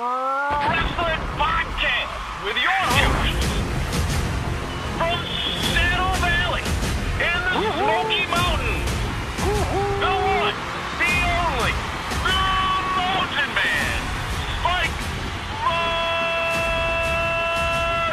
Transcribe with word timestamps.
Wrestling 0.00 1.20
Podcast 1.36 2.08
with 2.42 2.56
your 2.56 2.72
hosts 2.72 3.36
from 4.96 5.20
Saddle 5.76 6.16
Valley 6.24 6.64
in 7.20 7.38
the 7.44 7.60
Smoky 7.76 8.24
Mountains. 8.32 8.88
The 10.00 10.08
one, 10.08 10.56
the 10.96 11.12
only, 11.36 11.76
the 12.24 12.40
Mountain 12.96 13.52
Man, 13.52 14.00
Spike 14.56 14.96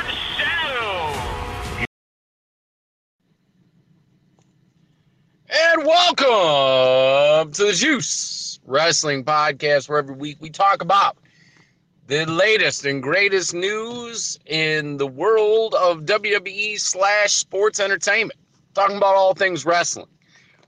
Mud 0.04 0.11
Shadow. 0.35 0.99
And 5.47 5.79
welcome 5.88 7.54
to 7.54 7.63
the 7.63 7.71
Juice 7.71 8.60
Wrestling 8.65 9.24
Podcast, 9.24 9.88
where 9.88 9.99
every 9.99 10.15
week 10.15 10.35
we 10.41 10.49
talk 10.49 10.82
about 10.82 11.15
the 12.07 12.25
latest 12.25 12.86
and 12.86 13.04
greatest 13.04 13.54
news 13.54 14.39
in 14.46 14.96
the 14.96 15.06
world 15.06 15.75
of 15.75 16.06
WWE 16.06 16.80
slash 16.80 17.33
sports 17.33 17.82
entertainment. 17.82 18.39
Talking 18.74 18.96
about 18.96 19.16
all 19.16 19.33
things 19.33 19.66
wrestling, 19.66 20.07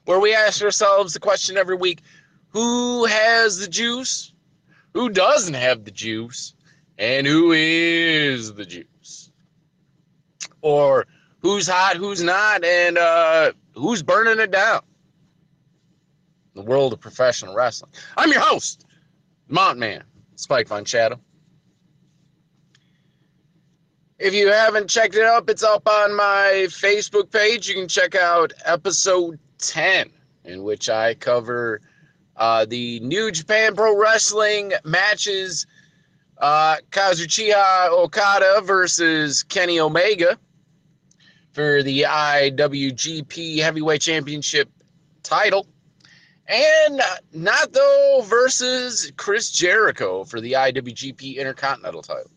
where 0.04 0.20
we 0.20 0.34
ask 0.34 0.62
ourselves 0.62 1.14
the 1.14 1.20
question 1.20 1.56
every 1.56 1.78
week 1.78 2.02
who 2.50 3.06
has 3.06 3.60
the 3.60 3.68
juice, 3.68 4.34
who 4.94 5.10
doesn't 5.10 5.54
have 5.54 5.86
the 5.86 5.92
juice, 5.92 6.56
and 6.98 7.26
who 7.26 7.54
is 7.54 8.54
the 8.56 8.66
juice? 8.66 9.32
Or 10.62 11.06
who's 11.42 11.70
hot, 11.70 11.96
who's 11.96 12.22
not, 12.22 12.66
and 12.66 12.98
uh, 12.98 13.54
who's 13.76 14.04
burning 14.04 14.40
it 14.40 14.52
down? 14.52 14.82
The 16.56 16.64
world 16.64 16.92
of 16.92 17.00
professional 17.00 17.56
wrestling. 17.56 17.92
I'm 18.18 18.32
your 18.32 18.42
host, 18.42 18.86
Mountain 19.48 19.80
Man, 19.80 20.04
Spike 20.36 20.68
Von 20.68 20.84
Shadow. 20.84 21.20
If 24.20 24.34
you 24.34 24.52
haven't 24.52 24.90
checked 24.90 25.16
it 25.16 25.24
up, 25.24 25.50
it's 25.50 25.64
up 25.64 25.88
on 25.88 26.14
my 26.14 26.68
Facebook 26.68 27.32
page. 27.32 27.70
You 27.70 27.76
can 27.76 27.88
check 27.88 28.16
out 28.16 28.52
episode 28.66 29.40
10, 29.60 30.10
in 30.44 30.62
which 30.64 30.90
I 30.90 31.14
cover 31.14 31.80
uh, 32.36 32.66
the 32.66 33.00
New 33.00 33.32
Japan 33.32 33.76
Pro 33.76 33.98
Wrestling 33.98 34.74
matches 34.84 35.66
uh, 36.38 36.78
Kazuchika 36.92 37.92
Okada 37.92 38.62
versus 38.62 39.44
Kenny 39.44 39.80
Omega 39.80 40.38
for 41.54 41.82
the 41.82 42.02
IWGP 42.02 43.60
Heavyweight 43.60 44.02
Championship 44.02 44.70
title. 45.24 45.66
And 46.46 47.02
Naito 47.34 48.26
versus 48.26 49.14
Chris 49.16 49.50
Jericho 49.50 50.26
for 50.26 50.42
the 50.42 50.54
IWGP 50.54 51.38
Intercontinental 51.38 52.02
title. 52.02 52.32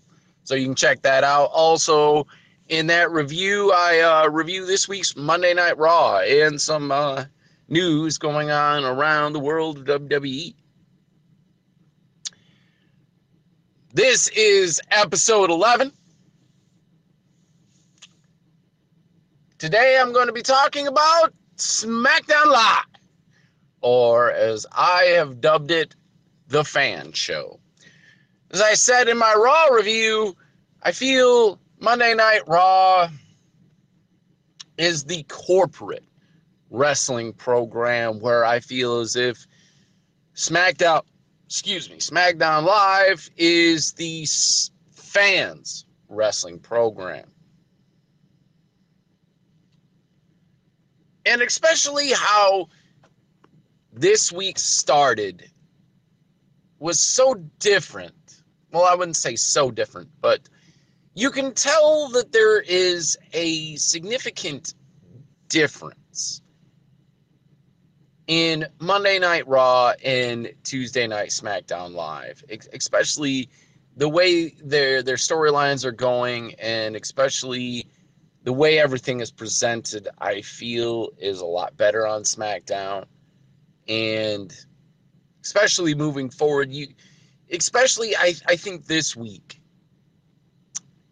So 0.44 0.54
you 0.54 0.66
can 0.66 0.74
check 0.74 1.02
that 1.02 1.24
out. 1.24 1.50
Also, 1.52 2.26
in 2.68 2.86
that 2.88 3.10
review, 3.10 3.72
I 3.72 4.00
uh, 4.00 4.28
review 4.28 4.66
this 4.66 4.88
week's 4.88 5.16
Monday 5.16 5.54
Night 5.54 5.78
Raw 5.78 6.18
and 6.18 6.60
some 6.60 6.90
uh, 6.90 7.24
news 7.68 8.18
going 8.18 8.50
on 8.50 8.84
around 8.84 9.32
the 9.32 9.40
world 9.40 9.78
of 9.78 9.84
WWE. 9.84 10.54
This 13.94 14.28
is 14.28 14.80
episode 14.90 15.50
11. 15.50 15.92
Today 19.58 19.98
I'm 20.00 20.12
going 20.12 20.26
to 20.26 20.32
be 20.32 20.42
talking 20.42 20.86
about 20.88 21.32
SmackDown 21.56 22.46
Live, 22.46 22.84
or 23.80 24.32
as 24.32 24.66
I 24.72 25.04
have 25.16 25.40
dubbed 25.40 25.70
it, 25.70 25.94
the 26.48 26.64
fan 26.64 27.12
show. 27.12 27.60
As 28.52 28.60
I 28.60 28.74
said 28.74 29.08
in 29.08 29.16
my 29.16 29.34
Raw 29.34 29.74
review, 29.74 30.36
I 30.82 30.92
feel 30.92 31.58
Monday 31.80 32.14
Night 32.14 32.42
Raw 32.46 33.08
is 34.76 35.04
the 35.04 35.22
corporate 35.24 36.04
wrestling 36.68 37.32
program 37.32 38.20
where 38.20 38.44
I 38.44 38.60
feel 38.60 39.00
as 39.00 39.16
if 39.16 39.46
SmackDown, 40.34 41.02
excuse 41.46 41.88
me, 41.88 41.96
SmackDown 41.96 42.64
Live 42.64 43.30
is 43.38 43.92
the 43.92 44.26
fans 44.90 45.86
wrestling 46.08 46.58
program. 46.58 47.30
And 51.24 51.40
especially 51.40 52.12
how 52.12 52.68
this 53.94 54.30
week 54.30 54.58
started 54.58 55.48
was 56.78 57.00
so 57.00 57.34
different. 57.58 58.12
Well, 58.72 58.84
I 58.84 58.94
wouldn't 58.94 59.16
say 59.16 59.36
so 59.36 59.70
different, 59.70 60.08
but 60.20 60.40
you 61.14 61.30
can 61.30 61.52
tell 61.52 62.08
that 62.10 62.32
there 62.32 62.60
is 62.60 63.18
a 63.34 63.76
significant 63.76 64.74
difference 65.48 66.40
in 68.26 68.66
Monday 68.80 69.18
Night 69.18 69.46
Raw 69.46 69.92
and 70.02 70.50
Tuesday 70.64 71.06
Night 71.06 71.28
SmackDown 71.28 71.92
Live, 71.92 72.42
especially 72.72 73.50
the 73.96 74.08
way 74.08 74.48
their 74.64 75.02
their 75.02 75.16
storylines 75.16 75.84
are 75.84 75.92
going, 75.92 76.54
and 76.54 76.96
especially 76.96 77.86
the 78.44 78.54
way 78.54 78.78
everything 78.78 79.20
is 79.20 79.30
presented. 79.30 80.08
I 80.18 80.40
feel 80.40 81.10
is 81.18 81.40
a 81.40 81.46
lot 81.46 81.76
better 81.76 82.06
on 82.06 82.22
SmackDown, 82.22 83.04
and 83.86 84.50
especially 85.44 85.94
moving 85.94 86.30
forward, 86.30 86.72
you 86.72 86.86
especially 87.52 88.16
I, 88.16 88.34
I 88.48 88.56
think 88.56 88.86
this 88.86 89.14
week 89.14 89.60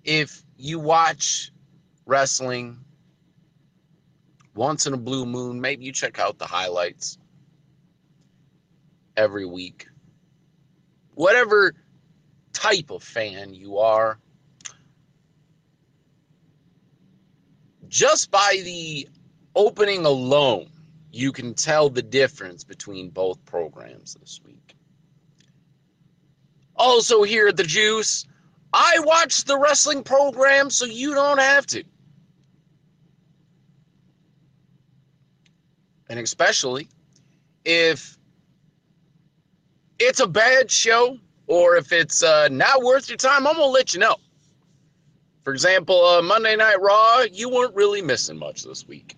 if 0.04 0.42
you 0.56 0.78
watch 0.78 1.52
wrestling 2.06 2.78
once 4.54 4.86
in 4.86 4.94
a 4.94 4.98
blue 4.98 5.26
moon 5.26 5.60
maybe 5.60 5.84
you 5.84 5.92
check 5.92 6.18
out 6.18 6.38
the 6.38 6.46
highlights 6.46 7.18
every 9.16 9.44
week. 9.44 9.86
Whatever 11.14 11.74
type 12.52 12.90
of 12.90 13.02
fan 13.02 13.54
you 13.54 13.78
are 13.78 14.18
just 17.88 18.30
by 18.30 18.60
the 18.64 19.08
opening 19.54 20.06
alone 20.06 20.70
you 21.12 21.32
can 21.32 21.54
tell 21.54 21.90
the 21.90 22.02
difference 22.02 22.64
between 22.64 23.10
both 23.10 23.44
programs 23.44 24.14
this 24.14 24.40
week 24.44 24.69
also, 26.80 27.22
here 27.22 27.48
at 27.48 27.58
the 27.58 27.62
Juice, 27.62 28.26
I 28.72 29.00
watch 29.00 29.44
the 29.44 29.58
wrestling 29.58 30.02
program 30.02 30.70
so 30.70 30.86
you 30.86 31.14
don't 31.14 31.38
have 31.38 31.66
to. 31.66 31.84
And 36.08 36.19
especially 36.19 36.88
if 37.66 38.16
it's 39.98 40.20
a 40.20 40.26
bad 40.26 40.70
show 40.70 41.19
or 41.46 41.76
if 41.76 41.92
it's 41.92 42.22
uh, 42.22 42.48
not 42.50 42.82
worth 42.82 43.10
your 43.10 43.19
time, 43.19 43.46
I'm 43.46 43.56
going 43.56 43.69
to 43.69 43.72
let 43.72 43.92
you 43.92 44.00
know. 44.00 44.16
For 45.44 45.52
example, 45.52 46.02
uh, 46.02 46.22
Monday 46.22 46.56
Night 46.56 46.80
Raw, 46.80 47.24
you 47.30 47.50
weren't 47.50 47.74
really 47.74 48.00
missing 48.00 48.38
much 48.38 48.64
this 48.64 48.88
week. 48.88 49.16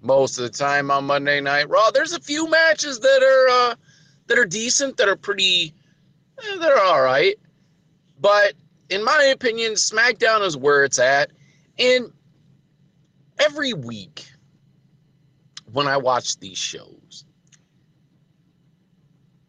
Most 0.00 0.38
of 0.38 0.44
the 0.44 0.56
time 0.58 0.90
on 0.90 1.04
Monday 1.04 1.42
Night 1.42 1.68
Raw, 1.68 1.90
there's 1.90 2.14
a 2.14 2.20
few 2.20 2.48
matches 2.48 3.00
that 3.00 3.22
are 3.22 3.70
uh, 3.70 3.74
that 4.28 4.38
are 4.38 4.46
decent, 4.46 4.96
that 4.96 5.08
are 5.08 5.16
pretty 5.16 5.74
Eh, 6.48 6.56
they're 6.58 6.78
all 6.78 7.02
right. 7.02 7.36
But 8.20 8.54
in 8.88 9.04
my 9.04 9.24
opinion, 9.32 9.72
SmackDown 9.72 10.44
is 10.46 10.56
where 10.56 10.84
it's 10.84 10.98
at. 10.98 11.30
And 11.78 12.12
every 13.38 13.72
week 13.72 14.26
when 15.72 15.86
I 15.86 15.96
watch 15.96 16.38
these 16.38 16.58
shows, 16.58 17.24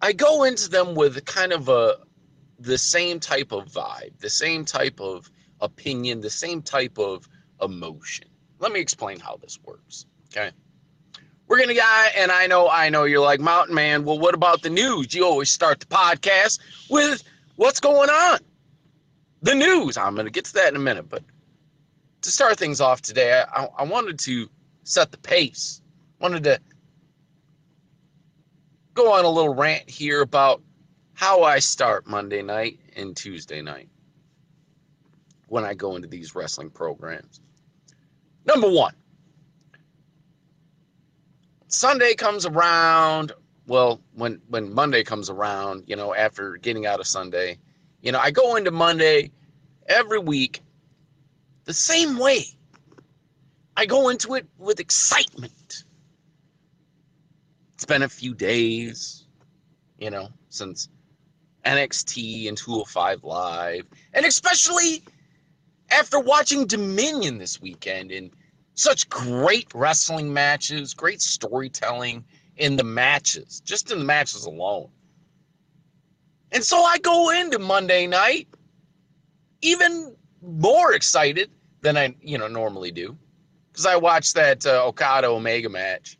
I 0.02 0.14
go 0.14 0.44
into 0.44 0.70
them 0.70 0.96
with 0.96 1.26
kind 1.26 1.54
of 1.54 1.70
a 1.70 1.98
the 2.60 2.78
same 2.78 3.20
type 3.20 3.52
of 3.52 3.66
vibe, 3.66 4.20
the 4.20 4.30
same 4.30 4.66
type 4.66 5.00
of 5.02 5.30
opinion, 5.60 6.22
the 6.22 6.30
same 6.30 6.62
type 6.62 7.00
of 7.00 7.28
emotion. 7.62 8.28
Let 8.60 8.72
me 8.72 8.80
explain 8.80 9.20
how 9.20 9.38
this 9.38 9.60
works. 9.64 10.06
Okay. 10.28 10.52
We're 11.52 11.60
gonna 11.60 11.74
get, 11.74 12.16
and 12.16 12.32
I 12.32 12.48
know, 12.48 12.70
I 12.70 12.88
know 12.88 13.04
you're 13.04 13.20
like 13.20 13.42
Mountain 13.42 13.76
Man. 13.76 14.06
Well, 14.06 14.18
what 14.18 14.34
about 14.34 14.62
the 14.62 14.70
news? 14.70 15.14
You 15.14 15.26
always 15.26 15.52
start 15.52 15.82
the 15.82 15.86
podcast 15.86 16.60
with 16.90 17.22
what's 17.58 17.82
going 17.82 18.10
on, 18.10 18.40
the 19.42 19.54
news. 19.54 19.98
I'm 19.98 20.16
gonna 20.16 20.30
get 20.30 20.46
to 20.46 20.54
that 20.54 20.70
in 20.70 20.78
a 20.78 20.80
minute, 20.80 21.10
but 21.10 21.24
to 22.22 22.32
start 22.32 22.58
things 22.58 22.80
off 22.80 23.02
today, 23.02 23.44
I, 23.54 23.68
I 23.80 23.84
wanted 23.84 24.18
to 24.20 24.50
set 24.86 25.12
the 25.12 25.18
pace. 25.18 25.82
Wanted 26.22 26.46
to 26.46 26.62
go 28.94 29.12
on 29.12 29.26
a 29.26 29.30
little 29.30 29.54
rant 29.54 29.90
here 29.90 30.22
about 30.22 30.62
how 31.16 31.44
I 31.44 31.60
start 31.60 32.08
Monday 32.08 32.42
night 32.42 32.80
and 32.96 33.14
Tuesday 33.14 33.62
night 33.62 33.90
when 35.48 35.66
I 35.66 35.74
go 35.74 35.98
into 35.98 36.08
these 36.08 36.34
wrestling 36.34 36.70
programs. 36.70 37.42
Number 38.46 38.72
one, 38.72 38.94
Sunday 41.72 42.16
comes 42.16 42.46
around. 42.46 43.32
Well, 43.68 44.02
when 44.14 44.42
when 44.50 44.74
Monday 44.74 45.04
comes 45.04 45.30
around, 45.30 45.86
you 45.88 45.96
know, 45.96 46.14
after 46.14 46.58
getting 46.58 46.86
out 46.86 47.00
of 47.00 47.08
Sunday, 47.08 47.60
You 48.02 48.12
know, 48.12 48.20
I 48.20 48.32
go 48.32 48.56
into 48.56 48.72
Monday 48.72 49.32
every 49.88 50.20
week 50.20 50.62
the 51.66 51.74
same 51.74 52.18
way. 52.18 52.46
I 53.78 53.86
go 53.86 54.10
into 54.10 54.36
it 54.36 54.48
with 54.58 54.80
excitement. 54.80 55.86
It's 57.74 57.86
been 57.86 58.02
a 58.04 58.10
few 58.10 58.34
days, 58.34 59.26
you 60.00 60.10
know, 60.10 60.30
since 60.50 60.90
NXT 61.66 62.48
and 62.50 62.58
205 62.58 63.24
Live, 63.24 63.86
and 64.14 64.26
especially 64.26 65.04
after 65.92 66.20
watching 66.20 66.66
Dominion 66.66 67.38
this 67.38 67.62
weekend 67.62 68.12
and 68.12 68.32
such 68.82 69.08
great 69.10 69.68
wrestling 69.76 70.34
matches, 70.34 70.96
great 70.96 71.22
storytelling 71.22 72.26
in 72.58 72.76
the 72.76 72.84
matches, 72.84 73.62
just 73.64 73.92
in 73.92 74.00
the 74.00 74.04
matches 74.04 74.46
alone. 74.46 74.90
And 76.52 76.64
so 76.64 76.82
I 76.82 76.98
go 76.98 77.30
into 77.30 77.60
Monday 77.60 78.08
night 78.08 78.48
even 79.62 80.16
more 80.42 80.94
excited 80.94 81.52
than 81.82 81.96
I, 81.96 82.16
you 82.22 82.40
know, 82.40 82.48
normally 82.48 82.92
do, 82.92 83.16
because 83.72 83.86
I 83.86 83.96
watched 83.98 84.34
that 84.34 84.66
uh, 84.66 84.88
Okada 84.88 85.28
Omega 85.28 85.70
match 85.70 86.18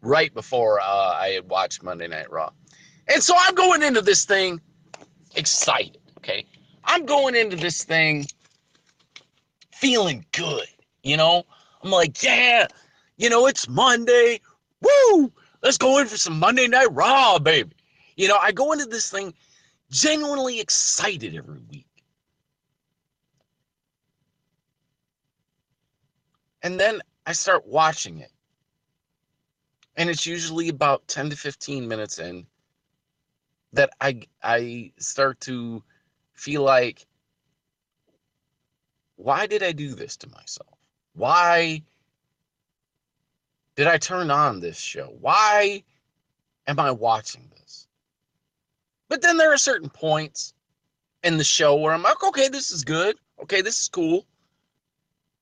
right 0.00 0.32
before 0.32 0.80
uh, 0.80 0.84
I 0.84 1.28
had 1.28 1.46
watched 1.50 1.82
Monday 1.82 2.08
Night 2.08 2.30
Raw, 2.30 2.50
and 3.12 3.22
so 3.22 3.34
I'm 3.38 3.54
going 3.54 3.82
into 3.82 4.00
this 4.00 4.24
thing 4.24 4.62
excited. 5.36 5.98
Okay, 6.18 6.46
I'm 6.84 7.04
going 7.04 7.34
into 7.34 7.56
this 7.56 7.84
thing 7.84 8.26
feeling 9.72 10.24
good. 10.32 10.66
You 11.02 11.16
know, 11.16 11.44
I'm 11.82 11.90
like, 11.90 12.22
yeah, 12.22 12.66
you 13.16 13.30
know, 13.30 13.46
it's 13.46 13.68
Monday. 13.68 14.40
Woo! 14.80 15.32
Let's 15.62 15.78
go 15.78 15.98
in 15.98 16.06
for 16.06 16.16
some 16.16 16.38
Monday 16.38 16.68
Night 16.68 16.92
Raw, 16.92 17.38
baby. 17.38 17.72
You 18.16 18.28
know, 18.28 18.38
I 18.38 18.52
go 18.52 18.72
into 18.72 18.86
this 18.86 19.10
thing 19.10 19.34
genuinely 19.90 20.60
excited 20.60 21.34
every 21.34 21.60
week. 21.70 21.86
And 26.62 26.78
then 26.78 27.00
I 27.26 27.32
start 27.32 27.66
watching 27.66 28.18
it. 28.18 28.32
And 29.96 30.08
it's 30.10 30.26
usually 30.26 30.68
about 30.68 31.06
10 31.08 31.30
to 31.30 31.36
15 31.36 31.88
minutes 31.88 32.18
in 32.18 32.46
that 33.72 33.90
I 34.00 34.22
I 34.42 34.92
start 34.98 35.40
to 35.40 35.82
feel 36.34 36.62
like 36.62 37.06
why 39.16 39.46
did 39.46 39.62
I 39.62 39.72
do 39.72 39.94
this 39.94 40.16
to 40.18 40.28
myself? 40.30 40.79
Why 41.14 41.82
did 43.76 43.86
I 43.86 43.98
turn 43.98 44.30
on 44.30 44.60
this 44.60 44.78
show? 44.78 45.16
Why 45.20 45.82
am 46.66 46.78
I 46.78 46.90
watching 46.90 47.50
this? 47.56 47.86
But 49.08 49.22
then 49.22 49.36
there 49.36 49.52
are 49.52 49.58
certain 49.58 49.90
points 49.90 50.54
in 51.22 51.36
the 51.36 51.44
show 51.44 51.74
where 51.76 51.92
I'm 51.92 52.02
like, 52.02 52.22
okay, 52.22 52.48
this 52.48 52.70
is 52.70 52.84
good. 52.84 53.16
Okay, 53.42 53.60
this 53.62 53.80
is 53.80 53.88
cool. 53.88 54.26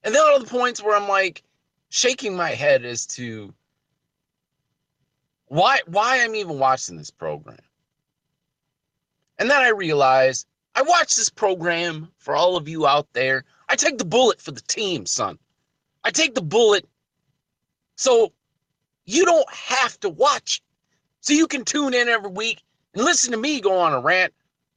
And 0.03 0.15
then 0.15 0.23
other 0.35 0.47
points 0.47 0.83
where 0.83 0.97
I'm 0.97 1.09
like 1.09 1.43
shaking 1.91 2.37
my 2.37 2.51
head 2.51 2.85
as 2.85 3.07
to 3.07 3.53
why 5.47 5.81
why 5.87 6.23
I'm 6.23 6.35
even 6.35 6.59
watching 6.59 6.97
this 6.97 7.11
program. 7.11 7.59
And 9.39 9.51
then 9.51 9.61
I 9.61 9.69
realize 9.69 10.47
I 10.75 10.83
watch 10.83 11.17
this 11.17 11.31
program 11.31 12.11
for 12.19 12.37
all 12.37 12.57
of 12.57 12.69
you 12.69 12.87
out 12.87 13.13
there. 13.13 13.45
I 13.69 13.77
take 13.77 13.99
the 13.99 14.05
bullet 14.05 14.41
for 14.41 14.53
the 14.53 14.61
team, 14.63 15.07
son. 15.07 15.39
I 16.05 16.11
take 16.11 16.35
the 16.35 16.43
bullet 16.43 16.87
so 17.97 18.33
you 19.05 19.25
don't 19.25 19.53
have 19.53 19.99
to 20.01 20.09
watch. 20.09 20.63
So 21.21 21.33
you 21.33 21.47
can 21.47 21.65
tune 21.65 21.95
in 21.95 22.09
every 22.09 22.31
week 22.31 22.63
and 22.95 23.05
listen 23.05 23.33
to 23.33 23.37
me 23.37 23.61
go 23.61 23.79
on 23.79 23.93
a 23.93 24.01
rant 24.01 24.33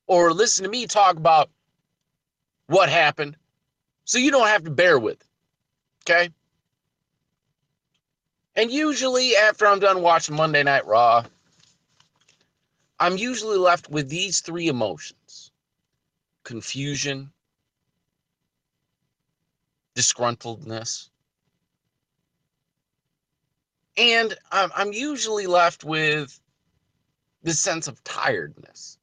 or 0.07 0.33
listen 0.33 0.63
to 0.63 0.69
me 0.69 0.88
talk 0.88 1.18
about 1.18 1.50
what 2.68 2.89
happened. 2.89 3.38
So 4.06 4.18
you 4.18 4.31
don't 4.31 4.47
have 4.47 4.63
to 4.63 4.71
bear 4.71 4.97
with 4.97 5.21
it. 5.21 5.27
Okay? 6.03 6.29
And 8.56 8.71
usually 8.71 9.35
after 9.35 9.68
I'm 9.68 9.79
done 9.79 10.01
watching 10.01 10.35
Monday 10.35 10.63
Night 10.63 10.85
Raw, 10.85 11.23
I'm 13.00 13.18
usually 13.18 13.57
left 13.57 13.89
with 13.89 14.09
these 14.09 14.41
three 14.41 14.68
emotions 14.68 15.51
confusion, 16.44 17.31
disgruntledness, 19.95 21.11
and 24.01 24.36
I'm, 24.51 24.71
I'm 24.75 24.94
usually 24.94 25.45
left 25.45 25.83
with 25.83 26.39
this 27.44 27.59
sense 27.59 27.88
of 27.88 28.03
tiredness. 28.03 28.98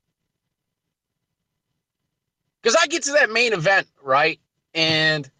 Because 2.60 2.76
I 2.82 2.88
get 2.88 3.04
to 3.04 3.12
that 3.12 3.30
main 3.30 3.52
event, 3.52 3.86
right? 4.02 4.40
And 4.74 5.30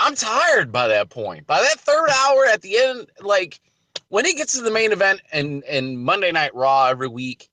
I'm 0.00 0.16
tired 0.16 0.72
by 0.72 0.88
that 0.88 1.10
point. 1.10 1.46
By 1.46 1.60
that 1.60 1.78
third 1.78 2.10
hour 2.10 2.44
at 2.46 2.60
the 2.62 2.76
end, 2.76 3.06
like 3.20 3.60
when 4.08 4.26
it 4.26 4.36
gets 4.36 4.54
to 4.54 4.62
the 4.62 4.70
main 4.72 4.90
event 4.90 5.22
and, 5.32 5.62
and 5.64 6.00
Monday 6.00 6.32
Night 6.32 6.54
Raw 6.56 6.86
every 6.86 7.08
week, 7.08 7.48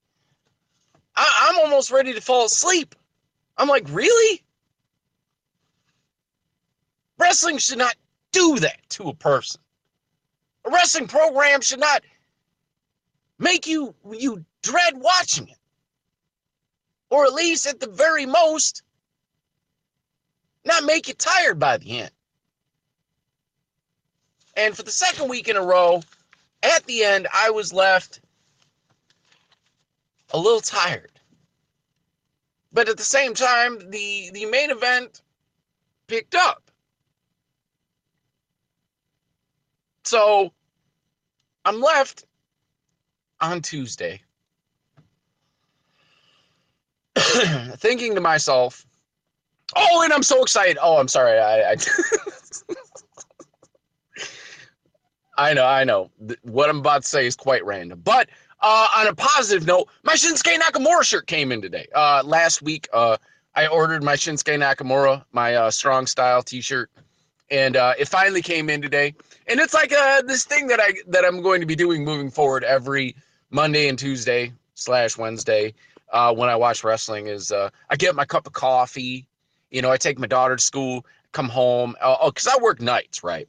I, 1.15 1.49
I'm 1.49 1.59
almost 1.59 1.91
ready 1.91 2.13
to 2.13 2.21
fall 2.21 2.45
asleep. 2.45 2.95
I'm 3.55 3.67
like, 3.67 3.85
really? 3.89 4.43
Wrestling 7.19 7.59
should 7.59 7.77
not 7.77 7.93
do 8.31 8.59
that 8.59 8.79
to 8.89 9.09
a 9.09 9.15
person. 9.15 9.61
A 10.65 10.71
wrestling 10.71 11.07
program 11.07 11.61
should 11.61 11.79
not 11.79 12.03
make 13.37 13.65
you 13.67 13.95
you 14.11 14.45
dread 14.61 14.97
watching 14.97 15.47
it. 15.47 15.57
Or 17.09 17.25
at 17.25 17.33
least 17.33 17.65
at 17.65 17.79
the 17.79 17.89
very 17.89 18.25
most, 18.25 18.83
not 20.65 20.83
make 20.83 21.07
you 21.07 21.13
tired 21.15 21.57
by 21.57 21.77
the 21.77 22.01
end. 22.01 22.11
And 24.55 24.75
for 24.75 24.83
the 24.83 24.91
second 24.91 25.29
week 25.29 25.47
in 25.47 25.55
a 25.55 25.63
row, 25.63 26.03
at 26.61 26.83
the 26.85 27.03
end, 27.03 27.27
I 27.33 27.49
was 27.49 27.73
left 27.73 28.19
a 30.31 30.37
little 30.37 30.59
tired. 30.59 31.11
But 32.71 32.89
at 32.89 32.97
the 32.97 33.03
same 33.03 33.33
time, 33.33 33.79
the, 33.89 34.29
the 34.33 34.45
main 34.45 34.69
event 34.69 35.21
picked 36.07 36.35
up. 36.35 36.68
So 40.09 40.51
I'm 41.65 41.79
left 41.81 42.25
on 43.41 43.61
Tuesday 43.61 44.19
thinking 47.75 48.15
to 48.15 48.19
myself, 48.19 48.87
oh, 49.75 50.01
and 50.03 50.11
I'm 50.11 50.23
so 50.23 50.41
excited. 50.41 50.79
Oh, 50.81 50.97
I'm 50.97 51.07
sorry. 51.07 51.37
I, 51.37 51.73
I, 51.73 51.75
I 55.37 55.53
know, 55.53 55.65
I 55.67 55.83
know. 55.83 56.09
What 56.41 56.71
I'm 56.71 56.79
about 56.79 57.03
to 57.03 57.07
say 57.07 57.27
is 57.27 57.35
quite 57.35 57.63
random. 57.63 58.01
But 58.03 58.29
uh, 58.61 58.87
on 58.97 59.05
a 59.05 59.13
positive 59.13 59.67
note, 59.67 59.89
my 60.01 60.15
Shinsuke 60.15 60.57
Nakamura 60.57 61.03
shirt 61.03 61.27
came 61.27 61.51
in 61.51 61.61
today. 61.61 61.87
Uh, 61.93 62.23
last 62.25 62.63
week, 62.63 62.87
uh, 62.93 63.17
I 63.53 63.67
ordered 63.67 64.01
my 64.03 64.15
Shinsuke 64.15 64.57
Nakamura, 64.57 65.23
my 65.33 65.53
uh, 65.53 65.69
strong 65.69 66.07
style 66.07 66.41
T-shirt, 66.41 66.89
and 67.51 67.75
uh, 67.75 67.93
it 67.97 68.07
finally 68.07 68.41
came 68.41 68.69
in 68.69 68.81
today 68.81 69.13
and 69.47 69.59
it's 69.59 69.73
like 69.73 69.91
uh, 69.91 70.21
this 70.23 70.45
thing 70.45 70.67
that 70.67 70.79
I 70.79 70.93
that 71.07 71.25
I'm 71.25 71.41
going 71.41 71.61
to 71.61 71.67
be 71.67 71.75
doing 71.75 72.03
moving 72.03 72.29
forward 72.29 72.63
every 72.63 73.15
Monday 73.49 73.87
and 73.87 73.97
Tuesday 73.97 74.53
slash 74.75 75.17
Wednesday 75.17 75.73
uh, 76.11 76.33
when 76.33 76.49
I 76.49 76.55
watch 76.55 76.83
wrestling 76.83 77.27
is 77.27 77.51
uh, 77.51 77.69
I 77.89 77.95
get 77.95 78.15
my 78.15 78.25
cup 78.25 78.47
of 78.47 78.53
coffee, 78.53 79.27
you 79.69 79.81
know, 79.81 79.91
I 79.91 79.97
take 79.97 80.17
my 80.17 80.27
daughter 80.27 80.55
to 80.55 80.61
school, 80.61 81.05
come 81.31 81.49
home, 81.49 81.95
oh, 82.01 82.31
because 82.31 82.47
I 82.47 82.57
work 82.61 82.81
nights, 82.81 83.23
right? 83.23 83.47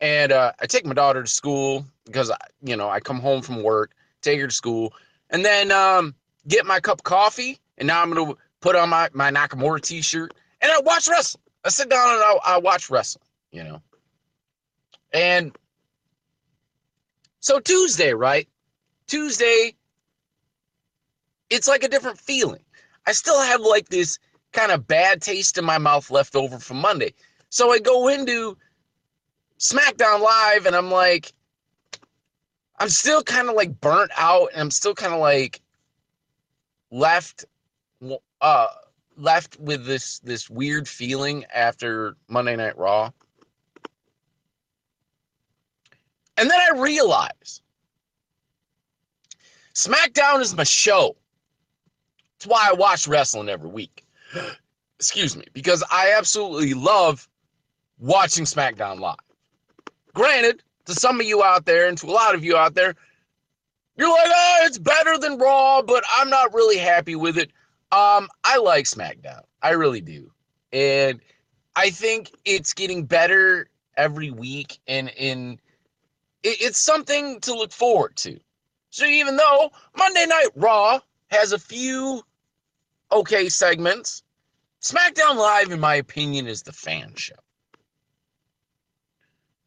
And 0.00 0.32
uh, 0.32 0.52
I 0.60 0.66
take 0.66 0.86
my 0.86 0.94
daughter 0.94 1.22
to 1.22 1.28
school 1.28 1.84
because 2.06 2.32
you 2.62 2.76
know 2.76 2.88
I 2.88 3.00
come 3.00 3.20
home 3.20 3.42
from 3.42 3.62
work, 3.62 3.92
take 4.22 4.40
her 4.40 4.46
to 4.46 4.54
school, 4.54 4.94
and 5.30 5.44
then 5.44 5.70
um, 5.70 6.14
get 6.48 6.64
my 6.64 6.80
cup 6.80 7.00
of 7.00 7.04
coffee, 7.04 7.58
and 7.76 7.86
now 7.86 8.02
I'm 8.02 8.12
gonna 8.12 8.34
put 8.60 8.76
on 8.76 8.88
my 8.88 9.10
my 9.12 9.30
Nakamura 9.30 9.80
T-shirt, 9.80 10.32
and 10.62 10.72
I 10.72 10.80
watch 10.80 11.08
wrestling. 11.08 11.39
I 11.64 11.68
sit 11.68 11.90
down 11.90 12.14
and 12.14 12.22
I, 12.22 12.38
I 12.44 12.58
watch 12.58 12.90
wrestling, 12.90 13.26
you 13.52 13.64
know. 13.64 13.82
And 15.12 15.56
so 17.40 17.60
Tuesday, 17.60 18.14
right? 18.14 18.48
Tuesday, 19.06 19.74
it's 21.50 21.68
like 21.68 21.82
a 21.82 21.88
different 21.88 22.18
feeling. 22.18 22.62
I 23.06 23.12
still 23.12 23.40
have 23.40 23.60
like 23.60 23.88
this 23.88 24.18
kind 24.52 24.72
of 24.72 24.86
bad 24.86 25.22
taste 25.22 25.58
in 25.58 25.64
my 25.64 25.78
mouth 25.78 26.10
left 26.10 26.36
over 26.36 26.58
from 26.58 26.78
Monday. 26.78 27.12
So 27.48 27.72
I 27.72 27.78
go 27.78 28.08
into 28.08 28.56
SmackDown 29.58 30.20
Live 30.20 30.66
and 30.66 30.76
I'm 30.76 30.90
like, 30.90 31.32
I'm 32.78 32.88
still 32.88 33.22
kind 33.22 33.48
of 33.48 33.54
like 33.54 33.80
burnt 33.80 34.10
out 34.16 34.50
and 34.52 34.62
I'm 34.62 34.70
still 34.70 34.94
kind 34.94 35.12
of 35.12 35.20
like 35.20 35.60
left 36.90 37.44
uh 38.40 38.66
left 39.20 39.58
with 39.60 39.84
this 39.84 40.18
this 40.20 40.48
weird 40.48 40.88
feeling 40.88 41.44
after 41.54 42.16
Monday 42.28 42.56
Night 42.56 42.76
Raw. 42.78 43.10
And 46.36 46.50
then 46.50 46.58
I 46.58 46.78
realize 46.78 47.60
SmackDown 49.74 50.40
is 50.40 50.56
my 50.56 50.64
show. 50.64 51.16
It's 52.36 52.46
why 52.46 52.68
I 52.70 52.72
watch 52.72 53.06
wrestling 53.06 53.48
every 53.48 53.68
week. 53.68 54.04
Excuse 54.98 55.36
me, 55.36 55.44
because 55.54 55.82
I 55.90 56.14
absolutely 56.16 56.74
love 56.74 57.28
watching 57.98 58.44
SmackDown 58.44 59.00
Live. 59.00 59.16
Granted, 60.12 60.62
to 60.86 60.94
some 60.94 61.20
of 61.20 61.26
you 61.26 61.42
out 61.42 61.64
there 61.64 61.88
and 61.88 61.96
to 61.98 62.06
a 62.06 62.10
lot 62.10 62.34
of 62.34 62.44
you 62.44 62.56
out 62.56 62.74
there, 62.74 62.94
you're 63.96 64.10
like, 64.10 64.30
oh, 64.34 64.60
it's 64.64 64.78
better 64.78 65.18
than 65.18 65.38
Raw, 65.38 65.82
but 65.82 66.04
I'm 66.14 66.30
not 66.30 66.54
really 66.54 66.78
happy 66.78 67.16
with 67.16 67.38
it. 67.38 67.50
Um, 67.92 68.28
I 68.44 68.58
like 68.58 68.84
SmackDown. 68.84 69.42
I 69.62 69.70
really 69.70 70.00
do. 70.00 70.30
And 70.72 71.20
I 71.74 71.90
think 71.90 72.30
it's 72.44 72.72
getting 72.72 73.04
better 73.04 73.68
every 73.96 74.30
week 74.30 74.78
and 74.86 75.10
in 75.16 75.60
it, 76.42 76.60
it's 76.60 76.78
something 76.78 77.40
to 77.40 77.54
look 77.54 77.72
forward 77.72 78.16
to. 78.16 78.38
So 78.90 79.04
even 79.04 79.36
though 79.36 79.70
Monday 79.96 80.26
Night 80.26 80.48
Raw 80.56 81.00
has 81.28 81.52
a 81.52 81.58
few 81.58 82.22
okay 83.12 83.48
segments, 83.48 84.22
SmackDown 84.82 85.36
Live, 85.36 85.70
in 85.70 85.80
my 85.80 85.96
opinion, 85.96 86.46
is 86.46 86.62
the 86.62 86.72
fan 86.72 87.14
show. 87.14 87.34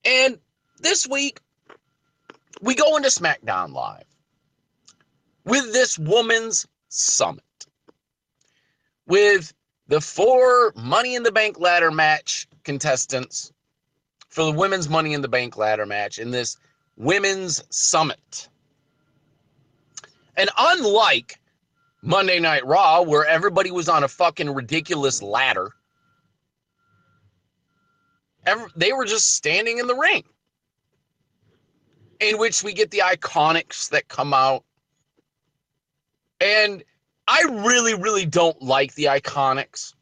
And 0.05 0.39
this 0.79 1.07
week, 1.07 1.39
we 2.61 2.75
go 2.75 2.97
into 2.97 3.09
SmackDown 3.09 3.71
Live 3.73 4.03
with 5.45 5.71
this 5.71 5.97
woman's 5.97 6.67
summit, 6.89 7.42
with 9.13 9.53
the 9.89 10.01
four 10.01 10.73
Money 10.75 11.13
in 11.13 11.21
the 11.21 11.31
Bank 11.31 11.59
ladder 11.59 11.91
match 11.91 12.47
contestants 12.63 13.53
for 14.29 14.43
the 14.43 14.51
women's 14.51 14.89
Money 14.89 15.13
in 15.13 15.21
the 15.21 15.27
Bank 15.27 15.55
ladder 15.55 15.85
match 15.85 16.17
in 16.17 16.31
this 16.31 16.57
women's 16.97 17.63
summit. 17.69 18.49
And 20.35 20.49
unlike 20.57 21.39
Monday 22.01 22.39
Night 22.39 22.65
Raw, 22.65 23.03
where 23.03 23.23
everybody 23.23 23.69
was 23.69 23.87
on 23.87 24.03
a 24.03 24.07
fucking 24.07 24.51
ridiculous 24.51 25.21
ladder, 25.21 25.69
every, 28.47 28.65
they 28.75 28.93
were 28.93 29.05
just 29.05 29.35
standing 29.35 29.77
in 29.77 29.85
the 29.85 29.95
ring. 29.95 30.23
In 32.19 32.39
which 32.39 32.63
we 32.63 32.73
get 32.73 32.89
the 32.89 33.03
iconics 33.05 33.89
that 33.89 34.07
come 34.07 34.33
out. 34.33 34.63
And 36.41 36.83
I 37.27 37.43
really, 37.49 37.93
really 37.93 38.25
don't 38.25 38.61
like 38.61 38.95
the 38.95 39.05
iconics. 39.05 39.93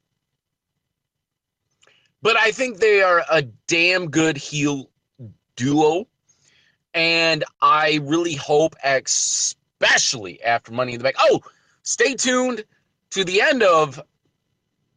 But 2.21 2.37
I 2.37 2.51
think 2.51 2.77
they 2.77 3.01
are 3.01 3.23
a 3.31 3.43
damn 3.67 4.09
good 4.09 4.37
heel 4.37 4.89
duo. 5.55 6.07
And 6.93 7.43
I 7.61 7.99
really 8.03 8.35
hope, 8.35 8.75
especially 8.83 10.41
after 10.43 10.71
Money 10.71 10.93
in 10.93 10.99
the 10.99 11.03
Bank. 11.03 11.15
Oh, 11.19 11.41
stay 11.83 12.15
tuned 12.15 12.63
to 13.11 13.23
the 13.23 13.41
end 13.41 13.63
of 13.63 14.01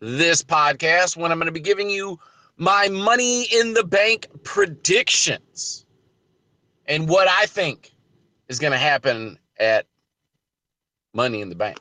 this 0.00 0.42
podcast 0.42 1.16
when 1.16 1.32
I'm 1.32 1.38
going 1.38 1.46
to 1.46 1.52
be 1.52 1.60
giving 1.60 1.88
you 1.88 2.18
my 2.56 2.88
Money 2.88 3.44
in 3.44 3.74
the 3.74 3.84
Bank 3.84 4.26
predictions 4.42 5.86
and 6.86 7.08
what 7.08 7.28
I 7.28 7.46
think 7.46 7.92
is 8.48 8.58
going 8.58 8.72
to 8.72 8.78
happen 8.78 9.38
at 9.58 9.86
Money 11.14 11.40
in 11.40 11.48
the 11.48 11.54
Bank. 11.54 11.78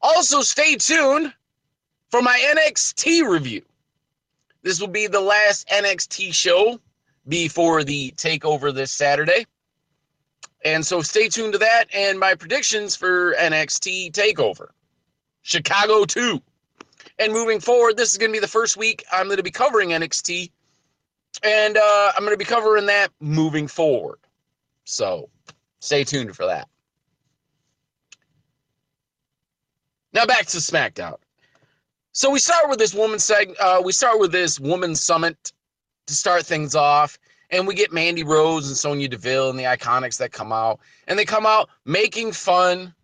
Also, 0.00 0.40
stay 0.42 0.76
tuned 0.76 1.32
for 2.10 2.22
my 2.22 2.38
NXT 2.56 3.28
review. 3.28 3.62
This 4.62 4.80
will 4.80 4.88
be 4.88 5.06
the 5.06 5.20
last 5.20 5.68
NXT 5.68 6.34
show 6.34 6.80
before 7.28 7.84
the 7.84 8.12
takeover 8.16 8.74
this 8.74 8.92
Saturday. 8.92 9.46
And 10.64 10.84
so 10.84 11.02
stay 11.02 11.28
tuned 11.28 11.52
to 11.52 11.58
that 11.58 11.84
and 11.94 12.18
my 12.18 12.34
predictions 12.34 12.96
for 12.96 13.34
NXT 13.34 14.12
takeover. 14.12 14.68
Chicago 15.42 16.04
2. 16.04 16.42
And 17.18 17.32
moving 17.32 17.60
forward, 17.60 17.96
this 17.96 18.10
is 18.10 18.18
going 18.18 18.30
to 18.30 18.36
be 18.36 18.40
the 18.40 18.48
first 18.48 18.76
week 18.76 19.04
I'm 19.12 19.26
going 19.26 19.36
to 19.36 19.42
be 19.42 19.50
covering 19.50 19.90
NXT. 19.90 20.50
And 21.42 21.76
uh, 21.76 22.12
I'm 22.16 22.24
going 22.24 22.32
to 22.32 22.38
be 22.38 22.44
covering 22.44 22.86
that 22.86 23.08
moving 23.20 23.68
forward. 23.68 24.18
So 24.84 25.28
stay 25.80 26.02
tuned 26.02 26.34
for 26.34 26.46
that. 26.46 26.68
Now 30.16 30.24
back 30.24 30.46
to 30.46 30.56
SmackDown. 30.56 31.18
So 32.12 32.30
we 32.30 32.38
start 32.38 32.70
with 32.70 32.78
this 32.78 32.94
woman 32.94 33.18
seg. 33.18 33.54
Uh, 33.60 33.82
we 33.84 33.92
start 33.92 34.18
with 34.18 34.32
this 34.32 34.58
woman 34.58 34.94
summit 34.94 35.52
to 36.06 36.14
start 36.14 36.46
things 36.46 36.74
off, 36.74 37.18
and 37.50 37.66
we 37.66 37.74
get 37.74 37.92
Mandy 37.92 38.24
Rose 38.24 38.66
and 38.66 38.78
Sonya 38.78 39.08
Deville 39.08 39.50
and 39.50 39.58
the 39.58 39.64
Iconics 39.64 40.16
that 40.16 40.32
come 40.32 40.52
out, 40.52 40.80
and 41.06 41.18
they 41.18 41.26
come 41.26 41.44
out 41.44 41.68
making 41.84 42.32
fun 42.32 42.94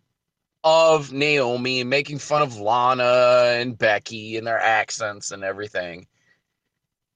of 0.63 1.13
Naomi 1.13 1.81
and 1.81 1.89
making 1.91 2.17
fun 2.17 2.41
of 2.41 2.59
Lana 2.59 3.59
and 3.59 3.77
Becky 3.77 4.35
and 4.35 4.47
their 4.47 4.59
accents 4.59 5.29
and 5.29 5.43
everything. 5.43 6.07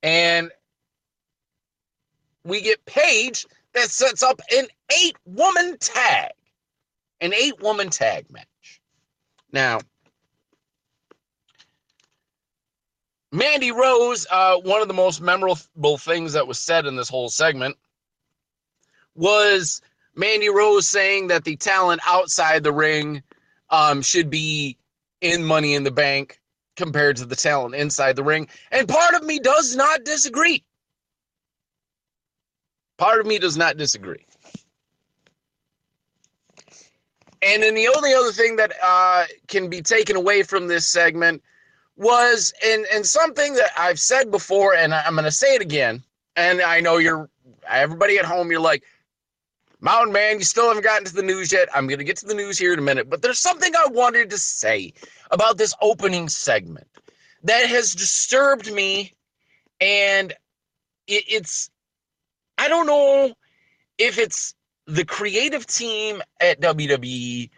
And 0.04 0.52
we 2.44 2.62
get 2.62 2.86
Paige 2.86 3.48
that 3.74 3.90
sets 3.90 4.22
up 4.22 4.42
an 4.56 4.68
eight 4.96 5.18
woman 5.26 5.76
tag, 5.80 6.34
an 7.20 7.34
eight 7.34 7.60
woman 7.64 7.90
tag 7.90 8.32
match. 8.32 8.46
Now, 9.58 9.80
Mandy 13.32 13.72
Rose, 13.72 14.28
uh, 14.30 14.58
one 14.58 14.84
of 14.84 14.88
the 14.88 14.94
most 14.94 15.20
memorable 15.20 15.98
things 15.98 16.34
that 16.34 16.46
was 16.46 16.62
said 16.62 16.86
in 16.86 16.96
this 16.96 17.10
whole 17.10 17.28
segment 17.28 17.76
was 19.16 19.82
Mandy 20.14 20.50
Rose 20.50 20.88
saying 20.88 21.30
that 21.30 21.44
the 21.44 21.56
talent 21.56 22.02
outside 22.06 22.62
the 22.62 22.72
ring 22.72 23.24
um, 23.72 24.04
should 24.04 24.30
be 24.30 24.78
in 25.22 25.44
Money 25.44 25.74
in 25.74 25.84
the 25.84 25.90
Bank 25.90 26.40
compared 26.76 27.16
to 27.16 27.26
the 27.26 27.36
talent 27.36 27.74
inside 27.74 28.16
the 28.16 28.24
ring. 28.24 28.48
And 28.70 28.88
part 28.88 29.16
of 29.16 29.24
me 29.24 29.40
does 29.40 29.76
not 29.76 30.04
disagree. 30.04 30.64
Part 33.00 33.20
of 33.20 33.26
me 33.26 33.40
does 33.40 33.58
not 33.58 33.76
disagree. 33.76 34.27
And 37.42 37.64
then 37.64 37.76
the 37.76 37.88
only 37.96 38.14
other 38.14 38.32
thing 38.32 38.56
that 38.56 38.74
uh, 38.84 39.26
can 39.48 39.70
be 39.70 39.82
taken 39.82 40.16
away 40.16 40.44
from 40.44 40.68
this 40.68 40.86
segment 40.86 41.44
was, 41.96 42.54
and 42.66 42.86
and 42.94 43.06
something 43.06 43.54
that 43.56 43.72
I've 43.78 44.00
said 44.00 44.32
before, 44.32 44.76
and 44.76 44.94
I'm 44.94 45.14
going 45.14 45.26
to 45.26 45.32
say 45.32 45.56
it 45.56 45.62
again. 45.62 46.04
And 46.36 46.62
I 46.62 46.80
know 46.80 46.98
you're 46.98 47.30
everybody 47.68 48.18
at 48.18 48.26
home. 48.26 48.52
You're 48.52 48.60
like, 48.60 48.84
Mountain 49.80 50.14
Man, 50.14 50.40
you 50.40 50.44
still 50.44 50.68
haven't 50.68 50.84
gotten 50.84 51.06
to 51.06 51.14
the 51.14 51.24
news 51.24 51.52
yet. 51.52 51.70
I'm 51.74 51.88
going 51.88 52.00
to 52.00 52.06
get 52.06 52.18
to 52.18 52.26
the 52.26 52.34
news 52.34 52.58
here 52.58 52.74
in 52.74 52.80
a 52.80 52.84
minute. 52.84 53.10
But 53.10 53.22
there's 53.22 53.40
something 53.40 53.72
I 53.76 53.88
wanted 53.90 54.30
to 54.32 54.38
say 54.38 54.94
about 55.32 55.58
this 55.58 55.74
opening 55.82 56.30
segment 56.30 56.88
that 57.44 57.68
has 57.68 57.94
disturbed 57.94 58.72
me, 58.72 59.14
and 59.80 60.32
it, 61.08 61.24
it's 61.28 61.70
I 62.58 62.68
don't 62.68 62.88
know 62.88 63.34
if 63.98 64.18
it's 64.18 64.56
the 64.88 65.06
creative 65.06 65.68
team 65.68 66.22
at 66.40 66.62
WWE 66.62 67.50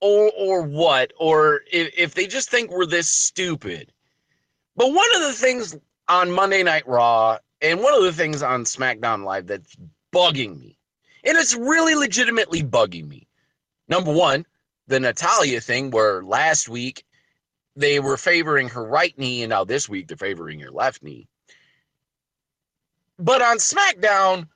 or 0.00 0.32
or 0.36 0.62
what 0.62 1.12
or 1.18 1.60
if, 1.70 1.92
if 1.96 2.14
they 2.14 2.26
just 2.26 2.50
think 2.50 2.70
we're 2.70 2.86
this 2.86 3.08
stupid. 3.08 3.92
But 4.74 4.88
one 4.88 5.14
of 5.16 5.22
the 5.22 5.34
things 5.34 5.76
on 6.08 6.30
Monday 6.30 6.62
Night 6.62 6.86
Raw 6.88 7.38
and 7.60 7.80
one 7.80 7.94
of 7.94 8.02
the 8.02 8.12
things 8.12 8.42
on 8.42 8.64
SmackDown 8.64 9.24
Live 9.24 9.46
that's 9.46 9.76
bugging 10.12 10.58
me, 10.58 10.78
and 11.24 11.36
it's 11.36 11.54
really 11.54 11.94
legitimately 11.94 12.62
bugging 12.62 13.06
me. 13.06 13.28
Number 13.86 14.12
one, 14.12 14.46
the 14.88 14.98
Natalya 14.98 15.60
thing, 15.60 15.90
where 15.90 16.22
last 16.22 16.68
week 16.68 17.04
they 17.76 18.00
were 18.00 18.16
favoring 18.16 18.68
her 18.70 18.84
right 18.84 19.16
knee, 19.18 19.42
and 19.42 19.50
now 19.50 19.64
this 19.64 19.88
week 19.88 20.08
they're 20.08 20.16
favoring 20.16 20.60
her 20.60 20.70
left 20.70 21.02
knee. 21.02 21.28
But 23.18 23.42
on 23.42 23.58
SmackDown, 23.58 24.48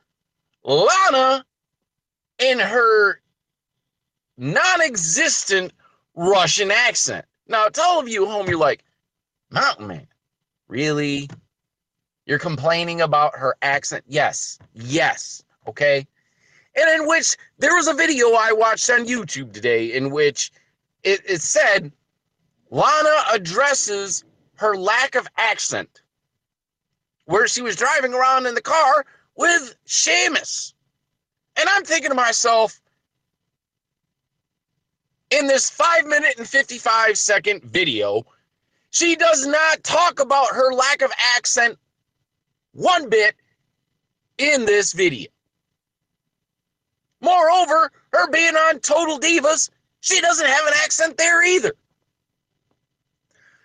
Lana 0.66 1.44
in 2.40 2.58
her 2.58 3.20
non 4.36 4.82
existent 4.82 5.72
Russian 6.14 6.70
accent. 6.70 7.24
Now, 7.48 7.68
to 7.68 7.80
all 7.82 8.00
of 8.00 8.08
you 8.08 8.26
at 8.26 8.30
home, 8.30 8.48
you're 8.48 8.58
like, 8.58 8.82
Mountain 9.50 9.86
Man, 9.86 10.06
really? 10.68 11.30
You're 12.26 12.40
complaining 12.40 13.00
about 13.00 13.36
her 13.36 13.54
accent? 13.62 14.04
Yes, 14.08 14.58
yes, 14.74 15.44
okay. 15.68 16.04
And 16.74 17.00
in 17.00 17.08
which 17.08 17.36
there 17.58 17.74
was 17.74 17.86
a 17.86 17.94
video 17.94 18.32
I 18.32 18.52
watched 18.52 18.90
on 18.90 19.06
YouTube 19.06 19.52
today 19.52 19.94
in 19.94 20.10
which 20.10 20.50
it, 21.04 21.20
it 21.24 21.40
said 21.40 21.92
Lana 22.70 23.16
addresses 23.32 24.24
her 24.56 24.76
lack 24.76 25.14
of 25.14 25.28
accent 25.36 26.02
where 27.26 27.46
she 27.46 27.62
was 27.62 27.76
driving 27.76 28.12
around 28.12 28.46
in 28.46 28.54
the 28.54 28.60
car 28.60 29.06
with 29.36 29.74
Sheamus. 29.84 30.74
And 31.58 31.68
I'm 31.68 31.84
thinking 31.84 32.10
to 32.10 32.14
myself, 32.14 32.80
in 35.30 35.46
this 35.46 35.68
five 35.68 36.06
minute 36.06 36.34
and 36.38 36.48
55 36.48 37.18
second 37.18 37.62
video, 37.64 38.24
she 38.90 39.16
does 39.16 39.46
not 39.46 39.82
talk 39.82 40.20
about 40.20 40.54
her 40.54 40.72
lack 40.72 41.02
of 41.02 41.12
accent 41.36 41.78
one 42.72 43.08
bit 43.08 43.34
in 44.38 44.64
this 44.64 44.92
video. 44.92 45.28
Moreover, 47.20 47.90
her 48.12 48.30
being 48.30 48.54
on 48.54 48.78
Total 48.80 49.18
Divas, 49.18 49.70
She 50.00 50.20
doesn't 50.20 50.46
have 50.46 50.66
an 50.66 50.74
accent 50.84 51.16
there 51.16 51.42
either. 51.42 51.72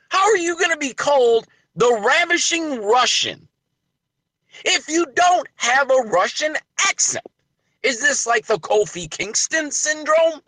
How 0.10 0.24
are 0.32 0.38
you 0.38 0.58
going 0.58 0.72
to 0.72 0.78
be 0.78 0.94
called 0.94 1.46
the 1.75 2.01
ravishing 2.04 2.82
Russian 2.82 3.48
if 4.65 4.88
you 4.88 5.05
don't 5.15 5.48
have 5.55 5.89
a 5.91 6.03
Russian 6.10 6.55
accent? 6.88 7.25
Is 7.84 8.00
this 8.00 8.27
like 8.27 8.46
the 8.46 8.58
Kofi 8.58 9.10
Kingston 9.10 9.72
syndrome 9.72 10.41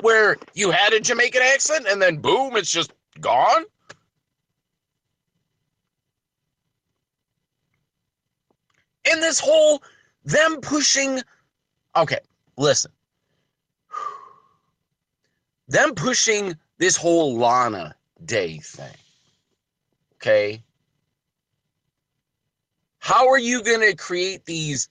where 0.00 0.36
you 0.54 0.70
had 0.70 0.92
a 0.92 1.00
Jamaican 1.00 1.42
accent 1.42 1.86
and 1.88 2.00
then 2.00 2.16
boom, 2.16 2.56
it's 2.56 2.70
just 2.70 2.92
gone? 3.20 3.64
And 9.10 9.22
this 9.22 9.40
whole 9.40 9.82
them 10.24 10.60
pushing 10.60 11.22
okay, 11.96 12.20
listen. 12.56 12.92
Them 15.68 15.94
pushing 15.94 16.56
this 16.78 16.96
whole 16.96 17.36
Lana 17.36 17.94
Day 18.24 18.58
thing. 18.58 18.94
Okay? 20.16 20.62
How 23.00 23.28
are 23.28 23.38
you 23.38 23.62
going 23.62 23.80
to 23.80 23.96
create 23.96 24.44
these 24.44 24.88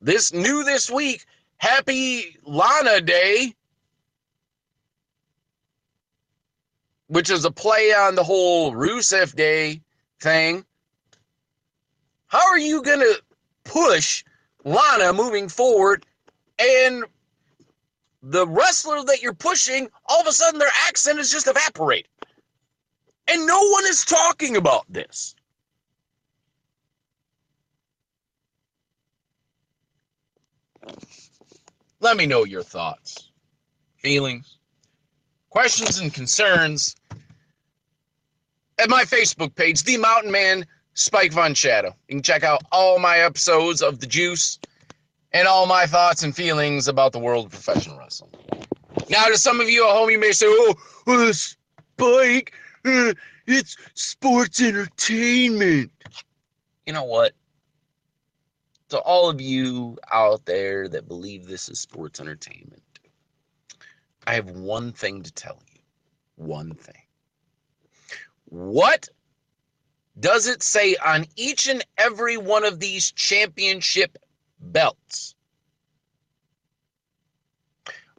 this 0.00 0.32
new 0.32 0.64
this 0.64 0.90
week 0.90 1.24
happy 1.56 2.36
Lana 2.44 3.00
Day 3.00 3.54
which 7.06 7.30
is 7.30 7.44
a 7.44 7.50
play 7.50 7.92
on 7.92 8.14
the 8.16 8.24
whole 8.24 8.72
Rusev 8.72 9.36
Day 9.36 9.80
thing? 10.20 10.64
How 12.26 12.50
are 12.50 12.58
you 12.58 12.82
going 12.82 13.00
to 13.00 13.22
push 13.64 14.24
Lana 14.64 15.12
moving 15.12 15.48
forward 15.48 16.04
and 16.58 17.04
the 18.22 18.46
wrestler 18.46 19.04
that 19.04 19.22
you're 19.22 19.34
pushing, 19.34 19.88
all 20.06 20.20
of 20.20 20.26
a 20.26 20.32
sudden 20.32 20.58
their 20.58 20.68
accent 20.88 21.18
is 21.18 21.30
just 21.30 21.46
evaporating. 21.46 22.10
And 23.28 23.46
no 23.46 23.68
one 23.68 23.84
is 23.86 24.04
talking 24.04 24.56
about 24.56 24.84
this. 24.88 25.34
Let 32.00 32.16
me 32.16 32.26
know 32.26 32.44
your 32.44 32.62
thoughts, 32.62 33.30
feelings, 33.96 34.58
questions, 35.50 35.98
and 35.98 36.12
concerns 36.12 36.96
at 38.78 38.88
my 38.88 39.04
Facebook 39.04 39.54
page, 39.54 39.82
The 39.84 39.96
Mountain 39.96 40.30
Man 40.30 40.66
Spike 40.94 41.32
Von 41.32 41.54
Shadow. 41.54 41.94
You 42.08 42.16
can 42.16 42.22
check 42.22 42.42
out 42.42 42.62
all 42.72 42.98
my 42.98 43.18
episodes 43.18 43.82
of 43.82 44.00
The 44.00 44.06
Juice 44.06 44.58
and 45.32 45.48
all 45.48 45.66
my 45.66 45.86
thoughts 45.86 46.22
and 46.22 46.34
feelings 46.34 46.88
about 46.88 47.12
the 47.12 47.18
world 47.18 47.46
of 47.46 47.52
professional 47.52 47.98
wrestling. 47.98 48.30
Now, 49.10 49.26
to 49.26 49.36
some 49.36 49.60
of 49.60 49.68
you 49.68 49.86
at 49.88 49.92
home, 49.92 50.10
you 50.10 50.18
may 50.18 50.32
say, 50.32 50.46
oh, 50.48 50.74
oh 51.06 51.32
Spike, 51.32 52.52
uh, 52.84 53.12
it's 53.46 53.76
sports 53.94 54.62
entertainment. 54.62 55.90
You 56.86 56.92
know 56.92 57.04
what? 57.04 57.32
To 58.90 58.98
all 58.98 59.30
of 59.30 59.40
you 59.40 59.98
out 60.12 60.44
there 60.44 60.88
that 60.88 61.08
believe 61.08 61.46
this 61.46 61.68
is 61.68 61.80
sports 61.80 62.20
entertainment, 62.20 62.82
I 64.26 64.34
have 64.34 64.50
one 64.50 64.92
thing 64.92 65.22
to 65.22 65.32
tell 65.32 65.62
you. 65.72 65.80
One 66.36 66.74
thing. 66.74 67.02
What 68.46 69.08
does 70.20 70.46
it 70.46 70.62
say 70.62 70.96
on 70.96 71.26
each 71.36 71.68
and 71.68 71.84
every 71.98 72.36
one 72.36 72.64
of 72.64 72.78
these 72.80 73.10
championship 73.12 74.16
belts? 74.60 75.34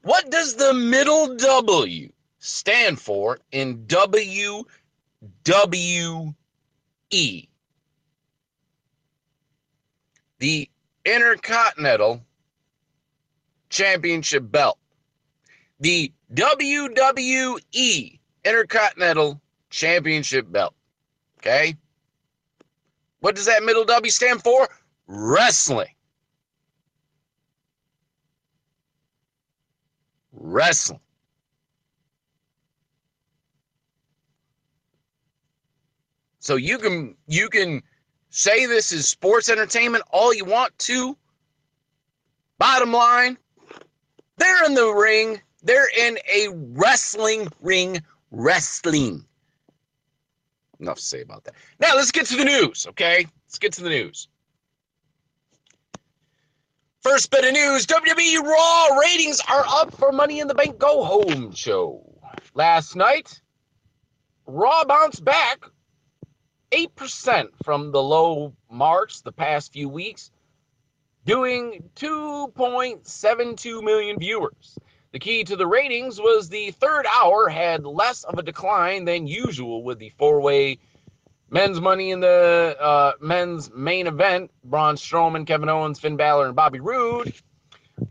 What 0.01 0.29
does 0.29 0.55
the 0.55 0.73
middle 0.73 1.35
W 1.35 2.11
stand 2.39 2.99
for 2.99 3.39
in 3.51 3.85
WWE? 3.85 4.65
The 10.39 10.69
Intercontinental 11.05 12.21
Championship 13.69 14.51
belt. 14.51 14.77
The 15.79 16.11
WWE 16.33 18.19
Intercontinental 18.43 19.41
Championship 19.69 20.51
belt. 20.51 20.73
Okay? 21.39 21.75
What 23.19 23.35
does 23.35 23.45
that 23.45 23.63
middle 23.63 23.85
W 23.85 24.11
stand 24.11 24.43
for? 24.43 24.69
Wrestling. 25.07 25.93
Wrestling. 30.31 30.99
So 36.39 36.55
you 36.57 36.77
can 36.77 37.15
you 37.27 37.49
can 37.49 37.81
say 38.35 38.65
this 38.65 38.91
is 38.91 39.07
sports 39.07 39.49
entertainment 39.49 40.03
all 40.11 40.33
you 40.33 40.43
want 40.45 40.77
to. 40.77 41.17
Bottom 42.57 42.91
line, 42.91 43.37
they're 44.37 44.65
in 44.65 44.73
the 44.73 44.91
ring. 44.91 45.41
They're 45.63 45.89
in 45.97 46.17
a 46.31 46.49
wrestling 46.53 47.47
ring 47.61 48.01
wrestling. 48.31 49.25
Enough 50.79 50.97
to 50.97 51.03
say 51.03 51.21
about 51.21 51.45
that. 51.45 51.55
Now 51.79 51.95
let's 51.95 52.11
get 52.11 52.25
to 52.27 52.35
the 52.35 52.43
news, 52.43 52.85
okay? 52.89 53.25
Let's 53.47 53.57
get 53.57 53.73
to 53.73 53.83
the 53.83 53.89
news. 53.89 54.27
First 57.01 57.31
bit 57.31 57.45
of 57.45 57.53
news 57.53 57.85
WWE 57.85 58.41
Raw 58.41 58.97
ratings 58.99 59.39
are 59.47 59.63
up 59.67 59.95
for 59.95 60.11
Money 60.11 60.39
in 60.39 60.47
the 60.47 60.55
Bank 60.55 60.77
Go 60.77 61.03
Home 61.03 61.53
show. 61.53 62.01
Last 62.53 62.95
night, 62.95 63.39
Raw 64.45 64.83
bounced 64.85 65.23
back 65.23 65.65
8% 66.75 67.47
from 67.63 67.91
the 67.91 68.03
low 68.03 68.53
marks 68.69 69.21
the 69.21 69.31
past 69.31 69.71
few 69.71 69.87
weeks, 69.87 70.31
doing 71.25 71.89
2.72 71.95 73.81
million 73.81 74.19
viewers. 74.19 74.77
The 75.13 75.19
key 75.19 75.45
to 75.45 75.55
the 75.55 75.67
ratings 75.67 76.19
was 76.19 76.49
the 76.49 76.71
third 76.71 77.05
hour 77.05 77.47
had 77.47 77.85
less 77.85 78.25
of 78.25 78.37
a 78.37 78.43
decline 78.43 79.05
than 79.05 79.25
usual 79.25 79.83
with 79.83 79.99
the 79.99 80.09
four 80.17 80.41
way 80.41 80.77
men's 81.49 81.79
money 81.79 82.11
in 82.11 82.19
the 82.19 82.75
uh, 82.77 83.13
men's 83.21 83.71
main 83.71 84.07
event 84.07 84.51
Braun 84.65 84.95
Strowman, 84.97 85.47
Kevin 85.47 85.69
Owens, 85.69 86.01
Finn 86.01 86.17
Balor, 86.17 86.47
and 86.47 86.55
Bobby 86.57 86.81
Roode. 86.81 87.33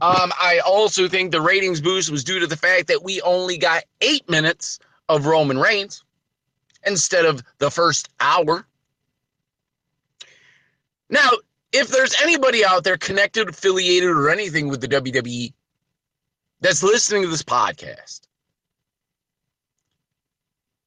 Um, 0.00 0.33
I 0.40 0.62
also 0.64 1.09
think 1.09 1.33
the 1.33 1.42
ratings 1.42 1.83
boost 1.83 2.11
was 2.11 2.24
due 2.24 2.40
to 2.40 2.46
the 2.46 2.57
fact 2.57 2.87
that 2.87 3.03
we 3.03 3.20
only 3.20 3.59
got 3.59 3.85
eight 4.00 4.27
minutes 4.31 4.79
of 5.11 5.27
Roman 5.27 5.59
Reigns 5.59 6.04
instead 6.87 7.25
of 7.25 7.42
the 7.59 7.70
first 7.70 8.09
hour. 8.20 8.66
Now, 11.11 11.31
if 11.73 11.88
there's 11.88 12.14
anybody 12.23 12.64
out 12.64 12.85
there 12.85 12.97
connected, 12.97 13.49
affiliated, 13.49 14.11
or 14.11 14.31
anything 14.31 14.68
with 14.68 14.81
the 14.81 14.88
WWE, 14.88 15.53
that's 16.61 16.83
listening 16.83 17.23
to 17.23 17.29
this 17.29 17.42
podcast. 17.42 18.23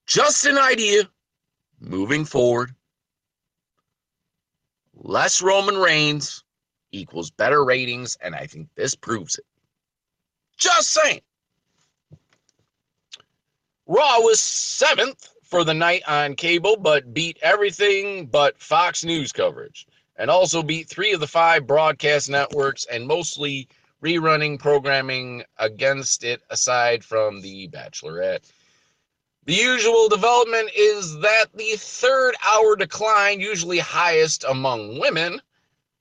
Just 0.06 0.46
an 0.46 0.58
idea 0.58 1.04
moving 1.80 2.26
forward. 2.26 2.74
Less 4.96 5.42
Roman 5.42 5.78
Reigns 5.78 6.44
equals 6.92 7.30
better 7.30 7.64
ratings, 7.64 8.18
and 8.22 8.34
I 8.34 8.48
think 8.48 8.70
this 8.76 8.96
proves 8.96 9.38
it. 9.38 9.46
Just 10.58 10.90
saying. 10.92 11.22
Raw 13.86 14.20
was 14.20 14.40
seventh 14.40 15.30
for 15.48 15.64
the 15.64 15.74
night 15.74 16.04
on 16.08 16.36
cable, 16.36 16.76
but 16.78 17.14
beat 17.14 17.38
everything 17.42 18.26
but 18.26 18.60
Fox 18.60 19.04
News 19.04 19.32
coverage, 19.32 19.88
and 20.18 20.30
also 20.30 20.62
beat 20.62 20.90
three 20.90 21.14
of 21.14 21.20
the 21.20 21.28
five 21.28 21.66
broadcast 21.66 22.30
networks 22.30 22.86
and 22.86 23.08
mostly 23.08 23.68
rerunning 24.04 24.60
programming 24.60 25.44
against 25.58 26.24
it 26.24 26.42
aside 26.50 27.04
from 27.04 27.42
The 27.42 27.68
Bachelorette. 27.70 28.52
The 29.46 29.54
usual 29.54 30.10
development 30.10 30.70
is 30.76 31.18
that 31.20 31.46
the 31.54 31.78
third 31.78 32.36
hour 32.46 32.76
decline, 32.76 33.40
usually 33.40 33.80
highest 33.80 34.44
among 34.44 35.00
women, 35.00 35.42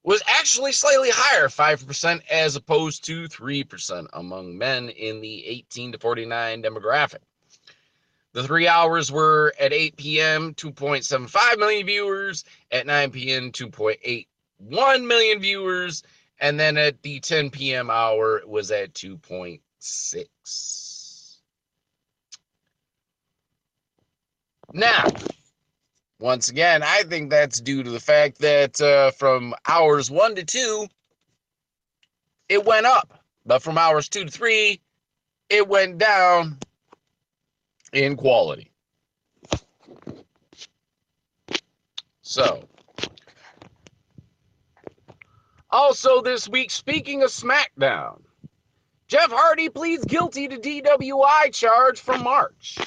was 0.03 0.23
actually 0.27 0.73
slightly 0.73 1.11
higher, 1.13 1.49
5% 1.49 2.21
as 2.29 2.57
opposed 2.57 3.05
to 3.05 3.29
3% 3.29 4.07
among 4.13 4.59
men 4.59 4.89
in 4.89 5.21
the 5.21 5.47
18 5.47 5.93
to 5.93 5.99
49 5.99 6.63
demographic. 6.63 7.23
The 8.37 8.45
three 8.45 8.69
hours 8.69 9.11
were 9.11 9.55
at 9.59 9.73
8 9.73 9.97
p.m., 9.97 10.55
2.75 10.57 11.59
million 11.59 11.87
viewers, 11.87 12.45
at 12.71 12.87
9 12.87 13.11
p.m., 13.11 13.51
2.81 13.51 15.07
million 15.07 15.41
viewers, 15.41 16.03
and 16.39 16.61
then 16.61 16.77
at 16.77 17.01
the 17.01 17.19
10 17.19 17.49
p.m. 17.49 17.89
hour 17.89 18.37
it 18.37 18.47
was 18.47 18.71
at 18.71 18.93
2.6. 18.93 21.39
Now, 24.75 25.05
once 26.21 26.51
again, 26.51 26.83
I 26.83 27.05
think 27.05 27.31
that's 27.31 27.59
due 27.59 27.83
to 27.83 27.91
the 27.91 27.99
fact 27.99 28.39
that 28.41 28.79
uh, 28.83 29.13
from 29.13 29.55
hours 29.67 30.11
one 30.11 30.35
to 30.35 30.45
two, 30.45 30.87
it 32.51 32.67
went 32.67 32.85
up, 32.85 33.19
but 33.47 33.63
from 33.63 33.79
hours 33.79 34.11
two 34.11 34.27
to 34.27 34.31
three, 34.31 34.83
it 35.49 35.67
went 35.67 35.97
down 35.97 36.59
in 37.97 38.17
quality. 38.17 38.71
So, 42.21 42.65
also 45.71 46.21
this 46.21 46.49
week, 46.49 46.71
speaking 46.71 47.23
of 47.23 47.31
SmackDown, 47.31 48.21
Jeff 49.09 49.31
Hardy 49.31 49.69
pleads 49.69 50.05
guilty 50.05 50.49
to 50.49 50.59
DWI 50.59 51.53
charge 51.53 52.01
from 52.01 52.23
March. 52.23 52.79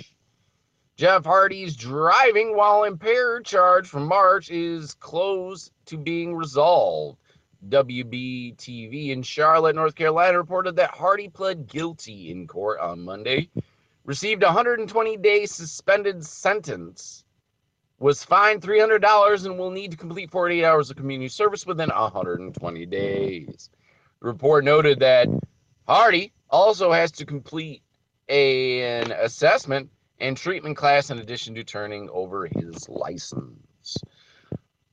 Jeff 0.96 1.24
Hardy's 1.24 1.76
driving 1.76 2.56
while 2.56 2.84
impaired 2.84 3.46
charge 3.46 3.88
from 3.88 4.06
March 4.06 4.52
is 4.52 4.94
close 4.96 5.72
to 5.86 5.98
being 5.98 6.36
resolved. 6.36 7.18
WBTV 7.70 9.10
in 9.10 9.24
Charlotte, 9.24 9.76
North 9.76 9.96
Carolina 9.96 10.38
reported 10.38 10.76
that 10.76 10.92
Hardy 10.92 11.30
pled 11.30 11.68
guilty 11.68 12.32
in 12.32 12.48
court 12.48 12.80
on 12.80 13.02
Monday, 13.02 13.50
received 14.06 14.44
a 14.44 14.48
120 14.48 15.18
day 15.18 15.46
suspended 15.46 16.26
sentence, 16.26 17.24
was 18.00 18.24
fined 18.24 18.62
$300, 18.62 19.46
and 19.46 19.58
will 19.58 19.72
need 19.72 19.92
to 19.92 19.98
complete 19.98 20.32
48 20.32 20.64
hours 20.64 20.90
of 20.90 20.98
community 20.98 21.30
service 21.30 21.66
within 21.66 21.90
120 21.90 22.86
days. 22.86 23.70
The 24.22 24.28
report 24.28 24.64
noted 24.64 25.00
that 25.00 25.28
Hardy 25.88 26.34
also 26.50 26.92
has 26.92 27.12
to 27.14 27.26
complete 27.26 27.84
a, 28.30 29.02
an 29.02 29.12
assessment 29.12 29.90
and 30.20 30.38
treatment 30.38 30.78
class 30.78 31.10
in 31.10 31.20
addition 31.20 31.56
to 31.56 31.64
turning 31.64 32.10
over 32.10 32.48
his 32.48 32.88
license. 32.88 33.98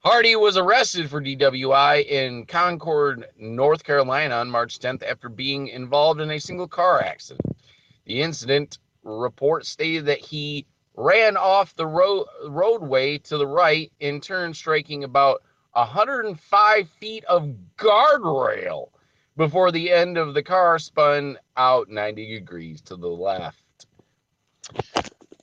Hardy 0.01 0.37
was 0.37 0.57
arrested 0.57 1.11
for 1.11 1.21
DWI 1.21 2.07
in 2.07 2.47
Concord, 2.47 3.27
North 3.37 3.83
Carolina 3.83 4.37
on 4.37 4.49
March 4.49 4.79
10th 4.79 5.03
after 5.03 5.29
being 5.29 5.67
involved 5.69 6.21
in 6.21 6.31
a 6.31 6.39
single 6.39 6.69
car 6.69 7.03
accident. 7.03 7.57
The 8.05 8.23
incident 8.23 8.79
report 9.07 9.67
stated 9.67 10.07
that 10.07 10.19
he 10.19 10.67
ran 10.97 11.37
off 11.37 11.75
the 11.77 11.87
road 11.87 12.27
roadway 12.49 13.19
to 13.19 13.37
the 13.39 13.47
right 13.47 13.93
in 14.01 14.21
turn 14.21 14.55
striking 14.55 15.05
about 15.05 15.43
105 15.73 16.89
feet 17.01 17.25
of 17.25 17.55
guardrail 17.77 18.89
before 19.37 19.71
the 19.71 19.93
end 19.93 20.17
of 20.17 20.33
the 20.33 20.43
car 20.43 20.79
spun 20.79 21.39
out 21.57 21.91
90 21.91 22.39
degrees 22.39 22.81
to 22.81 22.97
the 22.97 23.09
left. 23.09 23.63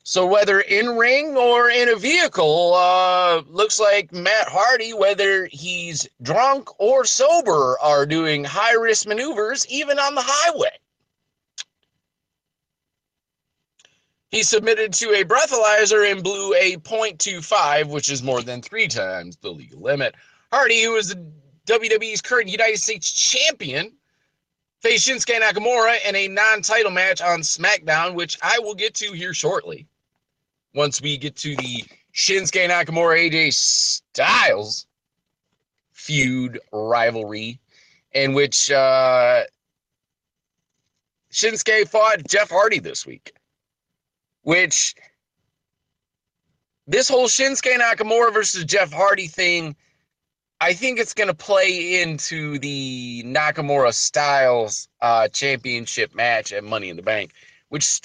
So 0.05 0.25
whether 0.25 0.59
in 0.59 0.97
ring 0.97 1.37
or 1.37 1.69
in 1.69 1.87
a 1.89 1.95
vehicle, 1.95 2.73
uh, 2.73 3.41
looks 3.47 3.79
like 3.79 4.11
Matt 4.11 4.49
Hardy, 4.49 4.93
whether 4.93 5.45
he's 5.45 6.07
drunk 6.21 6.67
or 6.77 7.05
sober, 7.05 7.77
are 7.79 8.05
doing 8.05 8.43
high 8.43 8.73
risk 8.73 9.07
maneuvers 9.07 9.65
even 9.67 9.99
on 9.99 10.15
the 10.15 10.23
highway. 10.25 10.77
He 14.33 14.41
submitted 14.41 14.93
to 14.93 15.11
a 15.11 15.23
breathalyzer 15.23 16.11
and 16.11 16.23
blew 16.23 16.55
a 16.55 16.77
.25, 16.77 17.89
which 17.89 18.09
is 18.09 18.23
more 18.23 18.41
than 18.41 18.63
three 18.63 18.87
times 18.87 19.37
the 19.37 19.51
legal 19.51 19.79
limit. 19.79 20.15
Hardy, 20.51 20.81
who 20.81 20.95
is 20.95 21.09
the 21.09 21.31
WWE's 21.67 22.19
current 22.19 22.49
United 22.49 22.79
States 22.79 23.11
champion, 23.11 23.91
faced 24.81 25.07
Shinsuke 25.07 25.39
Nakamura 25.39 25.97
in 26.09 26.15
a 26.15 26.27
non-title 26.27 26.89
match 26.89 27.21
on 27.21 27.41
SmackDown, 27.41 28.15
which 28.15 28.39
I 28.41 28.57
will 28.57 28.73
get 28.73 28.95
to 28.95 29.11
here 29.11 29.35
shortly 29.35 29.85
once 30.73 30.99
we 30.99 31.15
get 31.15 31.35
to 31.35 31.55
the 31.55 31.85
Shinsuke 32.15 32.67
Nakamura 32.67 33.29
AJ 33.29 33.53
Styles 33.53 34.87
feud 35.91 36.59
rivalry, 36.71 37.59
in 38.13 38.33
which 38.33 38.71
uh, 38.71 39.43
Shinsuke 41.31 41.87
fought 41.87 42.27
Jeff 42.27 42.49
Hardy 42.49 42.79
this 42.79 43.05
week. 43.05 43.31
Which 44.43 44.95
this 46.87 47.09
whole 47.09 47.27
Shinsuke 47.27 47.77
Nakamura 47.77 48.33
versus 48.33 48.65
Jeff 48.65 48.91
Hardy 48.91 49.27
thing, 49.27 49.75
I 50.61 50.73
think 50.73 50.99
it's 50.99 51.13
going 51.13 51.29
to 51.29 51.33
play 51.33 52.01
into 52.01 52.59
the 52.59 53.23
Nakamura 53.25 53.93
Styles 53.93 54.87
uh, 55.01 55.27
championship 55.29 56.13
match 56.15 56.53
at 56.53 56.63
Money 56.63 56.89
in 56.89 56.97
the 56.97 57.01
Bank, 57.01 57.31
which 57.69 58.01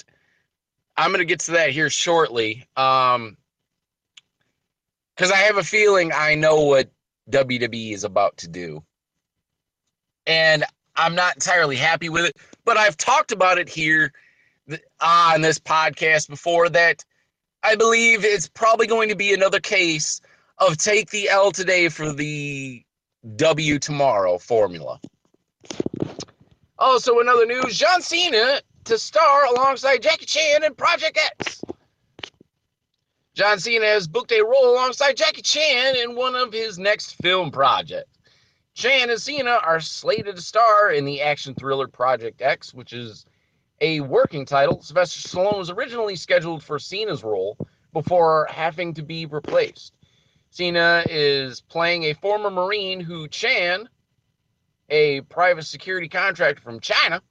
I'm 0.97 1.11
going 1.11 1.19
to 1.19 1.25
get 1.25 1.41
to 1.41 1.51
that 1.51 1.71
here 1.71 1.89
shortly. 1.89 2.67
Um, 2.75 3.37
because 5.19 5.31
I 5.33 5.37
have 5.37 5.57
a 5.57 5.63
feeling 5.63 6.11
I 6.15 6.35
know 6.35 6.61
what 6.61 6.89
WWE 7.29 7.93
is 7.93 8.05
about 8.05 8.37
to 8.37 8.47
do. 8.47 8.81
And 10.25 10.63
I'm 10.95 11.13
not 11.13 11.35
entirely 11.35 11.75
happy 11.75 12.07
with 12.07 12.23
it, 12.23 12.37
but 12.63 12.77
I've 12.77 12.95
talked 12.95 13.33
about 13.33 13.57
it 13.57 13.67
here 13.67 14.13
on 14.69 14.79
ah, 15.01 15.35
this 15.39 15.59
podcast 15.59 16.29
before 16.29 16.69
that 16.69 17.03
I 17.63 17.75
believe 17.75 18.23
it's 18.23 18.47
probably 18.47 18.87
going 18.87 19.09
to 19.09 19.15
be 19.15 19.33
another 19.33 19.59
case 19.59 20.21
of 20.57 20.77
take 20.77 21.09
the 21.09 21.29
L 21.29 21.51
today 21.51 21.89
for 21.89 22.11
the 22.11 22.83
W 23.35 23.79
tomorrow 23.79 24.37
formula. 24.37 24.99
Also, 26.77 27.19
another 27.19 27.45
news 27.45 27.77
John 27.77 28.01
Cena 28.01 28.61
to 28.85 28.97
star 28.97 29.45
alongside 29.45 30.01
Jackie 30.01 30.25
Chan 30.25 30.63
in 30.63 30.73
Project 30.75 31.19
X. 31.39 31.61
John 33.35 33.59
Cena 33.59 33.85
has 33.85 34.07
booked 34.07 34.31
a 34.31 34.41
role 34.41 34.73
alongside 34.73 35.17
Jackie 35.17 35.41
Chan 35.41 35.95
in 35.95 36.15
one 36.15 36.35
of 36.35 36.51
his 36.51 36.77
next 36.79 37.15
film 37.21 37.51
projects. 37.51 38.19
Chan 38.75 39.09
and 39.09 39.19
Cena 39.19 39.59
are 39.61 39.81
slated 39.81 40.37
to 40.37 40.41
star 40.41 40.91
in 40.91 41.03
the 41.03 41.21
action 41.21 41.53
thriller 41.53 41.87
Project 41.87 42.41
X, 42.41 42.73
which 42.73 42.93
is 42.93 43.25
a 43.81 43.99
working 44.01 44.45
title. 44.45 44.81
Sylvester 44.81 45.27
Stallone 45.27 45.57
was 45.57 45.69
originally 45.69 46.15
scheduled 46.15 46.63
for 46.63 46.79
Cena's 46.79 47.23
role 47.23 47.57
before 47.93 48.47
having 48.49 48.93
to 48.95 49.01
be 49.01 49.25
replaced. 49.25 49.93
Cena 50.51 51.03
is 51.09 51.61
playing 51.61 52.03
a 52.03 52.13
former 52.13 52.49
Marine 52.49 52.99
who 52.99 53.27
Chan, 53.27 53.87
a 54.89 55.21
private 55.21 55.63
security 55.63 56.09
contractor 56.09 56.61
from 56.61 56.79
China, 56.79 57.21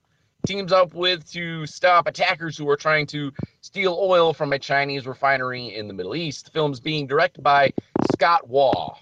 teams 0.46 0.72
up 0.72 0.94
with 0.94 1.28
to 1.32 1.66
stop 1.66 2.06
attackers 2.06 2.56
who 2.56 2.68
are 2.70 2.76
trying 2.76 3.06
to 3.06 3.32
steal 3.61 3.98
oil 4.00 4.32
from 4.32 4.52
a 4.52 4.58
Chinese 4.58 5.06
refinery 5.06 5.74
in 5.74 5.88
the 5.88 5.94
Middle 5.94 6.14
East. 6.14 6.46
The 6.46 6.50
film 6.52 6.72
is 6.72 6.80
being 6.80 7.06
directed 7.06 7.42
by 7.42 7.72
Scott 8.12 8.48
Waugh, 8.48 8.96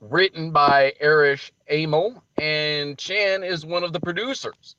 written 0.00 0.52
by 0.52 0.92
Arash 1.02 1.50
Amel, 1.68 2.22
and 2.36 2.98
Chan 2.98 3.42
is 3.42 3.64
one 3.64 3.82
of 3.82 3.92
the 3.92 4.00
producers. 4.00 4.76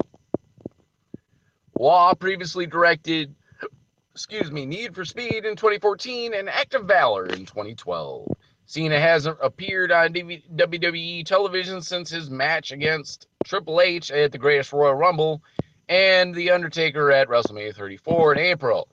Waugh 1.80 2.14
previously 2.14 2.66
directed, 2.66 3.34
excuse 4.14 4.52
me, 4.52 4.66
Need 4.66 4.94
for 4.94 5.06
Speed 5.06 5.46
in 5.46 5.56
2014 5.56 6.34
and 6.34 6.50
Act 6.50 6.76
of 6.76 6.84
Valor 6.84 7.28
in 7.28 7.46
2012. 7.46 8.36
Cena 8.66 9.00
hasn't 9.00 9.38
appeared 9.42 9.90
on 9.90 10.14
WWE 10.14 11.26
television 11.26 11.82
since 11.82 12.10
his 12.10 12.30
match 12.30 12.74
against 12.74 13.28
Triple 13.46 13.80
H 13.80 14.12
at 14.12 14.34
the 14.34 14.38
Greatest 14.38 14.74
Royal 14.74 14.94
Rumble 14.94 15.42
and 15.88 16.36
The 16.36 16.52
Undertaker 16.52 17.14
at 17.14 17.30
WrestleMania 17.30 17.74
34 17.74 18.34
in 18.34 18.40
April. 18.40 18.90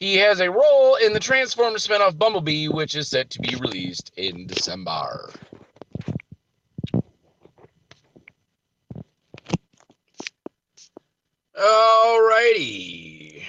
He 0.00 0.16
has 0.16 0.40
a 0.40 0.50
role 0.50 0.94
in 0.96 1.12
the 1.12 1.20
Transformers 1.20 1.86
spinoff 1.86 2.16
Bumblebee, 2.16 2.68
which 2.68 2.94
is 2.94 3.08
set 3.08 3.28
to 3.28 3.40
be 3.40 3.56
released 3.56 4.10
in 4.16 4.46
December. 4.46 5.30
Alrighty. 11.58 13.42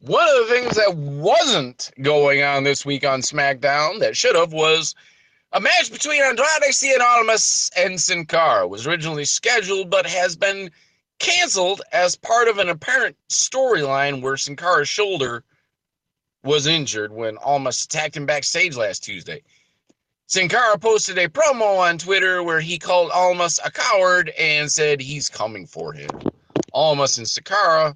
One 0.00 0.28
of 0.28 0.48
the 0.48 0.54
things 0.54 0.76
that 0.76 0.96
wasn't 0.96 1.90
going 2.02 2.42
on 2.42 2.64
this 2.64 2.84
week 2.86 3.04
on 3.04 3.20
SmackDown 3.22 4.00
that 4.00 4.16
should 4.16 4.36
have 4.36 4.52
was 4.52 4.94
a 5.52 5.60
match 5.60 5.90
between 5.92 6.22
Andrade 6.22 6.46
Cien 6.70 7.72
and 7.76 8.00
Sin 8.00 8.26
Cara 8.26 8.66
was 8.68 8.86
originally 8.86 9.24
scheduled 9.24 9.90
but 9.90 10.06
has 10.06 10.36
been 10.36 10.70
canceled 11.18 11.82
as 11.92 12.16
part 12.16 12.48
of 12.48 12.58
an 12.58 12.68
apparent 12.68 13.16
storyline 13.30 14.20
where 14.20 14.36
Sin 14.36 14.56
Cara's 14.56 14.88
shoulder 14.88 15.44
was 16.46 16.66
injured 16.66 17.12
when 17.12 17.36
Almas 17.38 17.84
attacked 17.84 18.16
him 18.16 18.24
backstage 18.24 18.76
last 18.76 19.04
Tuesday. 19.04 19.42
Sin 20.28 20.48
Cara 20.48 20.78
posted 20.78 21.18
a 21.18 21.28
promo 21.28 21.78
on 21.78 21.98
Twitter 21.98 22.42
where 22.42 22.60
he 22.60 22.78
called 22.78 23.10
Almas 23.10 23.60
a 23.64 23.70
coward 23.70 24.30
and 24.38 24.70
said 24.70 25.00
he's 25.00 25.28
coming 25.28 25.66
for 25.66 25.92
him. 25.92 26.08
Almas 26.72 27.18
and 27.18 27.28
Sin 27.28 27.44
Cara 27.44 27.94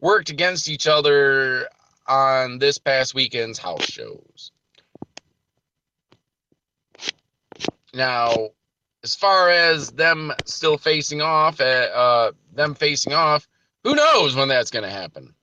worked 0.00 0.30
against 0.30 0.68
each 0.68 0.86
other 0.86 1.68
on 2.06 2.58
this 2.58 2.78
past 2.78 3.14
weekend's 3.14 3.58
house 3.58 3.84
shows. 3.84 4.52
Now, 7.94 8.50
as 9.02 9.14
far 9.14 9.50
as 9.50 9.90
them 9.92 10.32
still 10.44 10.78
facing 10.78 11.22
off, 11.22 11.60
uh, 11.60 11.64
uh 11.64 12.32
them 12.52 12.74
facing 12.74 13.12
off, 13.12 13.46
who 13.84 13.94
knows 13.94 14.34
when 14.34 14.48
that's 14.48 14.70
going 14.70 14.84
to 14.84 14.90
happen? 14.90 15.35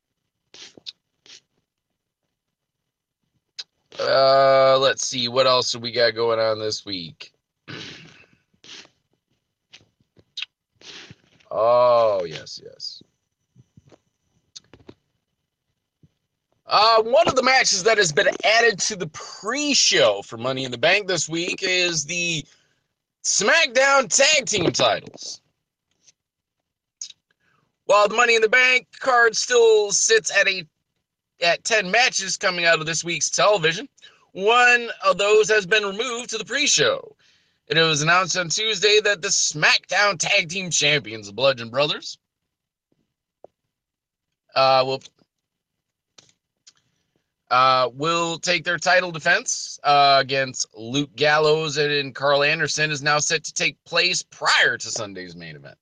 Uh, 3.99 4.77
let's 4.79 5.07
see 5.07 5.27
what 5.27 5.47
else 5.47 5.71
do 5.71 5.79
we 5.79 5.91
got 5.91 6.15
going 6.15 6.39
on 6.39 6.59
this 6.59 6.85
week. 6.85 7.31
Oh 11.55 12.25
yes, 12.25 12.59
yes. 12.63 13.03
Uh, 16.65 17.03
one 17.03 17.27
of 17.27 17.35
the 17.35 17.43
matches 17.43 17.83
that 17.83 17.99
has 17.99 18.11
been 18.11 18.29
added 18.43 18.79
to 18.79 18.95
the 18.95 19.05
pre-show 19.07 20.23
for 20.23 20.37
Money 20.37 20.63
in 20.63 20.71
the 20.71 20.77
Bank 20.79 21.07
this 21.07 21.29
week 21.29 21.59
is 21.61 22.05
the 22.05 22.43
SmackDown 23.23 24.09
Tag 24.09 24.47
Team 24.47 24.71
titles. 24.71 25.41
While 27.85 28.07
the 28.07 28.15
Money 28.15 28.35
in 28.35 28.41
the 28.41 28.49
Bank 28.49 28.87
card 28.99 29.35
still 29.37 29.91
sits 29.91 30.35
at 30.35 30.47
a 30.47 30.65
at 31.43 31.63
10 31.63 31.91
matches 31.91 32.37
coming 32.37 32.65
out 32.65 32.79
of 32.79 32.85
this 32.85 33.03
week's 33.03 33.29
television, 33.29 33.87
one 34.31 34.89
of 35.05 35.17
those 35.17 35.49
has 35.49 35.65
been 35.65 35.83
removed 35.83 36.29
to 36.31 36.37
the 36.37 36.45
pre-show. 36.45 37.15
And 37.69 37.77
it 37.79 37.83
was 37.83 38.01
announced 38.01 38.37
on 38.37 38.49
Tuesday 38.49 38.99
that 39.03 39.21
the 39.21 39.29
SmackDown 39.29 40.17
Tag 40.17 40.49
Team 40.49 40.69
Champions, 40.69 41.27
the 41.27 41.33
Bludgeon 41.33 41.69
Brothers, 41.69 42.17
uh, 44.55 44.83
will 44.85 45.01
uh, 47.49 47.89
will 47.93 48.39
take 48.39 48.63
their 48.63 48.79
title 48.79 49.11
defense 49.11 49.79
uh, 49.83 50.17
against 50.19 50.65
Luke 50.75 51.15
Gallows 51.15 51.77
and 51.77 52.15
Carl 52.15 52.41
Anderson 52.41 52.89
is 52.89 53.03
now 53.03 53.19
set 53.19 53.43
to 53.43 53.53
take 53.53 53.83
place 53.85 54.23
prior 54.23 54.75
to 54.77 54.89
Sunday's 54.89 55.35
main 55.35 55.55
event. 55.55 55.77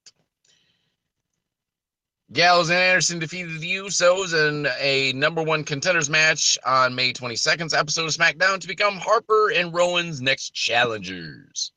Gallows 2.34 2.70
and 2.70 2.80
Anderson 2.80 3.20
defeated 3.20 3.60
the 3.60 3.76
Usos 3.76 4.34
in 4.34 4.66
a 4.80 5.12
number 5.12 5.44
one 5.44 5.66
contenders 5.66 6.10
match 6.10 6.58
on 6.66 6.96
May 6.96 7.12
22nd's 7.12 7.74
episode 7.74 8.06
of 8.06 8.12
SmackDown 8.12 8.62
to 8.62 8.68
become 8.70 8.96
Harper 8.96 9.52
and 9.52 9.74
Rowan's 9.74 10.22
next 10.22 10.54
challengers. 10.54 11.74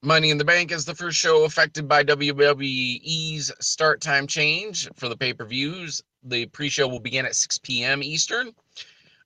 Money 0.00 0.30
in 0.30 0.38
the 0.38 0.46
Bank 0.46 0.72
is 0.72 0.86
the 0.86 0.94
first 0.94 1.18
show 1.18 1.44
affected 1.44 1.86
by 1.86 2.04
WWE's 2.04 3.52
start 3.60 4.00
time 4.00 4.26
change 4.26 4.88
for 4.94 5.10
the 5.10 5.16
pay 5.16 5.34
per 5.34 5.44
views. 5.44 6.02
The 6.22 6.46
pre 6.46 6.70
show 6.70 6.88
will 6.88 7.00
begin 7.00 7.26
at 7.26 7.36
6 7.36 7.58
p.m. 7.58 8.02
Eastern 8.02 8.54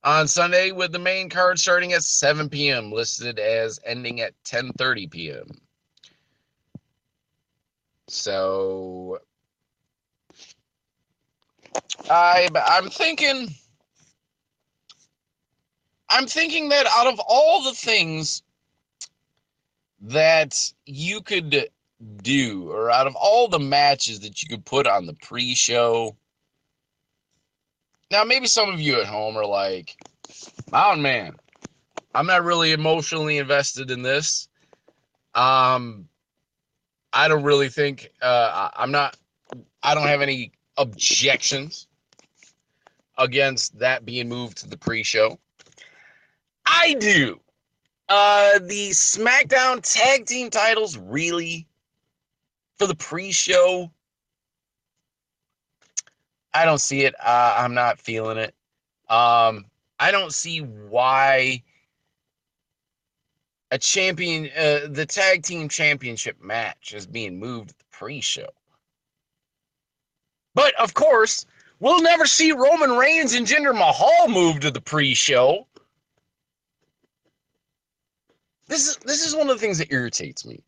on 0.03 0.27
Sunday, 0.27 0.73
with 0.73 0.91
the 0.91 0.99
main 0.99 1.29
card 1.29 1.61
starting 1.61 1.93
at 1.93 2.03
7 2.03 2.49
p.m., 2.49 2.91
listed 2.91 3.39
as 3.39 3.79
ending 3.85 4.21
at 4.21 4.35
10:30 4.43 5.11
p.m. 5.11 5.61
So 8.13 9.21
I 12.11 12.49
I'm 12.55 12.91
thinking 12.91 13.49
I'm 16.11 16.27
thinking 16.27 16.69
that 16.69 16.87
out 16.87 17.07
of 17.07 17.19
all 17.27 17.65
the 17.65 17.73
things 17.73 18.43
that 20.03 20.73
you 20.85 21.23
could 21.23 21.69
do 22.23 22.71
or 22.71 22.91
out 22.91 23.07
of 23.07 23.17
all 23.17 23.49
the 23.49 23.59
matches 23.59 24.21
that 24.21 24.43
you 24.43 24.49
could 24.49 24.67
put 24.67 24.87
on 24.87 25.07
the 25.07 25.15
pre-show 25.15 26.15
now 28.11 28.25
maybe 28.25 28.47
some 28.47 28.69
of 28.69 28.79
you 28.79 29.01
at 29.01 29.07
home 29.07 29.39
are 29.39 29.47
like 29.47 29.97
mountain 30.71 31.03
man. 31.03 31.37
I'm 32.15 32.27
not 32.27 32.45
really 32.45 32.73
emotionally 32.73 33.39
invested 33.39 33.91
in 33.91 34.03
this. 34.03 34.49
Um 35.35 36.09
I 37.13 37.29
don't 37.29 37.43
really 37.43 37.69
think 37.69 38.11
uh, 38.23 38.71
I'm 38.75 38.91
not. 38.91 39.17
I 39.83 39.95
don't 39.95 40.07
have 40.07 40.23
any 40.23 40.53
objections 40.77 41.87
against 43.19 43.79
that 43.79 44.05
being 44.05 44.29
moved 44.29 44.59
to 44.59 44.69
the 44.69 44.77
pre-show. 44.79 45.39
I 46.65 46.95
do. 46.95 47.39
Uh, 48.09 48.59
the 48.61 48.91
SmackDown 48.91 49.81
Tag 49.83 50.27
Team 50.27 50.51
titles 50.51 50.97
really 50.97 51.67
for 52.79 52.87
the 52.87 52.95
pre-show. 52.95 53.91
I 56.55 56.65
don't 56.65 56.81
see 56.81 57.05
it. 57.05 57.15
Uh, 57.23 57.57
I'm 57.59 57.75
not 57.75 57.99
feeling 57.99 58.39
it. 58.39 58.55
Um, 59.09 59.67
I 59.99 60.11
don't 60.11 60.33
see 60.33 60.59
why 60.61 61.63
a 63.73 63.79
champion, 63.79 64.51
uh, 64.55 64.87
the 64.91 65.07
tag 65.07 65.43
team 65.43 65.67
championship 65.67 66.37
match 66.43 66.93
is 66.95 67.07
being 67.07 67.41
moved 67.41 67.71
to 67.71 67.75
the 67.79 67.85
pre-show. 67.91 68.49
But 70.55 70.79
of 70.79 70.93
course, 70.93 71.47
we'll 71.81 72.03
never 72.03 72.27
see 72.27 72.53
Roman 72.53 72.91
Reigns 72.91 73.33
and 73.33 73.47
Jinder 73.47 73.73
Mahal 73.73 74.29
move 74.29 74.61
to 74.61 74.71
the 74.71 74.83
pre-show. 74.83 75.67
This 78.69 78.89
is 78.89 78.97
this 78.99 79.27
is 79.27 79.35
one 79.35 79.49
of 79.49 79.57
the 79.57 79.61
things 79.61 79.79
that 79.79 79.91
irritates 79.91 80.45
me. 80.45 80.63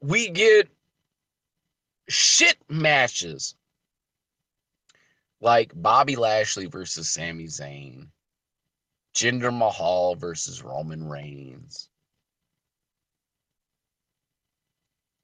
We 0.00 0.30
get 0.30 0.68
shit 2.08 2.56
matches 2.70 3.54
like 5.42 5.72
Bobby 5.74 6.16
Lashley 6.16 6.66
versus 6.66 7.10
Sami 7.10 7.44
Zayn 7.44 8.08
Jinder 9.14 9.56
Mahal 9.56 10.16
versus 10.16 10.62
Roman 10.62 11.08
Reigns. 11.08 11.88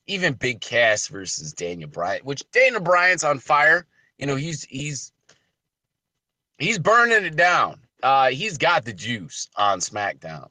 Even 0.07 0.35
Big 0.35 0.61
Cass 0.61 1.09
versus 1.09 1.53
Daniel 1.53 1.88
Bryan, 1.88 2.22
which 2.24 2.48
Daniel 2.50 2.81
Bryan's 2.81 3.24
on 3.24 3.38
fire. 3.38 3.87
You 4.18 4.26
know, 4.26 4.37
he's 4.37 4.64
he's 4.64 5.12
he's 6.59 6.79
burning 6.79 7.24
it 7.24 7.37
down. 7.37 7.81
Uh, 8.03 8.31
he's 8.31 8.59
got 8.59 8.85
the 8.85 8.92
juice 8.92 9.48
on 9.57 9.81
SmackDown. 9.81 10.48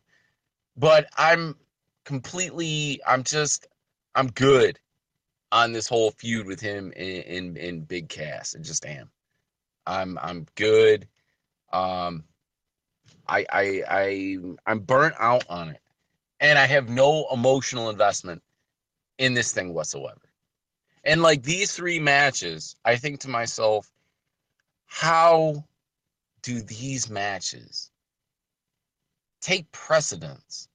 But 0.77 1.07
I'm 1.17 1.55
completely, 2.05 3.01
I'm 3.05 3.23
just, 3.23 3.67
I'm 4.15 4.27
good 4.27 4.79
on 5.51 5.73
this 5.73 5.87
whole 5.87 6.11
feud 6.11 6.45
with 6.45 6.59
him 6.59 6.91
in 6.93 7.21
in, 7.23 7.57
in 7.57 7.81
Big 7.81 8.09
Cass. 8.09 8.55
I 8.57 8.61
just 8.61 8.85
am. 8.85 9.09
I'm 9.85 10.17
I'm 10.19 10.45
good. 10.55 11.07
Um, 11.73 12.23
I 13.29 13.45
I 13.51 13.83
I 13.87 14.37
I'm 14.65 14.79
burnt 14.79 15.15
out 15.19 15.45
on 15.49 15.69
it, 15.69 15.81
and 16.39 16.57
I 16.57 16.65
have 16.65 16.89
no 16.89 17.27
emotional 17.31 17.89
investment 17.89 18.41
in 19.19 19.33
this 19.33 19.51
thing 19.51 19.73
whatsoever. 19.73 20.21
And 21.03 21.21
like 21.21 21.43
these 21.43 21.73
three 21.73 21.99
matches, 21.99 22.75
I 22.83 22.95
think 22.95 23.19
to 23.21 23.29
myself, 23.29 23.91
how 24.87 25.63
do 26.41 26.61
these 26.61 27.09
matches 27.09 27.91
take 29.41 29.71
precedence 29.71 30.67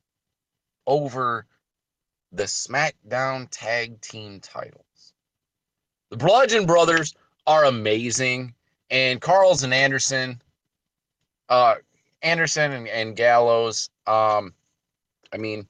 over 0.86 1.46
the 2.32 2.44
SmackDown 2.44 3.48
Tag 3.50 4.00
Team 4.00 4.40
titles? 4.40 5.12
The 6.10 6.16
Bludgeon 6.16 6.66
Brothers 6.66 7.14
are 7.46 7.64
amazing, 7.64 8.54
and 8.90 9.20
Carl's 9.20 9.64
and 9.64 9.74
Anderson, 9.74 10.40
uh, 11.48 11.76
Anderson 12.24 12.72
and, 12.72 12.88
and 12.88 13.14
Gallows. 13.14 13.90
Um, 14.06 14.54
I 15.32 15.36
mean, 15.36 15.68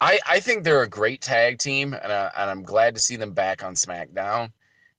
I 0.00 0.18
I 0.26 0.40
think 0.40 0.64
they're 0.64 0.82
a 0.82 0.88
great 0.88 1.20
tag 1.20 1.58
team, 1.58 1.92
and, 1.92 2.10
uh, 2.10 2.30
and 2.36 2.50
I'm 2.50 2.62
glad 2.62 2.94
to 2.94 3.00
see 3.00 3.16
them 3.16 3.32
back 3.32 3.62
on 3.62 3.74
SmackDown. 3.74 4.50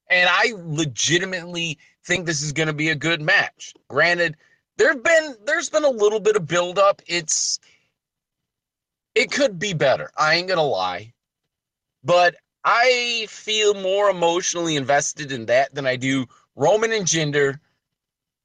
And 0.09 0.29
I 0.31 0.53
legitimately 0.57 1.77
think 2.03 2.25
this 2.25 2.41
is 2.41 2.51
going 2.51 2.67
to 2.67 2.73
be 2.73 2.89
a 2.89 2.95
good 2.95 3.21
match. 3.21 3.73
Granted, 3.87 4.35
there've 4.77 5.01
been 5.01 5.35
there's 5.45 5.69
been 5.69 5.83
a 5.83 5.89
little 5.89 6.19
bit 6.19 6.35
of 6.35 6.47
buildup. 6.47 7.01
It's 7.07 7.59
it 9.15 9.31
could 9.31 9.59
be 9.59 9.73
better. 9.73 10.11
I 10.17 10.35
ain't 10.35 10.47
gonna 10.47 10.63
lie, 10.63 11.13
but 12.03 12.35
I 12.63 13.25
feel 13.29 13.73
more 13.73 14.09
emotionally 14.09 14.75
invested 14.75 15.31
in 15.31 15.47
that 15.47 15.73
than 15.73 15.87
I 15.87 15.95
do 15.95 16.27
Roman 16.55 16.91
and 16.91 17.05
Jinder 17.05 17.59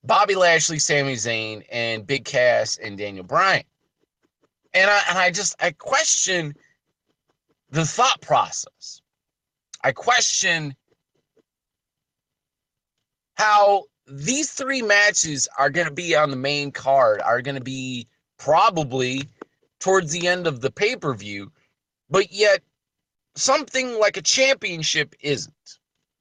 Bobby 0.06 0.36
Lashley, 0.36 0.78
Sami 0.78 1.14
Zayn, 1.14 1.64
and 1.70 2.06
Big 2.06 2.24
Cass 2.24 2.78
and 2.78 2.96
Daniel 2.96 3.24
Bryan. 3.24 3.64
And 4.72 4.90
I 4.90 5.00
and 5.08 5.18
I 5.18 5.30
just 5.30 5.56
I 5.60 5.72
question 5.72 6.54
the 7.70 7.84
thought 7.84 8.20
process. 8.20 9.00
I 9.82 9.92
question 9.92 10.74
how 13.36 13.84
these 14.06 14.52
three 14.52 14.82
matches 14.82 15.48
are 15.58 15.70
going 15.70 15.86
to 15.86 15.92
be 15.92 16.14
on 16.14 16.30
the 16.30 16.36
main 16.36 16.70
card, 16.70 17.20
are 17.20 17.42
going 17.42 17.56
to 17.56 17.64
be 17.64 18.06
probably 18.38 19.22
towards 19.80 20.12
the 20.12 20.28
end 20.28 20.46
of 20.46 20.60
the 20.60 20.70
pay 20.70 20.96
per 20.96 21.14
view, 21.14 21.50
but 22.08 22.32
yet 22.32 22.60
something 23.34 23.98
like 23.98 24.16
a 24.16 24.22
championship 24.22 25.14
isn't. 25.20 25.54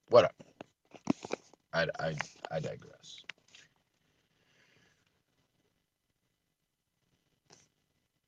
Whatever. 0.09 0.33
I, 1.73 1.87
I, 1.99 2.15
I 2.51 2.59
digress. 2.59 2.94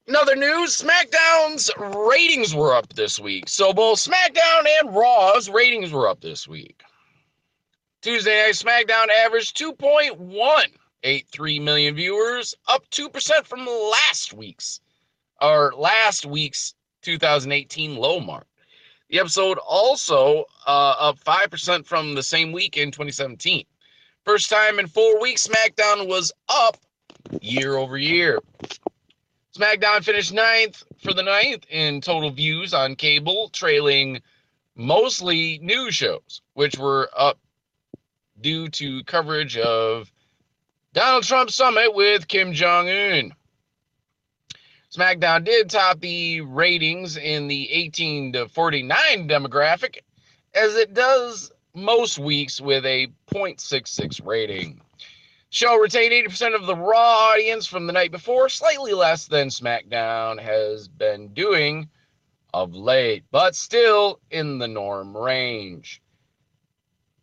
In 0.07 0.15
other 0.15 0.37
news, 0.37 0.81
SmackDown's 0.81 1.69
ratings 1.77 2.55
were 2.55 2.73
up 2.73 2.93
this 2.93 3.19
week. 3.19 3.49
So 3.49 3.73
both 3.73 3.99
SmackDown 3.99 4.65
and 4.79 4.95
Raw's 4.95 5.49
ratings 5.49 5.91
were 5.91 6.07
up 6.07 6.21
this 6.21 6.47
week. 6.47 6.81
Tuesday 8.01 8.41
Night 8.41 8.53
SmackDown 8.53 9.09
averaged 9.09 9.57
2.183 9.57 11.61
million 11.61 11.93
viewers, 11.93 12.55
up 12.69 12.89
2% 12.89 13.45
from 13.45 13.65
last 13.65 14.33
week's 14.33 14.79
or 15.41 15.73
last 15.75 16.25
week's 16.25 16.73
2018 17.01 17.97
low 17.97 18.21
mark. 18.21 18.47
The 19.09 19.19
episode 19.19 19.57
also 19.57 20.45
uh, 20.65 20.95
up 20.99 21.19
5% 21.19 21.85
from 21.85 22.15
the 22.15 22.23
same 22.23 22.53
week 22.53 22.77
in 22.77 22.91
2017. 22.91 23.65
First 24.23 24.49
time 24.49 24.79
in 24.79 24.87
four 24.87 25.19
weeks, 25.19 25.45
SmackDown 25.45 26.07
was 26.07 26.31
up 26.47 26.77
year 27.41 27.75
over 27.75 27.97
year. 27.97 28.39
SmackDown 29.57 30.03
finished 30.03 30.33
ninth 30.33 30.83
for 30.99 31.13
the 31.13 31.23
ninth 31.23 31.65
in 31.71 31.99
total 31.99 32.29
views 32.29 32.75
on 32.75 32.95
cable, 32.95 33.49
trailing 33.49 34.21
mostly 34.75 35.57
news 35.63 35.95
shows, 35.95 36.41
which 36.53 36.77
were 36.77 37.09
up 37.17 37.39
due 38.39 38.69
to 38.69 39.03
coverage 39.05 39.57
of 39.57 40.11
Donald 40.93 41.23
Trump 41.23 41.49
summit 41.49 41.95
with 41.95 42.27
Kim 42.27 42.53
Jong 42.53 42.87
Un. 42.87 43.33
SmackDown 44.95 45.43
did 45.43 45.71
top 45.71 46.01
the 46.01 46.41
ratings 46.41 47.17
in 47.17 47.47
the 47.47 47.71
18 47.71 48.33
to 48.33 48.47
49 48.49 49.27
demographic, 49.27 49.97
as 50.53 50.75
it 50.75 50.93
does 50.93 51.51
most 51.73 52.19
weeks 52.19 52.61
with 52.61 52.85
a 52.85 53.07
0.66 53.31 54.23
rating. 54.23 54.81
Show 55.49 55.77
retained 55.77 56.11
80% 56.11 56.55
of 56.55 56.65
the 56.65 56.75
Raw 56.75 57.31
audience 57.31 57.65
from 57.65 57.87
the 57.87 57.93
night 57.93 58.11
before, 58.11 58.49
slightly 58.49 58.93
less 58.93 59.27
than 59.27 59.47
SmackDown 59.47 60.41
has 60.41 60.89
been 60.89 61.33
doing 61.33 61.89
of 62.53 62.75
late, 62.75 63.23
but 63.31 63.55
still 63.55 64.19
in 64.29 64.57
the 64.57 64.67
norm 64.67 65.15
range. 65.15 66.01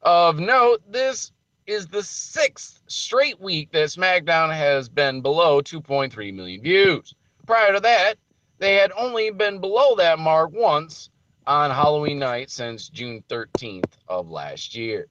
Of 0.00 0.38
note, 0.38 0.82
this 0.90 1.32
is 1.66 1.86
the 1.86 2.02
sixth 2.02 2.80
straight 2.86 3.40
week 3.40 3.72
that 3.72 3.88
SmackDown 3.88 4.54
has 4.54 4.88
been 4.88 5.20
below 5.20 5.60
2.3 5.60 6.32
million 6.32 6.62
views. 6.62 7.14
Prior 7.46 7.74
to 7.74 7.80
that, 7.80 8.14
they 8.58 8.74
had 8.74 8.92
only 8.96 9.30
been 9.30 9.60
below 9.60 9.96
that 9.96 10.18
mark 10.18 10.50
once 10.52 11.10
on 11.46 11.70
Halloween 11.70 12.18
night 12.18 12.50
since 12.50 12.88
June 12.88 13.22
13th 13.28 13.92
of 14.08 14.30
last 14.30 14.74
year. 14.74 15.08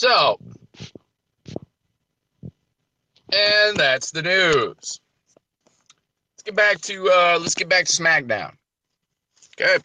So, 0.00 0.40
and 3.30 3.76
that's 3.76 4.10
the 4.12 4.22
news. 4.22 4.98
Let's 6.32 6.42
get 6.42 6.56
back 6.56 6.80
to 6.80 7.10
uh 7.10 7.38
let's 7.38 7.54
get 7.54 7.68
back 7.68 7.84
to 7.84 7.92
SmackDown. 7.92 8.54
Okay. 9.60 9.76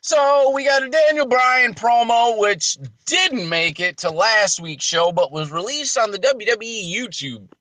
So 0.00 0.50
we 0.54 0.64
got 0.64 0.82
a 0.82 0.88
Daniel 0.88 1.26
Bryan 1.26 1.74
promo, 1.74 2.38
which 2.38 2.78
didn't 3.04 3.50
make 3.50 3.80
it 3.80 3.98
to 3.98 4.08
last 4.08 4.62
week's 4.62 4.86
show, 4.86 5.12
but 5.12 5.30
was 5.30 5.52
released 5.52 5.98
on 5.98 6.10
the 6.10 6.18
WWE 6.18 6.90
YouTube 6.90 7.52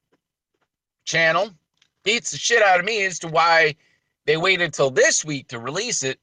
channel. 1.03 1.49
Beats 2.05 2.31
the 2.31 2.37
shit 2.37 2.63
out 2.63 2.79
of 2.79 2.85
me 2.85 3.03
as 3.03 3.19
to 3.19 3.27
why 3.27 3.75
they 4.23 4.37
waited 4.37 4.73
till 4.73 4.89
this 4.89 5.25
week 5.25 5.49
to 5.49 5.59
release 5.59 6.01
it. 6.01 6.17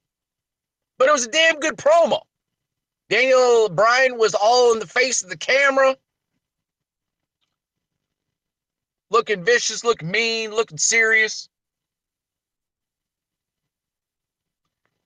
But 0.97 1.07
it 1.07 1.11
was 1.11 1.27
a 1.27 1.29
damn 1.29 1.59
good 1.59 1.77
promo. 1.77 2.21
Daniel 3.13 3.69
Bryan 3.69 4.17
was 4.17 4.33
all 4.33 4.73
in 4.73 4.79
the 4.79 4.87
face 4.87 5.21
of 5.21 5.29
the 5.29 5.37
camera. 5.37 5.95
Looking 9.11 9.43
vicious, 9.43 9.83
looking 9.83 10.09
mean, 10.09 10.49
looking 10.49 10.79
serious. 10.79 11.47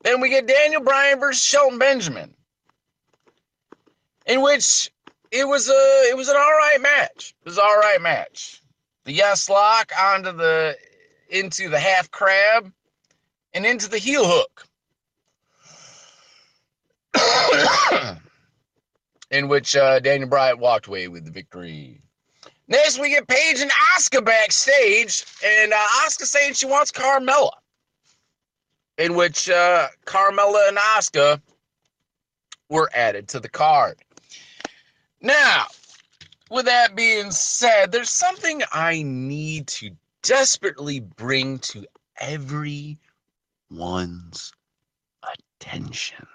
Then 0.04 0.22
we 0.22 0.30
get 0.30 0.48
Daniel 0.48 0.82
Bryan 0.82 1.20
versus 1.20 1.43
Shelton 1.43 1.80
Benjamin, 1.80 2.34
in 4.26 4.41
which 4.41 4.89
it 5.32 5.46
was 5.46 5.67
a 5.67 6.08
it 6.10 6.15
was 6.15 6.30
an 6.30 6.38
all 6.38 6.43
right 6.43 6.80
match. 6.80 7.36
It 7.41 7.50
was 7.50 7.58
an 7.58 7.65
all 7.65 7.78
right 7.78 8.02
match. 8.02 8.62
The 9.04 9.12
yes 9.12 9.50
lock 9.50 9.91
onto 10.02 10.32
the 10.32 10.78
into 11.28 11.67
the 11.67 11.80
half 11.80 12.10
crab 12.10 12.72
and 13.54 13.65
into 13.65 13.89
the 13.89 13.98
heel 13.98 14.26
hook, 14.26 14.65
in 19.32 19.48
which 19.48 19.76
uh, 19.76 20.00
Daniel 20.00 20.30
Bryan 20.30 20.60
walked 20.60 20.88
away 20.88 21.08
with 21.08 21.26
the 21.26 21.32
victory. 21.32 22.02
Next, 22.68 23.00
we 23.00 23.10
get 23.10 23.28
Paige 23.28 23.62
and 23.62 23.72
Asuka 23.98 24.24
backstage, 24.24 25.26
and 25.46 25.72
uh, 25.72 25.86
Asuka 26.06 26.26
saying 26.26 26.54
she 26.54 26.66
wants 26.66 26.92
Carmella 26.92 27.52
in 28.98 29.16
which 29.16 29.50
uh, 29.50 29.88
Carmella 30.06 30.68
and 30.68 30.78
Asuka 30.78 31.42
were 32.70 32.90
added 32.94 33.28
to 33.30 33.40
the 33.40 33.50
card. 33.50 33.98
Now, 35.22 35.66
with 36.50 36.66
that 36.66 36.96
being 36.96 37.32
said, 37.32 37.92
there's 37.92 38.10
something 38.10 38.62
I 38.74 39.04
need 39.04 39.68
to 39.68 39.92
desperately 40.24 41.00
bring 41.00 41.60
to 41.60 41.86
everyone's 42.20 42.98
attention. 45.60 46.28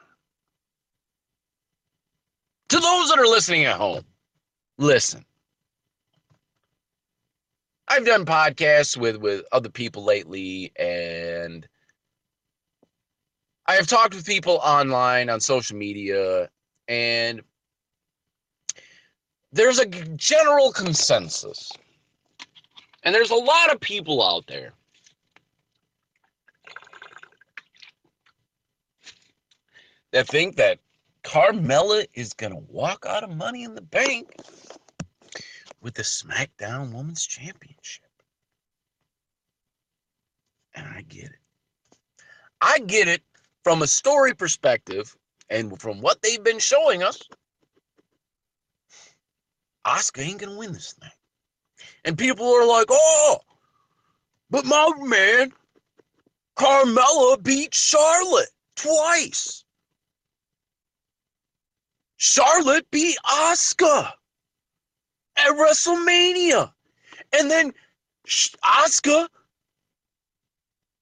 To 2.73 2.81
those 2.81 3.11
that 3.11 3.19
are 3.19 3.27
listening 3.27 3.67
at 3.67 3.77
home, 3.77 4.03
listen. 4.79 5.27
I've 7.87 8.07
done 8.07 8.25
podcasts 8.25 8.97
with 8.97 9.17
with 9.17 9.45
other 9.53 9.69
people 9.69 10.05
lately 10.05 10.73
and 10.77 11.69
I 13.67 13.75
have 13.75 13.87
talked 13.87 14.15
with 14.15 14.25
people 14.25 14.55
online 14.65 15.29
on 15.29 15.39
social 15.41 15.77
media, 15.77 16.49
and 16.89 17.43
there's 19.53 19.79
a 19.79 19.85
general 19.85 20.73
consensus. 20.73 21.71
And 23.03 23.15
there's 23.15 23.33
a 23.33 23.35
lot 23.35 23.71
of 23.71 23.81
people 23.81 24.27
out 24.27 24.47
there 24.47 24.73
that 30.13 30.27
think 30.27 30.57
that 30.57 30.79
Carmella 31.25 32.07
is 32.15 32.33
going 32.33 32.53
to 32.53 32.59
walk 32.69 33.05
out 33.09 33.25
of 33.25 33.31
money 33.31 33.63
in 33.63 33.75
the 33.75 33.83
bank 33.83 34.35
with 35.81 35.95
the 35.95 36.03
SmackDown 36.03 36.93
Women's 36.93 37.27
Championship. 37.27 38.05
And 40.75 40.87
I 40.87 41.03
get 41.03 41.25
it. 41.25 41.39
I 42.61 42.79
get 42.81 43.09
it 43.09 43.23
from 43.65 43.83
a 43.83 43.87
story 43.87 44.35
perspective 44.35 45.17
and 45.51 45.81
from 45.81 46.01
what 46.01 46.23
they've 46.23 46.43
been 46.43 46.59
showing 46.59 47.03
us, 47.03 47.23
Asuka 49.87 50.23
ain't 50.23 50.41
gonna 50.41 50.57
win 50.57 50.73
this 50.73 50.95
thing. 50.95 51.11
And 52.05 52.17
people 52.17 52.47
are 52.47 52.67
like, 52.67 52.87
oh, 52.91 53.39
but 54.51 54.65
my 54.65 54.91
man, 55.01 55.53
Carmella 56.57 57.43
beat 57.43 57.75
Charlotte 57.75 58.51
twice. 58.77 59.62
Charlotte 62.23 62.89
beat 62.93 63.19
Asuka 63.27 64.13
at 65.37 65.51
WrestleMania. 65.57 66.73
And 67.37 67.51
then 67.51 67.73
Asuka 68.65 69.27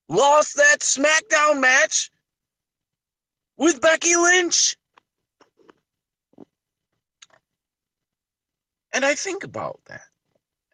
lost 0.09 0.57
that 0.57 0.79
SmackDown 0.81 1.61
match 1.61 2.11
with 3.59 3.83
Becky 3.83 4.17
Lynch. 4.17 4.79
And 8.95 9.05
I 9.05 9.15
think 9.15 9.45
about 9.45 9.79
that. 9.89 10.07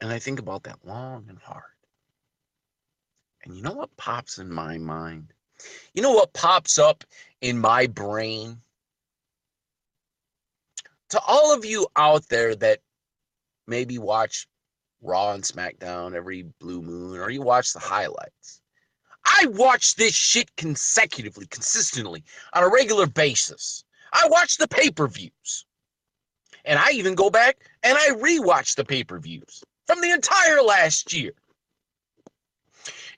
And 0.01 0.13
I 0.13 0.21
think 0.21 0.39
about 0.39 0.63
that 0.63 0.79
long 0.85 1.25
and 1.29 1.41
hard. 1.41 1.65
And 3.45 3.57
you 3.57 3.63
know 3.63 3.73
what 3.73 3.97
pops 3.97 4.39
in 4.39 4.53
my 4.53 4.79
mind? 4.79 5.33
You 5.93 6.03
know 6.03 6.13
what 6.13 6.35
pops 6.35 6.79
up 6.79 7.03
in 7.41 7.59
my 7.59 7.89
brain? 7.89 8.61
To 11.11 11.21
all 11.21 11.55
of 11.55 11.65
you 11.65 11.87
out 11.97 12.29
there 12.29 12.55
that 12.57 12.81
maybe 13.67 13.99
watch 13.99 14.47
Raw 15.03 15.33
and 15.33 15.45
SmackDown 15.45 16.15
every 16.15 16.43
blue 16.61 16.83
moon, 16.83 17.21
or 17.21 17.31
you 17.31 17.43
watch 17.43 17.73
the 17.73 17.79
highlights. 17.79 18.61
I 19.25 19.47
watch 19.47 19.97
this 19.97 20.15
shit 20.15 20.55
consecutively, 20.57 21.47
consistently, 21.47 22.25
on 22.53 22.63
a 22.63 22.69
regular 22.69 23.07
basis. 23.07 23.85
I 24.13 24.29
watch 24.29 24.57
the 24.57 24.69
pay 24.69 24.91
per 24.91 25.07
views. 25.07 25.67
And 26.65 26.79
I 26.79 26.91
even 26.93 27.15
go 27.15 27.31
back 27.31 27.59
and 27.83 27.97
I 27.97 28.11
rewatch 28.11 28.75
the 28.75 28.85
pay 28.85 29.05
per 29.05 29.19
views 29.19 29.63
from 29.87 30.01
the 30.01 30.11
entire 30.11 30.63
last 30.63 31.13
year. 31.13 31.33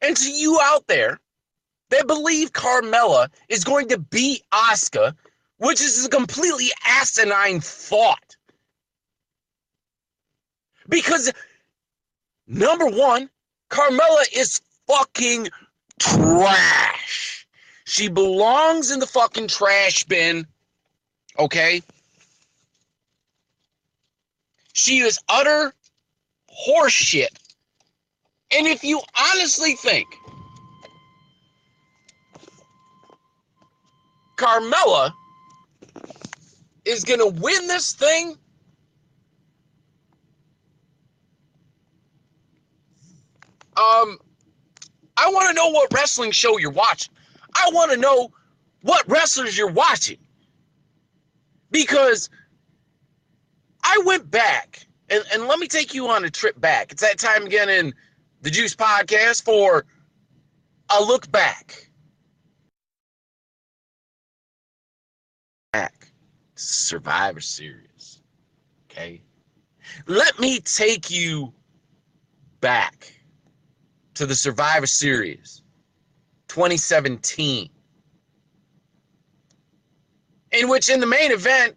And 0.02 0.16
to 0.16 0.30
you 0.30 0.58
out 0.62 0.86
there 0.86 1.18
that 1.90 2.06
believe 2.06 2.52
Carmella 2.52 3.28
is 3.48 3.64
going 3.64 3.88
to 3.88 3.98
beat 3.98 4.42
Asuka, 4.52 5.14
which 5.58 5.80
is 5.80 6.06
a 6.06 6.08
completely 6.08 6.68
asinine 6.86 7.60
thought. 7.60 8.36
Because 10.88 11.30
number 12.46 12.86
one, 12.86 13.28
Carmella 13.70 14.24
is 14.34 14.60
fucking 14.86 15.48
trash. 15.98 17.46
She 17.84 18.08
belongs 18.08 18.90
in 18.90 19.00
the 19.00 19.06
fucking 19.06 19.48
trash 19.48 20.04
bin. 20.04 20.46
Okay? 21.38 21.82
She 24.72 24.98
is 25.00 25.18
utter 25.28 25.74
horseshit. 26.66 27.36
And 28.50 28.66
if 28.66 28.82
you 28.82 29.00
honestly 29.14 29.74
think 29.74 30.06
Carmella 34.36 35.12
is 36.88 37.04
going 37.04 37.20
to 37.20 37.40
win 37.40 37.66
this 37.66 37.92
thing, 37.92 38.36
um, 43.76 44.18
I 45.16 45.28
want 45.30 45.48
to 45.48 45.54
know 45.54 45.68
what 45.68 45.92
wrestling 45.92 46.30
show 46.30 46.58
you're 46.58 46.70
watching. 46.70 47.12
I 47.54 47.70
want 47.72 47.90
to 47.90 47.96
know 47.96 48.32
what 48.82 49.04
wrestlers 49.08 49.56
you're 49.56 49.70
watching. 49.70 50.18
Because 51.70 52.30
I 53.84 54.00
went 54.06 54.30
back, 54.30 54.86
and, 55.10 55.22
and 55.32 55.46
let 55.46 55.58
me 55.58 55.66
take 55.66 55.92
you 55.92 56.08
on 56.08 56.24
a 56.24 56.30
trip 56.30 56.58
back. 56.60 56.92
It's 56.92 57.02
that 57.02 57.18
time 57.18 57.44
again 57.44 57.68
in 57.68 57.92
the 58.40 58.50
Juice 58.50 58.74
Podcast 58.74 59.44
for 59.44 59.84
a 60.90 61.02
look 61.02 61.30
back. 61.30 61.90
Back. 65.72 66.07
Survivor 66.58 67.40
Series. 67.40 68.20
Okay. 68.90 69.22
Let 70.06 70.38
me 70.38 70.58
take 70.60 71.10
you 71.10 71.52
back 72.60 73.12
to 74.14 74.26
the 74.26 74.34
Survivor 74.34 74.86
Series 74.86 75.62
2017, 76.48 77.70
in 80.52 80.68
which 80.68 80.90
in 80.90 80.98
the 80.98 81.06
main 81.06 81.30
event, 81.30 81.76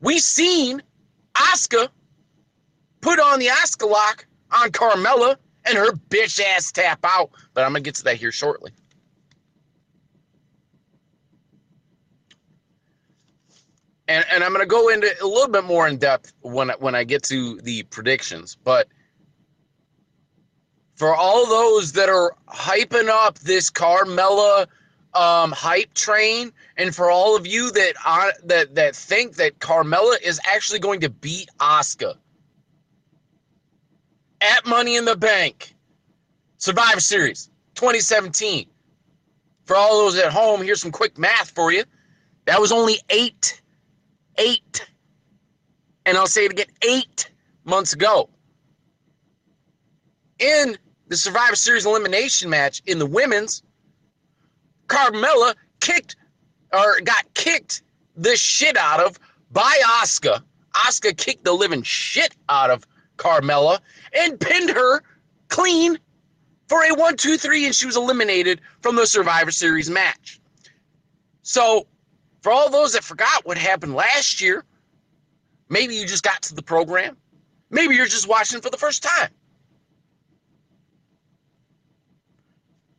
we 0.00 0.20
seen 0.20 0.80
Asuka 1.34 1.88
put 3.00 3.18
on 3.18 3.40
the 3.40 3.46
Asuka 3.46 3.90
lock 3.90 4.26
on 4.52 4.70
Carmella 4.70 5.36
and 5.64 5.76
her 5.76 5.92
bitch 5.92 6.40
ass 6.40 6.70
tap 6.70 7.00
out. 7.02 7.30
But 7.54 7.64
I'm 7.64 7.70
gonna 7.72 7.80
get 7.80 7.96
to 7.96 8.04
that 8.04 8.16
here 8.16 8.32
shortly. 8.32 8.70
And, 14.10 14.24
and 14.28 14.42
I'm 14.42 14.52
going 14.52 14.60
to 14.60 14.66
go 14.66 14.88
into 14.88 15.06
a 15.22 15.26
little 15.26 15.48
bit 15.48 15.62
more 15.62 15.86
in 15.86 15.96
depth 15.96 16.32
when 16.40 16.70
when 16.80 16.96
I 16.96 17.04
get 17.04 17.22
to 17.24 17.58
the 17.60 17.84
predictions. 17.84 18.56
But 18.64 18.88
for 20.96 21.14
all 21.14 21.46
those 21.46 21.92
that 21.92 22.08
are 22.08 22.34
hyping 22.48 23.08
up 23.08 23.38
this 23.38 23.70
Carmella 23.70 24.66
um, 25.14 25.52
hype 25.52 25.94
train, 25.94 26.50
and 26.76 26.92
for 26.92 27.08
all 27.08 27.36
of 27.36 27.46
you 27.46 27.70
that 27.70 27.94
uh, 28.04 28.32
that 28.44 28.74
that 28.74 28.96
think 28.96 29.36
that 29.36 29.60
Carmella 29.60 30.20
is 30.20 30.40
actually 30.44 30.80
going 30.80 30.98
to 31.00 31.08
beat 31.08 31.48
Asuka 31.60 32.16
at 34.40 34.66
Money 34.66 34.96
in 34.96 35.04
the 35.04 35.16
Bank 35.16 35.72
Survivor 36.58 36.98
Series 37.00 37.48
2017. 37.76 38.66
For 39.66 39.76
all 39.76 40.04
those 40.04 40.18
at 40.18 40.32
home, 40.32 40.62
here's 40.62 40.82
some 40.82 40.90
quick 40.90 41.16
math 41.16 41.50
for 41.50 41.70
you. 41.70 41.84
That 42.46 42.60
was 42.60 42.72
only 42.72 42.98
eight, 43.08 43.62
eight, 44.40 44.86
and 46.06 46.16
I'll 46.16 46.26
say 46.26 46.46
it 46.46 46.52
again, 46.52 46.66
eight 46.82 47.30
months 47.64 47.92
ago. 47.92 48.28
In 50.38 50.76
the 51.08 51.16
Survivor 51.16 51.54
Series 51.54 51.86
elimination 51.86 52.50
match 52.50 52.82
in 52.86 52.98
the 52.98 53.06
women's, 53.06 53.62
Carmella 54.88 55.54
kicked 55.80 56.16
or 56.72 57.00
got 57.02 57.32
kicked 57.34 57.82
the 58.16 58.36
shit 58.36 58.76
out 58.76 59.00
of 59.00 59.18
by 59.52 59.80
Asuka. 60.02 60.42
Asuka 60.74 61.16
kicked 61.16 61.44
the 61.44 61.52
living 61.52 61.82
shit 61.82 62.34
out 62.48 62.70
of 62.70 62.86
Carmella 63.16 63.80
and 64.12 64.40
pinned 64.40 64.70
her 64.70 65.02
clean 65.48 65.98
for 66.68 66.82
a 66.84 66.94
one, 66.94 67.16
two, 67.16 67.36
three, 67.36 67.66
and 67.66 67.74
she 67.74 67.86
was 67.86 67.96
eliminated 67.96 68.60
from 68.80 68.96
the 68.96 69.06
Survivor 69.06 69.50
Series 69.50 69.90
match. 69.90 70.40
So, 71.42 71.86
for 72.40 72.52
all 72.52 72.70
those 72.70 72.92
that 72.94 73.04
forgot 73.04 73.44
what 73.44 73.58
happened 73.58 73.94
last 73.94 74.40
year, 74.40 74.64
maybe 75.68 75.94
you 75.94 76.06
just 76.06 76.22
got 76.22 76.42
to 76.42 76.54
the 76.54 76.62
program. 76.62 77.16
Maybe 77.70 77.94
you're 77.94 78.06
just 78.06 78.28
watching 78.28 78.60
for 78.60 78.70
the 78.70 78.76
first 78.76 79.02
time. 79.02 79.30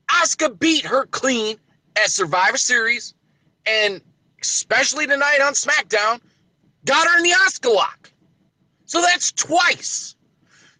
Asuka 0.10 0.58
beat 0.58 0.86
her 0.86 1.06
clean 1.08 1.58
at 1.96 2.10
Survivor 2.10 2.58
Series, 2.58 3.14
and 3.66 4.02
especially 4.42 5.08
tonight 5.08 5.40
on 5.42 5.54
SmackDown, 5.54 6.22
got 6.86 7.08
her 7.08 7.18
in 7.18 7.24
the 7.24 7.32
Asuka 7.32 7.74
lock. 7.74 8.12
So 8.86 9.02
that's 9.02 9.32
twice. 9.32 10.16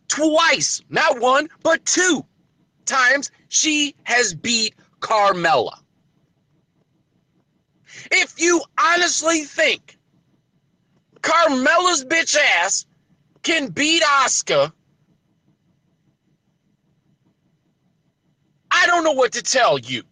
Twice, 0.08 0.82
not 0.90 1.20
one, 1.20 1.50
but 1.64 1.86
two 1.86 2.26
times 2.86 3.32
she 3.48 3.96
has 4.04 4.34
beat 4.34 4.76
Carmella. 5.00 5.80
If 8.10 8.42
you 8.42 8.62
honestly 8.80 9.44
think 9.44 9.98
Carmella's 11.22 12.06
bitch 12.06 12.36
ass 12.38 12.86
can 13.44 13.70
beat 13.70 14.02
Asuka, 14.04 14.72
I 18.72 18.88
don't 18.88 19.04
know 19.04 19.12
what 19.12 19.34
to 19.34 19.44
tell 19.44 19.78
you. 19.78 20.04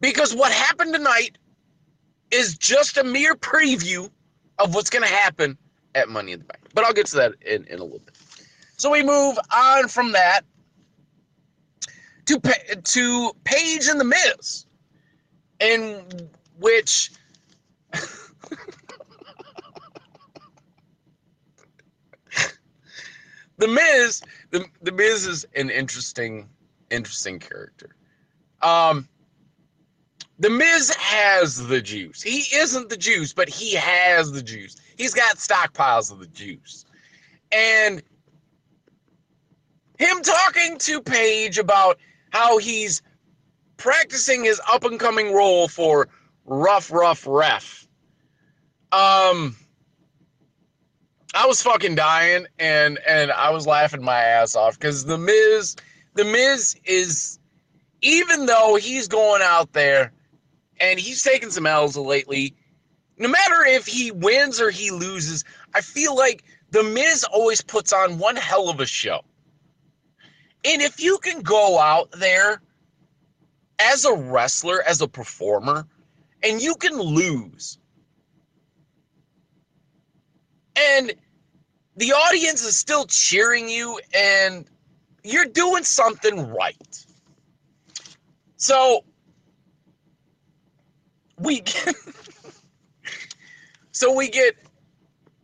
Because 0.00 0.34
what 0.34 0.52
happened 0.52 0.92
tonight 0.92 1.38
is 2.30 2.58
just 2.58 2.98
a 2.98 3.04
mere 3.04 3.34
preview 3.34 4.10
of 4.58 4.74
what's 4.74 4.90
going 4.90 5.02
to 5.04 5.08
happen 5.08 5.56
at 5.94 6.08
Money 6.08 6.32
in 6.32 6.40
the 6.40 6.44
Bank. 6.44 6.62
But 6.74 6.84
I'll 6.84 6.92
get 6.92 7.06
to 7.06 7.16
that 7.16 7.32
in, 7.40 7.64
in 7.64 7.78
a 7.78 7.84
little 7.84 8.00
bit. 8.00 8.16
So 8.76 8.90
we 8.90 9.02
move 9.02 9.38
on 9.50 9.88
from 9.88 10.12
that 10.12 10.44
to 12.26 12.40
to 12.82 13.32
Paige 13.44 13.86
and 13.88 14.00
the 14.00 14.04
Miz, 14.04 14.66
in 15.60 16.30
which 16.58 17.10
the 23.58 23.68
Miz 23.68 24.22
the, 24.50 24.64
the 24.82 24.92
Miz 24.92 25.26
is 25.26 25.46
an 25.54 25.70
interesting 25.70 26.48
interesting 26.90 27.38
character. 27.38 27.94
Um, 28.62 29.08
the 30.38 30.50
Miz 30.50 30.94
has 30.94 31.66
the 31.68 31.80
juice. 31.80 32.20
He 32.20 32.44
isn't 32.56 32.88
the 32.88 32.96
juice, 32.96 33.32
but 33.32 33.48
he 33.48 33.74
has 33.74 34.32
the 34.32 34.42
juice. 34.42 34.76
He's 34.96 35.14
got 35.14 35.36
stockpiles 35.36 36.10
of 36.10 36.18
the 36.18 36.26
juice. 36.26 36.84
And 37.52 38.02
him 39.98 40.22
talking 40.22 40.76
to 40.78 41.00
Paige 41.00 41.58
about 41.58 41.98
how 42.34 42.58
he's 42.58 43.00
practicing 43.76 44.42
his 44.42 44.60
up 44.70 44.82
and 44.82 44.98
coming 44.98 45.32
role 45.32 45.68
for 45.68 46.08
rough, 46.44 46.90
rough 46.90 47.24
ref. 47.28 47.86
Um, 48.90 49.54
I 51.32 51.46
was 51.46 51.62
fucking 51.62 51.94
dying 51.94 52.46
and 52.58 52.98
and 53.06 53.30
I 53.30 53.50
was 53.50 53.68
laughing 53.68 54.02
my 54.02 54.20
ass 54.20 54.56
off 54.56 54.78
because 54.78 55.04
the 55.04 55.16
Miz, 55.16 55.76
the 56.14 56.24
Miz 56.24 56.76
is, 56.84 57.38
even 58.02 58.46
though 58.46 58.74
he's 58.74 59.06
going 59.06 59.42
out 59.42 59.72
there 59.72 60.12
and 60.80 60.98
he's 60.98 61.22
taking 61.22 61.50
some 61.50 61.66
L's 61.66 61.96
lately. 61.96 62.54
No 63.16 63.28
matter 63.28 63.64
if 63.64 63.86
he 63.86 64.10
wins 64.10 64.60
or 64.60 64.70
he 64.70 64.90
loses, 64.90 65.44
I 65.72 65.82
feel 65.82 66.16
like 66.16 66.42
The 66.72 66.82
Miz 66.82 67.22
always 67.22 67.60
puts 67.60 67.92
on 67.92 68.18
one 68.18 68.34
hell 68.34 68.68
of 68.68 68.80
a 68.80 68.86
show. 68.86 69.20
And 70.64 70.80
if 70.80 71.00
you 71.00 71.18
can 71.18 71.42
go 71.42 71.78
out 71.78 72.10
there 72.12 72.60
as 73.78 74.04
a 74.04 74.14
wrestler, 74.14 74.82
as 74.82 75.00
a 75.02 75.08
performer, 75.08 75.86
and 76.42 76.60
you 76.60 76.74
can 76.76 76.98
lose, 76.98 77.78
and 80.76 81.12
the 81.96 82.12
audience 82.12 82.64
is 82.64 82.76
still 82.76 83.04
cheering 83.06 83.68
you, 83.68 84.00
and 84.14 84.64
you're 85.22 85.46
doing 85.46 85.84
something 85.84 86.50
right. 86.52 87.06
So, 88.56 89.04
we 91.38 91.60
get, 91.60 91.94
so 93.92 94.14
we 94.14 94.28
get 94.28 94.56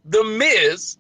the 0.05 0.25
Miz 0.25 0.97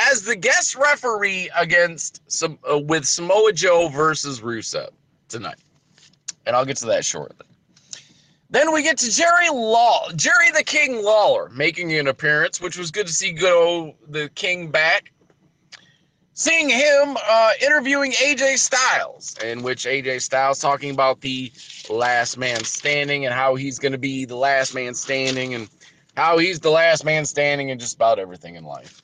as 0.00 0.22
the 0.22 0.36
guest 0.36 0.76
referee 0.76 1.50
against 1.56 2.22
some 2.30 2.58
uh, 2.70 2.78
with 2.78 3.06
Samoa 3.06 3.52
Joe 3.52 3.88
versus 3.88 4.40
Rusev 4.40 4.90
tonight, 5.28 5.58
and 6.46 6.56
I'll 6.56 6.64
get 6.64 6.78
to 6.78 6.86
that 6.86 7.04
shortly. 7.04 7.46
Then 8.50 8.72
we 8.72 8.82
get 8.82 8.98
to 8.98 9.10
Jerry 9.10 9.48
Law, 9.48 10.10
Jerry 10.16 10.50
the 10.50 10.64
King 10.64 11.04
Lawler 11.04 11.48
making 11.50 11.92
an 11.92 12.08
appearance, 12.08 12.60
which 12.60 12.76
was 12.76 12.90
good 12.90 13.06
to 13.06 13.12
see 13.12 13.32
go 13.32 13.94
the 14.08 14.28
King 14.30 14.70
back. 14.70 15.12
Seeing 16.32 16.70
him 16.70 17.18
uh, 17.28 17.50
interviewing 17.60 18.12
AJ 18.12 18.58
Styles, 18.58 19.36
in 19.44 19.62
which 19.62 19.84
AJ 19.84 20.22
Styles 20.22 20.58
talking 20.58 20.90
about 20.90 21.20
the 21.20 21.52
last 21.90 22.38
man 22.38 22.64
standing 22.64 23.26
and 23.26 23.34
how 23.34 23.56
he's 23.56 23.78
going 23.78 23.92
to 23.92 23.98
be 23.98 24.24
the 24.24 24.36
last 24.36 24.74
man 24.74 24.94
standing 24.94 25.54
and 25.54 25.68
how 26.16 26.38
he's 26.38 26.58
the 26.58 26.70
last 26.70 27.04
man 27.04 27.26
standing 27.26 27.70
and 27.70 27.78
just 27.78 27.94
about 27.94 28.18
everything 28.18 28.56
in 28.56 28.64
life. 28.64 29.02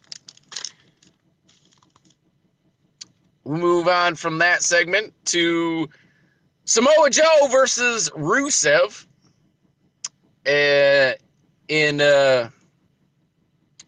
We 3.46 3.58
move 3.60 3.86
on 3.86 4.16
from 4.16 4.38
that 4.38 4.64
segment 4.64 5.14
to 5.26 5.88
Samoa 6.64 7.10
Joe 7.10 7.46
versus 7.48 8.10
Rusev. 8.10 9.06
Uh, 10.44 11.12
in 11.68 12.00
uh, 12.00 12.50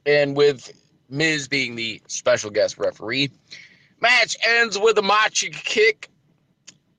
and 0.07 0.37
with 0.37 0.73
Miz 1.11 1.49
being 1.49 1.75
the 1.75 2.01
special 2.07 2.51
guest 2.51 2.79
referee. 2.79 3.31
Match 4.01 4.37
ends 4.47 4.79
with 4.79 4.97
a 4.99 5.03
Machka 5.03 5.51
kick 5.51 6.09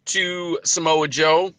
to 0.06 0.60
Samoa 0.66 1.08
Joe. 1.08 1.54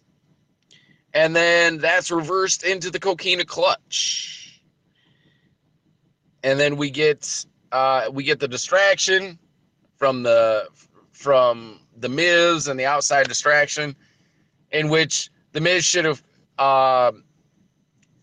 And 1.14 1.34
then 1.34 1.78
that's 1.78 2.10
reversed 2.10 2.62
into 2.62 2.90
the 2.90 3.00
coquina 3.00 3.46
clutch. 3.46 4.62
And 6.42 6.60
then 6.60 6.76
we 6.76 6.90
get 6.90 7.46
uh, 7.72 8.10
we 8.12 8.22
get 8.24 8.38
the 8.38 8.48
distraction 8.48 9.38
from 9.96 10.22
the 10.22 10.68
from 11.20 11.78
the 11.98 12.08
Miz 12.08 12.66
and 12.66 12.80
the 12.80 12.86
outside 12.86 13.28
distraction, 13.28 13.94
in 14.72 14.88
which 14.88 15.28
the 15.52 15.60
Miz 15.60 15.84
should 15.84 16.06
have 16.06 16.22
uh, 16.58 17.12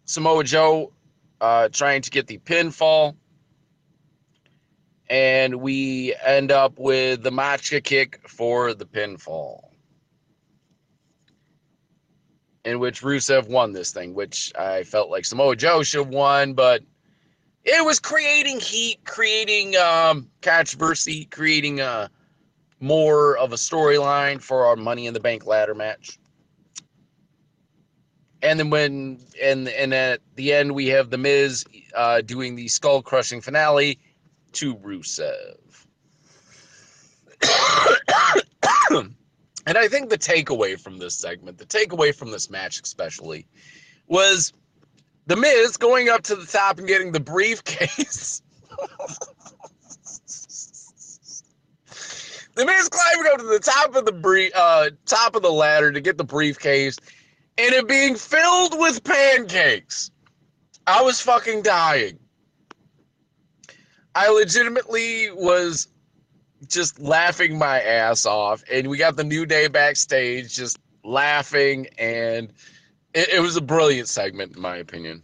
Samoa 0.06 0.44
Joe 0.44 0.92
uh, 1.40 1.70
trying 1.70 2.02
to 2.02 2.10
get 2.10 2.26
the 2.26 2.40
pinfall. 2.40 3.16
And 5.12 5.58
we 5.58 6.16
end 6.26 6.52
up 6.52 6.80
with 6.80 7.22
the 7.22 7.30
Machka 7.30 7.84
kick 7.84 8.28
for 8.28 8.74
the 8.74 8.86
pinfall. 8.86 9.62
In 12.66 12.80
which 12.80 13.04
Rusev 13.04 13.48
won 13.48 13.74
this 13.74 13.92
thing, 13.92 14.16
which 14.16 14.52
I 14.58 14.84
felt 14.84 15.12
like 15.12 15.24
Samoa 15.24 15.56
Joe 15.56 15.84
should 15.84 16.06
have 16.06 16.14
won, 16.14 16.54
but 16.54 16.82
it 17.64 17.86
was 17.86 18.00
creating 18.00 18.60
heat, 18.60 19.06
creating 19.06 19.76
um, 19.78 20.30
controversy, 20.42 21.26
creating 21.26 21.80
uh, 21.80 22.08
more 22.80 23.38
of 23.38 23.54
a 23.54 23.56
storyline 23.56 24.42
for 24.42 24.66
our 24.66 24.76
Money 24.76 25.08
in 25.08 25.14
the 25.14 25.20
Bank 25.20 25.46
ladder 25.46 25.76
match 25.76 26.20
and 28.42 28.60
then 28.60 28.70
when 28.70 29.20
and 29.42 29.68
and 29.70 29.94
at 29.94 30.22
the 30.36 30.54
end 30.54 30.74
we 30.74 30.88
have 30.88 31.10
the 31.10 31.18
Miz 31.18 31.66
uh, 31.96 32.22
doing 32.22 32.56
the 32.56 32.68
skull 32.68 33.02
crushing 33.02 33.42
finale 33.42 34.00
to 34.54 34.76
Rusev. 34.76 35.56
and 39.66 39.78
I 39.78 39.88
think 39.88 40.10
the 40.10 40.18
takeaway 40.18 40.80
from 40.80 40.98
this 40.98 41.16
segment, 41.16 41.58
the 41.58 41.66
takeaway 41.66 42.14
from 42.14 42.32
this 42.32 42.50
match 42.50 42.82
especially, 42.82 43.48
was 44.08 44.54
the 45.26 45.36
Miz 45.36 45.78
going 45.78 46.10
up 46.10 46.24
to 46.24 46.36
the 46.36 46.46
top 46.46 46.80
and 46.80 46.88
getting 46.88 47.12
the 47.12 47.20
briefcase. 47.20 48.42
the 52.58 52.66
Miz 52.66 52.90
climbing 52.90 53.32
up 53.32 53.40
to 53.40 53.46
the 53.46 53.60
top 53.60 53.96
of 53.96 54.06
the 54.06 54.12
brief, 54.12 54.52
uh, 54.56 54.90
top 55.06 55.36
of 55.36 55.44
the 55.44 55.52
ladder 55.52 55.92
to 55.92 56.02
get 56.02 56.18
the 56.18 56.24
briefcase 56.24 56.98
and 57.58 57.74
it 57.74 57.88
being 57.88 58.16
filled 58.16 58.80
with 58.80 59.04
pancakes. 59.04 60.12
I 60.86 61.02
was 61.02 61.20
fucking 61.22 61.64
dying. 61.64 62.20
I 64.16 64.30
legitimately 64.30 65.32
was 65.32 65.88
just 66.68 67.00
laughing 67.00 67.58
my 67.58 67.82
ass 67.82 68.26
off. 68.26 68.64
And 68.72 68.88
we 68.88 68.98
got 68.98 69.16
the 69.16 69.24
New 69.24 69.46
Day 69.46 69.68
backstage 69.68 70.56
just 70.56 70.80
laughing. 71.04 71.88
And 71.98 72.54
it, 73.14 73.30
it 73.30 73.40
was 73.42 73.58
a 73.58 73.62
brilliant 73.62 74.08
segment, 74.08 74.56
in 74.56 74.62
my 74.62 74.78
opinion. 74.78 75.24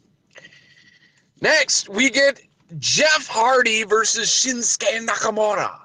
Next, 1.42 1.90
we 1.90 2.10
get 2.10 2.42
Jeff 2.78 3.28
Hardy 3.28 3.84
versus 3.84 4.30
Shinsuke 4.30 5.06
Nakamura. 5.06 5.83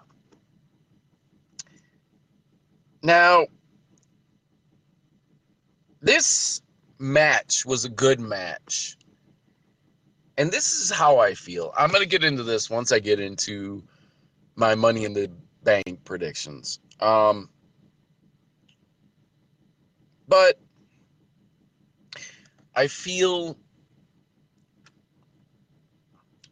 Now, 3.03 3.47
this 6.01 6.63
match 6.99 7.65
was 7.65 7.85
a 7.85 7.89
good 7.89 8.21
match. 8.21 8.97
And 10.37 10.53
this 10.53 10.73
is 10.73 10.91
how 10.91 11.19
I 11.19 11.35
feel. 11.35 11.73
I'm 11.77 11.91
going 11.91 12.03
to 12.03 12.09
get 12.09 12.23
into 12.23 12.45
this 12.45 12.71
once 12.71 12.93
I 12.93 13.01
get 13.01 13.19
into 13.19 13.83
my 14.55 14.75
money 14.75 15.05
in 15.05 15.13
the 15.13 15.31
bank 15.65 16.05
predictions. 16.05 16.79
Um, 17.01 17.51
but 20.29 20.61
I 22.75 22.87
feel 22.87 23.57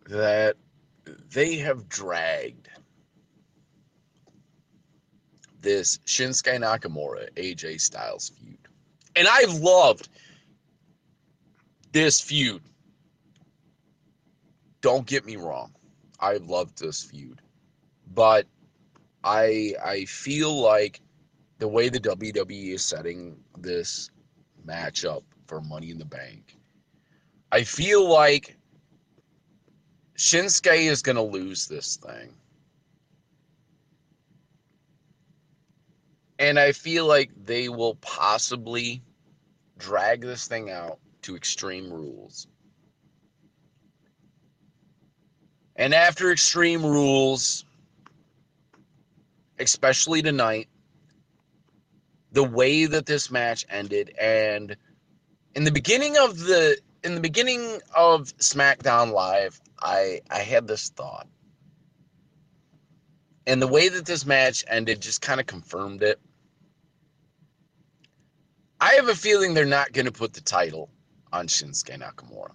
that 0.08 0.56
they 1.32 1.56
have 1.56 1.88
dragged 1.88 2.68
this 5.66 5.98
Shinsuke 6.06 6.60
Nakamura 6.60 7.28
AJ 7.34 7.80
Styles 7.80 8.28
feud 8.28 8.56
and 9.16 9.26
I've 9.26 9.54
loved 9.54 10.08
this 11.92 12.20
feud. 12.20 12.62
Don't 14.82 15.06
get 15.06 15.24
me 15.24 15.36
wrong. 15.36 15.74
I've 16.20 16.44
loved 16.44 16.78
this 16.78 17.02
feud. 17.02 17.40
But 18.14 18.46
I 19.24 19.74
I 19.84 20.04
feel 20.04 20.54
like 20.60 21.00
the 21.58 21.66
way 21.66 21.88
the 21.88 21.98
WWE 21.98 22.74
is 22.74 22.84
setting 22.84 23.36
this 23.58 24.10
matchup 24.66 25.22
for 25.46 25.60
Money 25.60 25.90
in 25.90 25.98
the 25.98 26.04
Bank, 26.04 26.56
I 27.50 27.64
feel 27.64 28.08
like 28.08 28.56
Shinsuke 30.16 30.76
is 30.76 31.02
going 31.02 31.16
to 31.16 31.22
lose 31.22 31.66
this 31.66 31.96
thing. 31.96 32.34
And 36.38 36.58
I 36.58 36.72
feel 36.72 37.06
like 37.06 37.30
they 37.44 37.68
will 37.68 37.94
possibly 37.96 39.02
drag 39.78 40.20
this 40.20 40.46
thing 40.46 40.70
out 40.70 40.98
to 41.22 41.36
extreme 41.36 41.92
rules. 41.92 42.46
And 45.76 45.94
after 45.94 46.32
extreme 46.32 46.84
rules, 46.84 47.64
especially 49.58 50.22
tonight, 50.22 50.68
the 52.32 52.44
way 52.44 52.86
that 52.86 53.06
this 53.06 53.30
match 53.30 53.64
ended 53.70 54.14
and 54.20 54.76
in 55.54 55.64
the 55.64 55.72
beginning 55.72 56.16
of 56.18 56.38
the 56.38 56.78
in 57.02 57.14
the 57.14 57.20
beginning 57.20 57.80
of 57.96 58.36
SmackDown 58.36 59.12
Live, 59.12 59.60
I 59.80 60.20
I 60.30 60.40
had 60.40 60.68
this 60.68 60.90
thought. 60.90 61.26
And 63.46 63.62
the 63.62 63.66
way 63.66 63.88
that 63.88 64.04
this 64.04 64.26
match 64.26 64.64
ended 64.68 65.00
just 65.00 65.22
kind 65.22 65.40
of 65.40 65.46
confirmed 65.46 66.02
it. 66.02 66.20
I 68.80 68.92
have 68.94 69.08
a 69.08 69.14
feeling 69.14 69.54
they're 69.54 69.64
not 69.64 69.92
going 69.92 70.06
to 70.06 70.12
put 70.12 70.34
the 70.34 70.40
title 70.40 70.90
on 71.32 71.46
Shinsuke 71.46 71.98
Nakamura. 71.98 72.52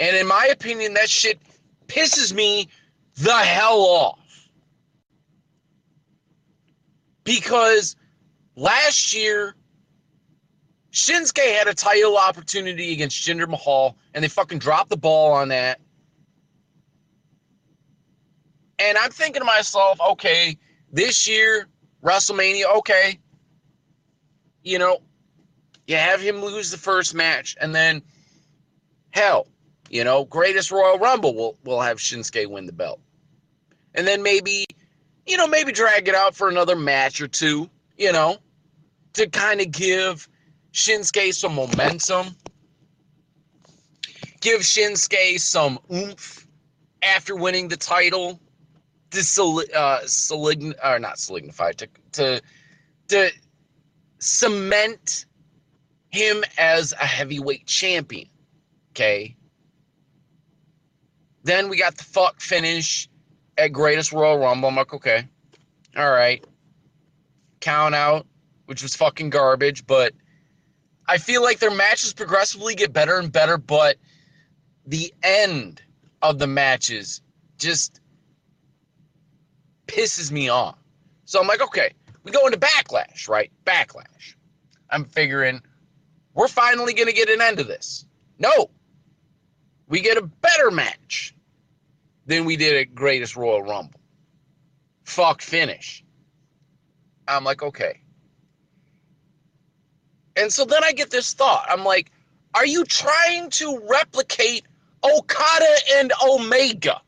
And 0.00 0.16
in 0.16 0.26
my 0.26 0.48
opinion, 0.50 0.94
that 0.94 1.08
shit 1.08 1.38
pisses 1.86 2.32
me 2.32 2.68
the 3.16 3.36
hell 3.36 3.80
off. 3.80 4.48
Because 7.24 7.96
last 8.56 9.14
year, 9.14 9.54
Shinsuke 10.92 11.56
had 11.56 11.68
a 11.68 11.74
title 11.74 12.16
opportunity 12.16 12.92
against 12.92 13.26
Jinder 13.26 13.48
Mahal, 13.48 13.96
and 14.14 14.22
they 14.22 14.28
fucking 14.28 14.58
dropped 14.58 14.90
the 14.90 14.96
ball 14.96 15.32
on 15.32 15.48
that. 15.48 15.80
And 18.78 18.98
I'm 18.98 19.10
thinking 19.10 19.40
to 19.40 19.44
myself, 19.44 19.98
okay, 20.10 20.56
this 20.92 21.28
year, 21.28 21.68
WrestleMania, 22.02 22.76
okay. 22.78 23.18
You 24.62 24.78
know, 24.78 24.98
you 25.86 25.96
have 25.96 26.20
him 26.20 26.42
lose 26.42 26.70
the 26.70 26.78
first 26.78 27.14
match, 27.14 27.56
and 27.60 27.74
then 27.74 28.02
hell, 29.10 29.46
you 29.90 30.04
know, 30.04 30.24
greatest 30.24 30.70
Royal 30.70 30.98
Rumble 30.98 31.34
will 31.34 31.58
will 31.64 31.80
have 31.80 31.98
Shinsuke 31.98 32.48
win 32.48 32.66
the 32.66 32.72
belt. 32.72 33.00
And 33.94 34.06
then 34.06 34.22
maybe, 34.22 34.64
you 35.26 35.36
know, 35.36 35.46
maybe 35.46 35.72
drag 35.72 36.08
it 36.08 36.14
out 36.14 36.34
for 36.34 36.48
another 36.48 36.74
match 36.74 37.20
or 37.20 37.28
two, 37.28 37.70
you 37.96 38.12
know, 38.12 38.38
to 39.12 39.28
kind 39.28 39.60
of 39.60 39.70
give 39.70 40.28
Shinsuke 40.72 41.32
some 41.34 41.54
momentum. 41.54 42.34
Give 44.40 44.60
Shinsuke 44.60 45.38
some 45.40 45.78
oomph 45.92 46.46
after 47.02 47.36
winning 47.36 47.68
the 47.68 47.76
title 47.76 48.40
to 49.10 49.22
soli- 49.22 49.72
uh, 49.72 50.00
solign- 50.00 50.74
or 50.84 50.98
not 50.98 51.18
solidified 51.18 51.78
to 51.78 51.88
to 52.12 52.42
to 53.08 53.30
cement 54.18 55.26
him 56.14 56.44
as 56.56 56.92
a 56.92 57.04
heavyweight 57.04 57.66
champion. 57.66 58.28
Okay. 58.92 59.36
Then 61.42 61.68
we 61.68 61.76
got 61.76 61.96
the 61.96 62.04
fuck 62.04 62.40
finish 62.40 63.08
at 63.58 63.72
Greatest 63.72 64.12
Royal 64.12 64.38
Rumble. 64.38 64.68
I'm 64.68 64.76
like, 64.76 64.94
okay. 64.94 65.26
All 65.96 66.10
right. 66.10 66.44
Count 67.60 67.94
out, 67.94 68.26
which 68.66 68.82
was 68.82 68.94
fucking 68.94 69.30
garbage, 69.30 69.86
but 69.86 70.12
I 71.06 71.18
feel 71.18 71.42
like 71.42 71.58
their 71.58 71.74
matches 71.74 72.14
progressively 72.14 72.76
get 72.76 72.92
better 72.92 73.18
and 73.18 73.30
better, 73.30 73.58
but 73.58 73.96
the 74.86 75.12
end 75.22 75.82
of 76.22 76.38
the 76.38 76.46
matches 76.46 77.22
just 77.58 78.00
pisses 79.86 80.30
me 80.30 80.48
off. 80.48 80.78
So 81.24 81.40
I'm 81.40 81.48
like, 81.48 81.62
okay, 81.62 81.92
we 82.22 82.30
go 82.30 82.46
into 82.46 82.58
backlash, 82.58 83.28
right? 83.28 83.50
Backlash. 83.66 84.36
I'm 84.90 85.04
figuring 85.04 85.60
we're 86.34 86.48
finally 86.48 86.92
going 86.92 87.08
to 87.08 87.14
get 87.14 87.28
an 87.30 87.40
end 87.40 87.58
to 87.58 87.64
this. 87.64 88.04
No. 88.38 88.70
We 89.88 90.00
get 90.00 90.16
a 90.16 90.22
better 90.22 90.70
match 90.70 91.34
than 92.26 92.44
we 92.44 92.56
did 92.56 92.76
at 92.76 92.94
Greatest 92.94 93.36
Royal 93.36 93.62
Rumble. 93.62 94.00
Fuck 95.04 95.42
finish. 95.42 96.04
I'm 97.28 97.44
like, 97.44 97.62
okay. 97.62 98.00
And 100.36 100.52
so 100.52 100.64
then 100.64 100.82
I 100.82 100.92
get 100.92 101.10
this 101.10 101.32
thought. 101.32 101.66
I'm 101.68 101.84
like, 101.84 102.10
are 102.54 102.66
you 102.66 102.84
trying 102.84 103.50
to 103.50 103.80
replicate 103.88 104.64
Okada 105.04 105.76
and 105.96 106.12
Omega? 106.26 107.00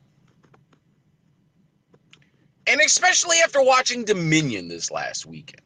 And 2.68 2.81
especially 2.81 3.39
after 3.45 3.62
watching 3.62 4.05
Dominion 4.05 4.68
this 4.68 4.91
last 4.91 5.24
weekend, 5.27 5.62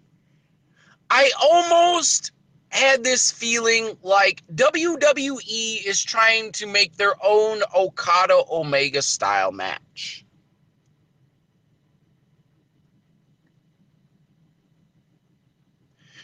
I 1.10 1.30
almost 1.42 2.32
had 2.70 3.04
this 3.04 3.30
feeling 3.30 3.96
like 4.02 4.42
WWE 4.54 5.84
is 5.86 6.02
trying 6.02 6.52
to 6.52 6.66
make 6.66 6.96
their 6.96 7.14
own 7.22 7.62
Okada 7.76 8.42
Omega 8.50 9.02
style 9.02 9.52
match. 9.52 10.24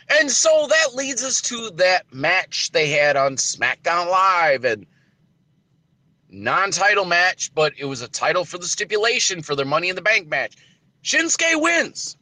And 0.09 0.30
so 0.30 0.68
that 0.68 0.94
leads 0.94 1.24
us 1.24 1.40
to 1.42 1.70
that 1.76 2.12
match 2.12 2.70
they 2.70 2.90
had 2.90 3.16
on 3.16 3.36
SmackDown 3.36 4.09
Live 4.09 4.64
and 4.64 4.86
non-title 6.30 7.05
match, 7.05 7.53
but 7.55 7.72
it 7.76 7.86
was 7.86 8.03
a 8.03 8.09
title 8.09 8.44
for 8.44 8.59
the 8.59 8.68
stipulation 8.68 9.42
for 9.42 9.57
their 9.57 9.66
Money 9.66 9.88
in 9.88 9.97
the 9.97 10.03
Bank 10.03 10.28
match. 10.28 10.55
Shinsuke 11.03 11.61
wins. 11.61 12.16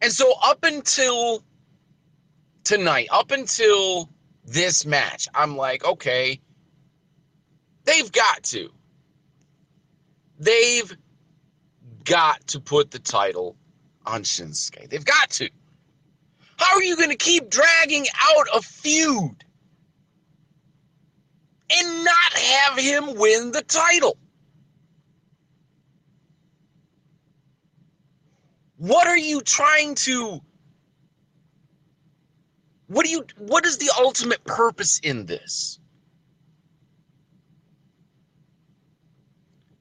And 0.00 0.12
so 0.12 0.32
up 0.42 0.62
until 0.62 1.42
tonight, 2.64 3.08
up 3.10 3.30
until 3.30 4.08
this 4.44 4.86
match, 4.86 5.28
I'm 5.34 5.56
like, 5.56 5.84
okay, 5.84 6.40
they've 7.84 8.10
got 8.10 8.42
to. 8.44 8.70
They've 10.38 10.96
got 12.04 12.46
to 12.48 12.60
put 12.60 12.90
the 12.90 12.98
title 12.98 13.56
on 14.06 14.22
Shinsuke. 14.22 14.88
They've 14.88 15.04
got 15.04 15.30
to. 15.30 15.50
How 16.56 16.76
are 16.76 16.82
you 16.82 16.96
going 16.96 17.10
to 17.10 17.16
keep 17.16 17.50
dragging 17.50 18.06
out 18.24 18.46
a 18.54 18.62
feud 18.62 19.44
and 21.70 22.04
not 22.04 22.32
have 22.32 22.78
him 22.78 23.14
win 23.16 23.52
the 23.52 23.62
title? 23.62 24.16
What 28.78 29.06
are 29.08 29.18
you 29.18 29.40
trying 29.40 29.96
to 29.96 30.40
What 32.86 33.04
do 33.04 33.10
you 33.10 33.26
what 33.36 33.66
is 33.66 33.78
the 33.78 33.90
ultimate 33.98 34.42
purpose 34.44 35.00
in 35.00 35.26
this? 35.26 35.78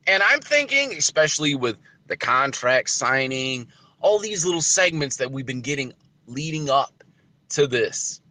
And 0.07 0.23
I'm 0.23 0.41
thinking 0.41 0.93
especially 0.93 1.55
with 1.55 1.77
the 2.07 2.17
contract 2.17 2.89
signing, 2.89 3.67
all 3.99 4.19
these 4.19 4.45
little 4.45 4.61
segments 4.61 5.17
that 5.17 5.31
we've 5.31 5.45
been 5.45 5.61
getting 5.61 5.93
leading 6.25 6.69
up 6.69 7.03
to 7.49 7.67
this. 7.67 8.21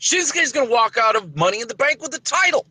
Shinsuke's 0.00 0.52
going 0.52 0.66
to 0.66 0.72
walk 0.72 0.96
out 0.98 1.16
of 1.16 1.36
Money 1.36 1.60
in 1.60 1.68
the 1.68 1.74
Bank 1.74 2.02
with 2.02 2.10
the 2.10 2.20
title. 2.20 2.66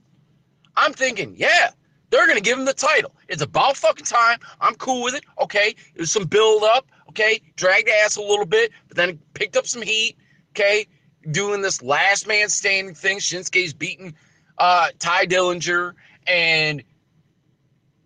I'm 0.76 0.93
thinking, 0.93 1.36
yeah, 1.38 1.71
they're 2.09 2.27
going 2.27 2.37
to 2.37 2.43
give 2.43 2.57
him 2.57 2.65
the 2.65 2.73
title. 2.73 3.15
It's 3.27 3.41
about 3.41 3.77
fucking 3.77 4.05
time. 4.05 4.39
I'm 4.61 4.75
cool 4.75 5.03
with 5.03 5.15
it. 5.15 5.23
Okay. 5.41 5.75
It 5.95 5.99
was 5.99 6.11
some 6.11 6.25
build 6.25 6.63
up. 6.63 6.87
Okay. 7.09 7.41
Dragged 7.55 7.89
ass 7.89 8.15
a 8.15 8.21
little 8.21 8.45
bit, 8.45 8.71
but 8.87 8.97
then 8.97 9.19
picked 9.33 9.57
up 9.57 9.67
some 9.67 9.81
heat. 9.81 10.17
Okay. 10.51 10.87
Doing 11.31 11.61
this 11.61 11.81
last 11.81 12.27
man 12.27 12.49
standing 12.49 12.93
thing. 12.93 13.17
Shinsuke's 13.17 13.73
beating 13.73 14.15
uh, 14.57 14.89
Tye 14.99 15.25
Dillinger 15.25 15.93
and 16.27 16.83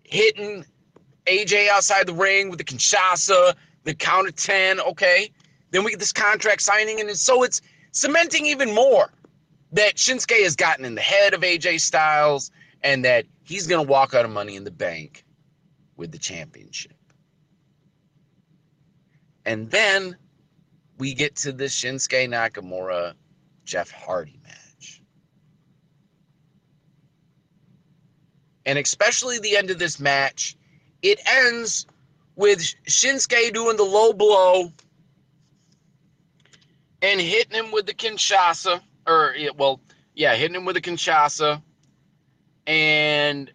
hitting 0.04 0.64
AJ 1.26 1.68
outside 1.68 2.06
the 2.06 2.14
ring 2.14 2.48
with 2.50 2.58
the 2.58 2.64
Kinshasa, 2.64 3.54
the 3.84 3.94
count 3.94 4.28
of 4.28 4.36
10. 4.36 4.80
Okay. 4.80 5.30
Then 5.70 5.84
we 5.84 5.90
get 5.90 6.00
this 6.00 6.12
contract 6.12 6.62
signing. 6.62 7.00
And 7.00 7.16
so 7.16 7.42
it's 7.42 7.60
cementing 7.92 8.46
even 8.46 8.74
more 8.74 9.12
that 9.72 9.96
Shinsuke 9.96 10.42
has 10.42 10.56
gotten 10.56 10.84
in 10.84 10.94
the 10.94 11.00
head 11.00 11.34
of 11.34 11.42
AJ 11.42 11.80
Styles 11.80 12.50
and 12.82 13.04
that 13.04 13.26
he's 13.42 13.66
going 13.66 13.84
to 13.84 13.90
walk 13.90 14.14
out 14.14 14.24
of 14.24 14.30
money 14.30 14.56
in 14.56 14.64
the 14.64 14.70
bank 14.70 15.24
with 15.96 16.12
the 16.12 16.18
championship. 16.18 16.92
And 19.44 19.70
then 19.70 20.16
we 20.98 21.14
get 21.14 21.36
to 21.36 21.52
the 21.52 21.64
Shinsuke 21.64 22.28
Nakamura 22.28 23.14
Jeff 23.64 23.90
Hardy 23.90 24.38
match. 24.42 25.02
And 28.66 28.78
especially 28.78 29.38
the 29.38 29.56
end 29.56 29.70
of 29.70 29.78
this 29.78 29.98
match, 29.98 30.56
it 31.02 31.20
ends 31.26 31.86
with 32.36 32.60
Shinsuke 32.86 33.52
doing 33.52 33.76
the 33.76 33.84
low 33.84 34.12
blow 34.12 34.72
and 37.02 37.20
hitting 37.20 37.52
him 37.52 37.72
with 37.72 37.86
the 37.86 37.94
Kinshasa, 37.94 38.80
or 39.06 39.34
well, 39.56 39.80
yeah, 40.14 40.34
hitting 40.34 40.54
him 40.54 40.66
with 40.66 40.74
the 40.74 40.82
Kinshasa 40.82 41.62
and 42.70 43.50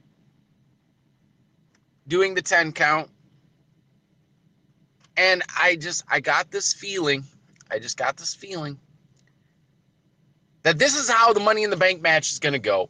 doing 2.06 2.36
the 2.36 2.42
10 2.42 2.74
count. 2.74 3.10
And 5.16 5.42
I 5.58 5.78
just, 5.78 6.04
I 6.10 6.20
got 6.20 6.52
this 6.52 6.74
feeling, 6.74 7.24
I 7.72 7.80
just 7.80 7.96
got 7.96 8.18
this 8.18 8.36
feeling 8.36 8.78
that 10.64 10.78
this 10.78 10.98
is 10.98 11.10
how 11.10 11.32
the 11.32 11.40
Money 11.40 11.64
in 11.64 11.70
the 11.70 11.78
Bank 11.78 12.02
match 12.02 12.30
is 12.30 12.40
going 12.40 12.54
to 12.54 12.60
go. 12.60 12.90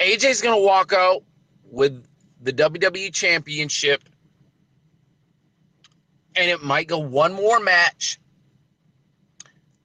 AJ's 0.00 0.42
going 0.42 0.60
to 0.60 0.66
walk 0.66 0.92
out 0.92 1.22
with 1.70 2.04
the 2.40 2.52
WWE 2.52 3.12
Championship, 3.12 4.02
and 6.34 6.50
it 6.50 6.64
might 6.64 6.88
go 6.88 6.98
one 6.98 7.32
more 7.32 7.60
match 7.60 8.18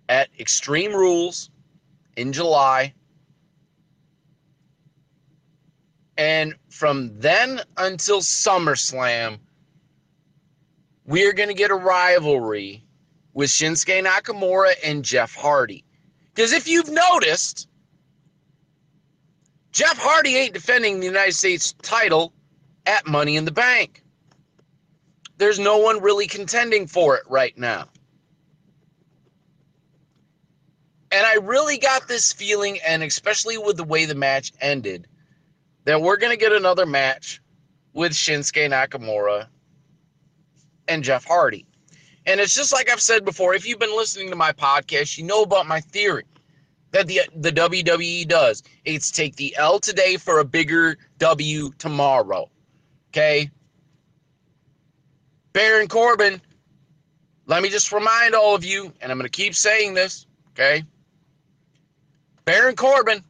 at 0.10 0.30
Extreme 0.40 0.94
Rules 0.94 1.52
in 2.16 2.34
July. 2.34 2.96
And 6.18 6.56
from 6.70 7.20
then 7.20 7.62
until 7.78 8.22
SummerSlam, 8.22 9.38
we're 11.06 11.34
going 11.34 11.50
to 11.50 11.56
get 11.56 11.72
a 11.72 11.76
rivalry 11.76 12.84
with 13.34 13.50
Shinsuke 13.50 14.04
Nakamura 14.04 14.74
and 14.84 15.06
Jeff 15.06 15.36
Hardy. 15.36 15.86
Because 16.34 16.54
if 16.54 16.68
you've 16.68 16.90
noticed, 16.90 17.68
Jeff 19.72 19.98
Hardy 19.98 20.36
ain't 20.36 20.54
defending 20.54 21.00
the 21.00 21.06
United 21.06 21.34
States 21.34 21.74
title 21.84 22.34
at 22.88 23.06
Money 23.06 23.36
in 23.36 23.46
the 23.46 23.52
Bank. 23.52 24.04
There's 25.38 25.60
no 25.60 25.78
one 25.78 26.02
really 26.02 26.26
contending 26.26 26.88
for 26.88 27.16
it 27.16 27.24
right 27.30 27.56
now. 27.58 27.88
And 31.12 31.26
I 31.26 31.36
really 31.36 31.78
got 31.78 32.08
this 32.08 32.34
feeling, 32.34 32.80
and 32.86 33.04
especially 33.04 33.58
with 33.58 33.78
the 33.78 33.84
way 33.84 34.06
the 34.06 34.16
match 34.16 34.52
ended, 34.60 35.08
that 35.88 36.02
we're 36.02 36.18
going 36.18 36.34
to 36.34 36.38
get 36.38 36.52
another 36.52 36.86
match 36.86 37.42
with 37.94 38.12
Shinsuke 38.12 38.70
Nakamura 38.70 39.48
and 40.90 41.02
Jeff 41.02 41.24
Hardy. 41.24 41.66
And 42.26 42.42
it's 42.42 42.54
just 42.54 42.74
like 42.74 42.90
I've 42.90 43.00
said 43.00 43.24
before, 43.24 43.54
if 43.54 43.66
you've 43.66 43.80
been 43.80 43.96
listening 43.96 44.30
to 44.30 44.36
my 44.36 44.52
podcast, 44.52 45.18
you 45.18 45.24
know 45.24 45.44
about 45.44 45.66
my 45.66 45.80
theory 45.80 46.26
that 46.92 47.08
the 47.08 47.22
the 47.38 47.54
WWE 47.54 48.28
does. 48.28 48.64
It's 48.84 49.12
take 49.12 49.38
the 49.38 49.56
L 49.56 49.80
today 49.80 50.18
for 50.18 50.40
a 50.40 50.44
bigger 50.46 50.98
W 51.20 51.72
tomorrow. 51.78 52.50
Okay? 53.12 53.50
Baron 55.54 55.88
Corbin, 55.88 56.42
let 57.46 57.64
me 57.64 57.70
just 57.70 57.94
remind 57.94 58.36
all 58.36 58.54
of 58.54 58.66
you, 58.66 58.92
and 59.00 59.10
I'm 59.10 59.18
going 59.18 59.24
to 59.24 59.30
keep 59.30 59.56
saying 59.56 59.94
this, 59.94 60.28
okay? 60.52 60.84
Baron 62.44 62.76
Corbin 62.76 63.24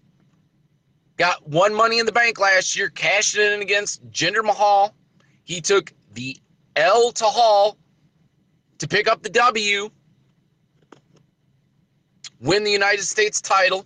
got 1.17 1.47
one 1.47 1.73
money 1.73 1.99
in 1.99 2.05
the 2.05 2.11
bank 2.11 2.39
last 2.39 2.75
year, 2.75 2.89
cashing 2.89 3.41
in 3.41 3.61
against 3.61 4.07
Jinder 4.11 4.43
Mahal. 4.43 4.93
He 5.43 5.61
took 5.61 5.91
the 6.13 6.37
L 6.75 7.11
to 7.11 7.25
Hall 7.25 7.77
to 8.77 8.87
pick 8.87 9.07
up 9.07 9.23
the 9.23 9.29
W, 9.29 9.89
win 12.39 12.63
the 12.63 12.71
United 12.71 13.03
States 13.03 13.41
title. 13.41 13.85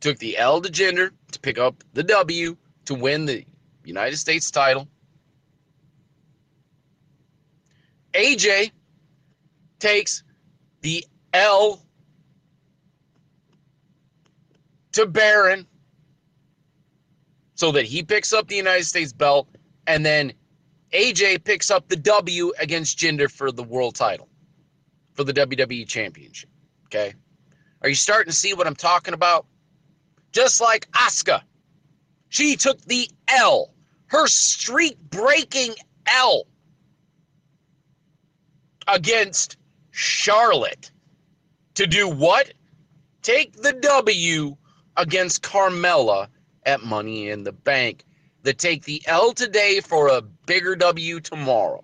Took 0.00 0.18
the 0.18 0.38
L 0.38 0.60
to 0.60 0.70
Jinder 0.70 1.10
to 1.32 1.40
pick 1.40 1.58
up 1.58 1.82
the 1.92 2.04
W 2.04 2.56
to 2.84 2.94
win 2.94 3.26
the 3.26 3.44
United 3.84 4.16
States 4.18 4.50
title. 4.50 4.86
AJ 8.12 8.70
takes 9.80 10.22
the 10.82 11.04
L 11.32 11.85
to 14.96 15.04
Baron 15.04 15.66
so 17.54 17.70
that 17.72 17.84
he 17.84 18.02
picks 18.02 18.32
up 18.32 18.48
the 18.48 18.56
United 18.56 18.84
States 18.84 19.12
belt 19.12 19.46
and 19.86 20.04
then 20.04 20.32
AJ 20.90 21.44
picks 21.44 21.70
up 21.70 21.88
the 21.88 21.96
W 21.96 22.52
against 22.58 22.98
Jinder 22.98 23.30
for 23.30 23.52
the 23.52 23.62
world 23.62 23.94
title, 23.94 24.26
for 25.12 25.22
the 25.22 25.34
WWE 25.34 25.86
Championship. 25.86 26.48
Okay. 26.86 27.14
Are 27.82 27.90
you 27.90 27.94
starting 27.94 28.30
to 28.30 28.36
see 28.36 28.54
what 28.54 28.66
I'm 28.66 28.74
talking 28.74 29.12
about? 29.12 29.44
Just 30.32 30.62
like 30.62 30.90
Asuka, 30.92 31.42
she 32.30 32.56
took 32.56 32.80
the 32.86 33.10
L, 33.28 33.74
her 34.06 34.26
streak 34.26 34.98
breaking 35.10 35.74
L 36.06 36.46
against 38.88 39.58
Charlotte 39.90 40.90
to 41.74 41.86
do 41.86 42.08
what? 42.08 42.50
Take 43.20 43.56
the 43.56 43.74
W 43.74 44.56
against 44.96 45.42
Carmella 45.42 46.28
at 46.64 46.82
Money 46.82 47.28
in 47.30 47.44
the 47.44 47.52
Bank. 47.52 48.04
That 48.42 48.58
take 48.58 48.84
the 48.84 49.02
L 49.06 49.32
today 49.32 49.80
for 49.80 50.06
a 50.06 50.22
bigger 50.22 50.76
W 50.76 51.18
tomorrow. 51.18 51.82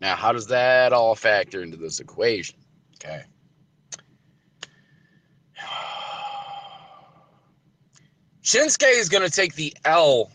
Now, 0.00 0.16
how 0.16 0.32
does 0.32 0.48
that 0.48 0.92
all 0.92 1.14
factor 1.14 1.62
into 1.62 1.78
this 1.78 2.00
equation? 2.00 2.58
Okay. 2.96 3.22
Shinsuke 8.42 8.98
is 8.98 9.08
going 9.08 9.24
to 9.24 9.30
take 9.30 9.54
the 9.54 9.74
L 9.86 10.30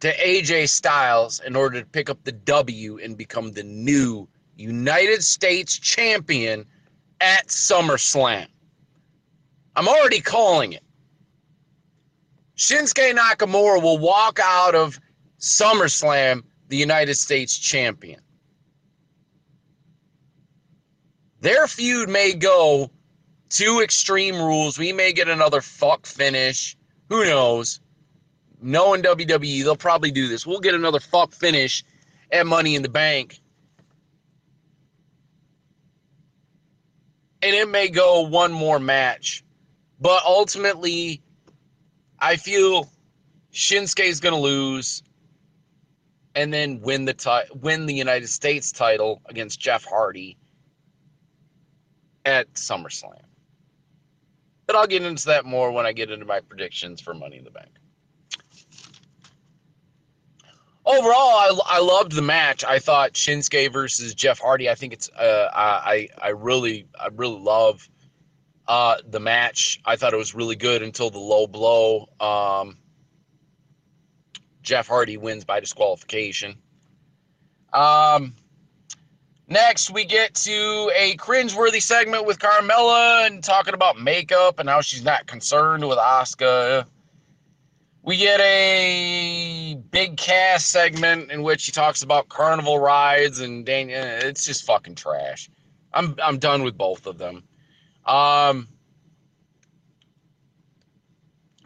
to 0.00 0.14
AJ 0.16 0.68
Styles 0.68 1.40
in 1.40 1.56
order 1.56 1.80
to 1.80 1.86
pick 1.86 2.10
up 2.10 2.22
the 2.24 2.32
W 2.32 2.98
and 2.98 3.16
become 3.16 3.52
the 3.52 3.62
new 3.62 4.28
United 4.58 5.22
States 5.22 5.78
champion 5.78 6.66
at 7.20 7.46
SummerSlam. 7.46 8.46
I'm 9.76 9.88
already 9.88 10.20
calling 10.20 10.72
it. 10.72 10.82
Shinsuke 12.56 13.16
Nakamura 13.16 13.80
will 13.80 13.98
walk 13.98 14.40
out 14.42 14.74
of 14.74 14.98
SummerSlam 15.38 16.42
the 16.68 16.76
United 16.76 17.14
States 17.14 17.56
champion. 17.56 18.20
Their 21.40 21.68
feud 21.68 22.08
may 22.08 22.34
go 22.34 22.90
to 23.50 23.80
Extreme 23.80 24.36
Rules. 24.36 24.76
We 24.76 24.92
may 24.92 25.12
get 25.12 25.28
another 25.28 25.60
fuck 25.60 26.04
finish. 26.04 26.76
Who 27.08 27.24
knows? 27.24 27.80
Knowing 28.60 29.02
WWE, 29.02 29.62
they'll 29.62 29.76
probably 29.76 30.10
do 30.10 30.26
this. 30.26 30.44
We'll 30.44 30.58
get 30.58 30.74
another 30.74 30.98
fuck 30.98 31.32
finish 31.32 31.84
at 32.32 32.44
Money 32.44 32.74
in 32.74 32.82
the 32.82 32.88
Bank. 32.88 33.40
And 37.42 37.54
it 37.54 37.68
may 37.68 37.88
go 37.88 38.22
one 38.22 38.52
more 38.52 38.78
match. 38.78 39.44
But 40.00 40.22
ultimately, 40.24 41.22
I 42.18 42.36
feel 42.36 42.90
Shinsuke 43.52 44.04
is 44.04 44.20
going 44.20 44.34
to 44.34 44.40
lose 44.40 45.02
and 46.34 46.52
then 46.52 46.80
win 46.80 47.04
the 47.04 47.14
ti- 47.14 47.50
win 47.54 47.86
the 47.86 47.94
United 47.94 48.28
States 48.28 48.70
title 48.72 49.20
against 49.26 49.58
Jeff 49.58 49.84
Hardy 49.84 50.36
at 52.24 52.52
SummerSlam. 52.54 53.22
But 54.66 54.76
I'll 54.76 54.86
get 54.86 55.02
into 55.02 55.26
that 55.26 55.44
more 55.44 55.72
when 55.72 55.86
I 55.86 55.92
get 55.92 56.10
into 56.10 56.26
my 56.26 56.40
predictions 56.40 57.00
for 57.00 57.14
Money 57.14 57.38
in 57.38 57.44
the 57.44 57.50
Bank. 57.50 57.70
Overall, 60.88 61.12
I, 61.12 61.60
I 61.66 61.80
loved 61.80 62.12
the 62.12 62.22
match. 62.22 62.64
I 62.64 62.78
thought 62.78 63.12
Shinsuke 63.12 63.70
versus 63.70 64.14
Jeff 64.14 64.38
Hardy. 64.38 64.70
I 64.70 64.74
think 64.74 64.94
it's 64.94 65.10
uh, 65.10 65.50
I 65.52 66.08
I 66.16 66.30
really 66.30 66.86
I 66.98 67.08
really 67.14 67.38
love 67.38 67.86
uh, 68.66 68.96
the 69.06 69.20
match. 69.20 69.80
I 69.84 69.96
thought 69.96 70.14
it 70.14 70.16
was 70.16 70.34
really 70.34 70.56
good 70.56 70.82
until 70.82 71.10
the 71.10 71.18
low 71.18 71.46
blow. 71.46 72.08
Um, 72.18 72.78
Jeff 74.62 74.88
Hardy 74.88 75.18
wins 75.18 75.44
by 75.44 75.60
disqualification. 75.60 76.56
Um, 77.74 78.34
next, 79.46 79.90
we 79.90 80.06
get 80.06 80.34
to 80.36 80.90
a 80.96 81.16
cringeworthy 81.18 81.82
segment 81.82 82.24
with 82.24 82.38
Carmella 82.38 83.26
and 83.26 83.44
talking 83.44 83.74
about 83.74 84.00
makeup 84.00 84.58
and 84.58 84.70
how 84.70 84.80
she's 84.80 85.04
not 85.04 85.26
concerned 85.26 85.86
with 85.86 85.98
Asuka. 85.98 86.86
We 88.08 88.16
get 88.16 88.40
a 88.40 89.74
Big 89.90 90.16
Cass 90.16 90.64
segment 90.64 91.30
in 91.30 91.42
which 91.42 91.66
he 91.66 91.72
talks 91.72 92.00
about 92.00 92.30
carnival 92.30 92.78
rides 92.78 93.40
and 93.40 93.66
Daniel. 93.66 94.00
It's 94.02 94.46
just 94.46 94.64
fucking 94.64 94.94
trash. 94.94 95.50
I'm 95.92 96.16
I'm 96.22 96.38
done 96.38 96.62
with 96.62 96.78
both 96.78 97.06
of 97.06 97.18
them. 97.18 97.44
Um, 98.06 98.66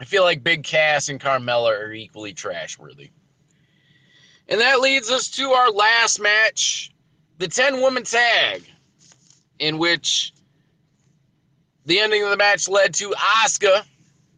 I 0.01 0.05
feel 0.05 0.23
like 0.23 0.43
Big 0.43 0.65
Cass 0.65 1.07
and 1.07 1.17
Carmella 1.17 1.79
are 1.79 1.93
equally 1.93 2.33
trash 2.33 2.77
worthy. 2.77 3.11
And 4.49 4.59
that 4.59 4.81
leads 4.81 5.09
us 5.09 5.29
to 5.37 5.51
our 5.51 5.71
last 5.71 6.19
match, 6.19 6.91
the 7.37 7.47
10 7.47 7.79
woman 7.79 8.03
tag, 8.03 8.63
in 9.59 9.77
which 9.77 10.33
the 11.85 12.01
ending 12.01 12.21
of 12.21 12.31
the 12.31 12.35
match 12.35 12.67
led 12.67 12.93
to 12.95 13.11
Asuka, 13.11 13.85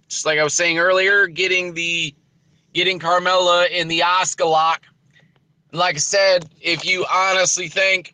just 0.07 0.25
like 0.25 0.39
I 0.39 0.43
was 0.43 0.53
saying 0.53 0.77
earlier, 0.77 1.27
getting 1.27 1.73
the 1.73 2.13
getting 2.73 2.99
Carmella 2.99 3.69
in 3.69 3.87
the 3.87 3.99
Asuka 3.99 4.49
lock. 4.49 4.85
Like 5.71 5.95
I 5.95 5.99
said, 5.99 6.49
if 6.61 6.85
you 6.85 7.05
honestly 7.11 7.67
think 7.67 8.13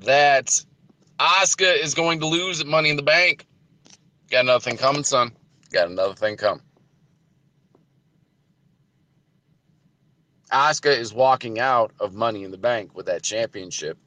that 0.00 0.62
Asuka 1.18 1.82
is 1.82 1.94
going 1.94 2.20
to 2.20 2.26
lose 2.26 2.64
Money 2.64 2.90
in 2.90 2.96
the 2.96 3.02
Bank, 3.02 3.46
got 4.30 4.40
another 4.40 4.60
thing 4.60 4.76
coming, 4.76 5.04
son. 5.04 5.32
Got 5.72 5.88
another 5.88 6.14
thing 6.14 6.36
coming. 6.36 6.62
Asuka 10.52 10.96
is 10.96 11.12
walking 11.12 11.58
out 11.58 11.92
of 11.98 12.14
Money 12.14 12.44
in 12.44 12.50
the 12.50 12.58
Bank 12.58 12.94
with 12.94 13.06
that 13.06 13.22
championship. 13.22 13.98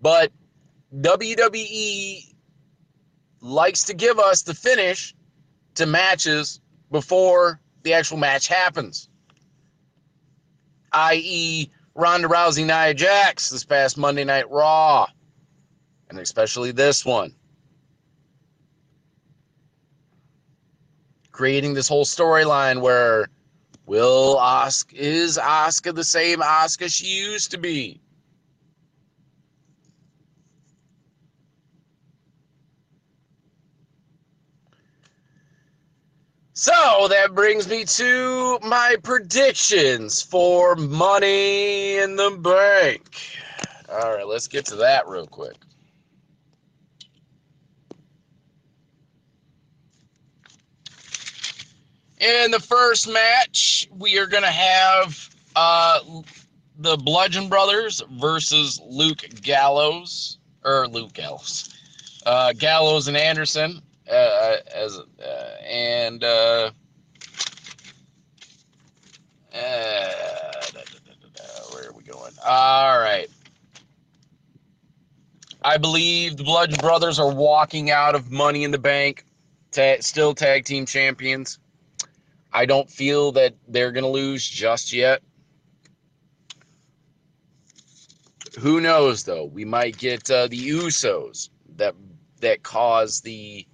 But 0.00 0.32
WWE 0.94 2.34
likes 3.40 3.84
to 3.84 3.94
give 3.94 4.18
us 4.18 4.42
the 4.42 4.54
finish 4.54 5.14
to 5.74 5.86
matches 5.86 6.60
before 6.90 7.60
the 7.82 7.92
actual 7.92 8.16
match 8.16 8.48
happens. 8.48 9.08
I.e., 10.92 11.70
Ronda 11.94 12.28
Rousey, 12.28 12.64
Nia 12.64 12.94
Jax 12.94 13.50
this 13.50 13.64
past 13.64 13.98
Monday 13.98 14.24
Night 14.24 14.50
Raw, 14.50 15.06
and 16.08 16.18
especially 16.18 16.70
this 16.70 17.04
one. 17.04 17.34
Creating 21.32 21.74
this 21.74 21.88
whole 21.88 22.04
storyline 22.04 22.80
where 22.80 23.28
will 23.86 24.36
Asuka 24.36 24.94
is 24.94 25.38
Asuka 25.38 25.94
the 25.94 26.04
same 26.04 26.38
Asuka 26.40 26.88
she 26.90 27.06
used 27.06 27.50
to 27.50 27.58
be? 27.58 28.00
So 36.60 37.06
that 37.08 37.36
brings 37.36 37.68
me 37.68 37.84
to 37.84 38.58
my 38.64 38.96
predictions 39.04 40.20
for 40.20 40.74
Money 40.74 41.98
in 41.98 42.16
the 42.16 42.32
Bank. 42.32 43.16
All 43.88 44.16
right, 44.16 44.26
let's 44.26 44.48
get 44.48 44.66
to 44.66 44.74
that 44.74 45.06
real 45.06 45.28
quick. 45.28 45.54
In 52.18 52.50
the 52.50 52.58
first 52.58 53.08
match, 53.08 53.88
we 53.96 54.18
are 54.18 54.26
going 54.26 54.42
to 54.42 54.50
have 54.50 55.30
uh, 55.54 56.00
the 56.76 56.96
Bludgeon 56.96 57.48
Brothers 57.48 58.02
versus 58.14 58.80
Luke 58.84 59.24
Gallows, 59.42 60.38
or 60.64 60.88
Luke 60.88 61.12
Gallows, 61.12 61.72
uh, 62.26 62.52
Gallows 62.52 63.06
and 63.06 63.16
Anderson 63.16 63.80
uh, 64.10 64.56
as 64.74 64.98
uh, 64.98 65.56
and 65.66 66.24
uh, 66.24 66.70
uh, 69.54 70.62
where 71.72 71.88
are 71.88 71.92
we 71.92 72.02
going? 72.04 72.32
All 72.46 72.98
right. 72.98 73.28
I 75.62 75.76
believe 75.76 76.36
the 76.36 76.44
Bludgeon 76.44 76.80
Brothers 76.80 77.18
are 77.18 77.32
walking 77.32 77.90
out 77.90 78.14
of 78.14 78.30
Money 78.30 78.64
in 78.64 78.70
the 78.70 78.78
Bank, 78.78 79.24
ta- 79.72 79.96
still 80.00 80.34
tag 80.34 80.64
team 80.64 80.86
champions. 80.86 81.58
I 82.52 82.64
don't 82.64 82.88
feel 82.88 83.32
that 83.32 83.54
they're 83.66 83.92
going 83.92 84.04
to 84.04 84.10
lose 84.10 84.48
just 84.48 84.92
yet. 84.92 85.22
Who 88.58 88.80
knows 88.80 89.24
though? 89.24 89.44
We 89.44 89.64
might 89.64 89.98
get 89.98 90.30
uh, 90.30 90.46
the 90.46 90.58
Usos 90.58 91.50
that 91.76 91.94
that 92.40 92.62
cause 92.62 93.20
the 93.20 93.66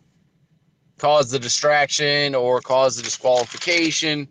cause 1.05 1.31
the 1.31 1.39
distraction 1.39 2.35
or 2.35 2.63
cause 2.63 2.97
the 2.97 3.03
disqualification, 3.03 4.27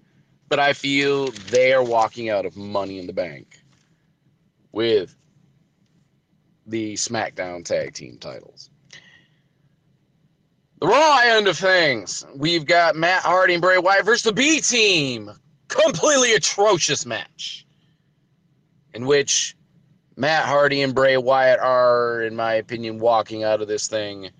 but 0.49 0.57
I 0.57 0.73
feel 0.73 1.27
they 1.51 1.71
are 1.71 1.83
walking 1.83 2.31
out 2.31 2.47
of 2.47 2.57
Money 2.57 2.97
in 2.97 3.05
the 3.05 3.13
Bank 3.13 3.59
with 4.71 5.15
the 6.65 6.95
SmackDown 6.95 7.63
tag 7.63 7.93
team 7.93 8.17
titles. 8.17 8.71
The 10.81 10.87
Raw 10.87 11.19
end 11.23 11.47
of 11.47 11.59
things, 11.59 12.25
we've 12.35 12.65
got 12.65 12.95
Matt 12.95 13.21
Hardy 13.21 13.53
and 13.53 13.61
Bray 13.61 13.77
Wyatt 13.77 14.05
versus 14.05 14.23
the 14.23 14.33
B 14.33 14.59
Team. 14.59 15.29
Completely 15.67 16.33
atrocious 16.33 17.05
match 17.05 17.67
in 18.95 19.05
which 19.05 19.55
Matt 20.17 20.45
Hardy 20.45 20.81
and 20.81 20.95
Bray 20.95 21.17
Wyatt 21.17 21.59
are, 21.59 22.23
in 22.23 22.35
my 22.35 22.55
opinion, 22.55 22.97
walking 22.97 23.43
out 23.43 23.61
of 23.61 23.67
this 23.67 23.87
thing 23.87 24.31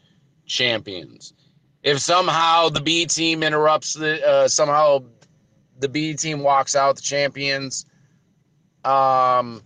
champions. 0.48 1.36
If 1.84 2.00
somehow 2.00 2.70
the 2.70 2.80
B 2.80 3.06
team 3.06 3.44
interrupts 3.44 3.94
the, 3.94 4.26
uh, 4.26 4.48
somehow 4.48 5.04
the 5.80 5.90
B 5.90 6.14
team 6.14 6.40
walks 6.40 6.76
out 6.76 6.96
the 6.96 7.02
champions, 7.02 7.86
um, 8.86 9.62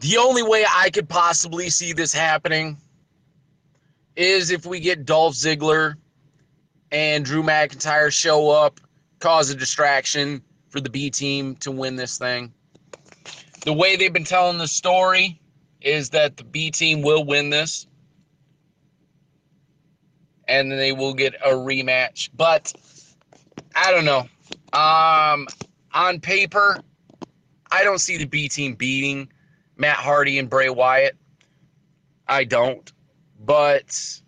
the 0.00 0.18
only 0.18 0.42
way 0.42 0.64
I 0.70 0.90
could 0.90 1.08
possibly 1.08 1.70
see 1.70 1.92
this 1.94 2.12
happening 2.12 2.76
is 4.14 4.50
if 4.50 4.66
we 4.66 4.78
get 4.78 5.06
Dolph 5.06 5.34
Ziggler 5.34 5.94
and 6.92 7.24
Drew 7.24 7.42
McIntyre 7.42 8.12
show 8.12 8.50
up, 8.50 8.78
cause 9.20 9.50
a 9.50 9.54
distraction 9.54 10.42
for 10.68 10.80
the 10.80 10.90
B 10.90 11.10
team 11.10 11.56
to 11.56 11.70
win 11.70 11.96
this 11.96 12.18
thing. 12.18 12.52
The 13.64 13.72
way 13.72 13.96
they've 13.96 14.12
been 14.12 14.24
telling 14.24 14.58
the 14.58 14.68
story 14.68 15.40
is 15.80 16.10
that 16.10 16.36
the 16.36 16.44
B 16.44 16.70
team 16.70 17.02
will 17.02 17.24
win 17.24 17.50
this. 17.50 17.86
And 20.48 20.70
then 20.70 20.78
they 20.78 20.92
will 20.92 21.14
get 21.14 21.34
a 21.34 21.50
rematch. 21.50 22.30
But 22.34 22.72
I 23.74 23.92
don't 23.92 24.04
know. 24.04 24.28
Um, 24.72 25.46
on 25.92 26.20
paper, 26.20 26.78
I 27.70 27.84
don't 27.84 27.98
see 27.98 28.16
the 28.16 28.24
B 28.24 28.48
team 28.48 28.74
beating 28.74 29.30
Matt 29.76 29.96
Hardy 29.96 30.38
and 30.38 30.48
Bray 30.48 30.70
Wyatt. 30.70 31.16
I 32.26 32.44
don't. 32.44 32.90
But 33.40 34.20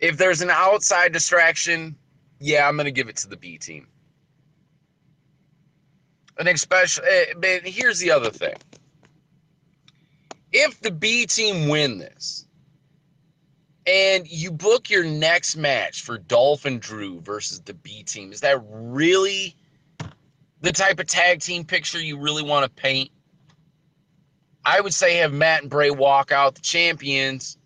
if 0.00 0.16
there's 0.16 0.42
an 0.42 0.50
outside 0.50 1.12
distraction, 1.12 1.96
yeah, 2.40 2.68
I'm 2.68 2.76
going 2.76 2.86
to 2.86 2.92
give 2.92 3.08
it 3.08 3.16
to 3.18 3.28
the 3.28 3.36
B 3.36 3.58
team. 3.58 3.86
And 6.38 6.48
especially, 6.48 7.06
but 7.36 7.66
here's 7.66 7.98
the 7.98 8.10
other 8.10 8.30
thing. 8.30 8.54
If 10.50 10.80
the 10.80 10.90
B 10.90 11.26
team 11.26 11.68
win 11.68 11.98
this, 11.98 12.46
and 13.86 14.28
you 14.30 14.50
book 14.50 14.90
your 14.90 15.04
next 15.04 15.56
match 15.56 16.02
for 16.02 16.18
Dolph 16.18 16.64
and 16.64 16.80
Drew 16.80 17.20
versus 17.20 17.60
the 17.60 17.74
B 17.74 18.02
team, 18.02 18.32
is 18.32 18.40
that 18.40 18.60
really 18.68 19.56
the 20.60 20.72
type 20.72 21.00
of 21.00 21.06
tag 21.06 21.40
team 21.40 21.64
picture 21.64 22.00
you 22.00 22.18
really 22.18 22.42
want 22.42 22.64
to 22.64 22.82
paint? 22.82 23.10
I 24.64 24.80
would 24.80 24.94
say 24.94 25.16
have 25.16 25.32
Matt 25.32 25.62
and 25.62 25.70
Bray 25.70 25.90
walk 25.90 26.30
out 26.30 26.54
the 26.54 26.60
champions 26.60 27.58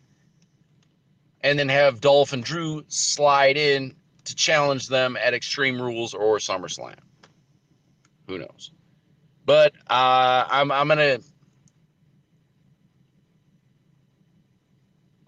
and 1.43 1.59
then 1.59 1.69
have 1.69 2.01
Dolph 2.01 2.33
and 2.33 2.43
Drew 2.43 2.85
slide 2.89 3.57
in 3.59 3.95
to 4.25 4.35
challenge 4.35 4.89
them 4.89 5.17
at 5.17 5.35
Extreme 5.35 5.81
Rules 5.81 6.15
or 6.15 6.39
SummerSlam. 6.39 6.97
Who 8.27 8.39
knows? 8.39 8.73
But 9.45 9.75
uh, 9.89 10.45
I'm 10.49 10.73
I'm 10.73 10.89
gonna 10.89 11.19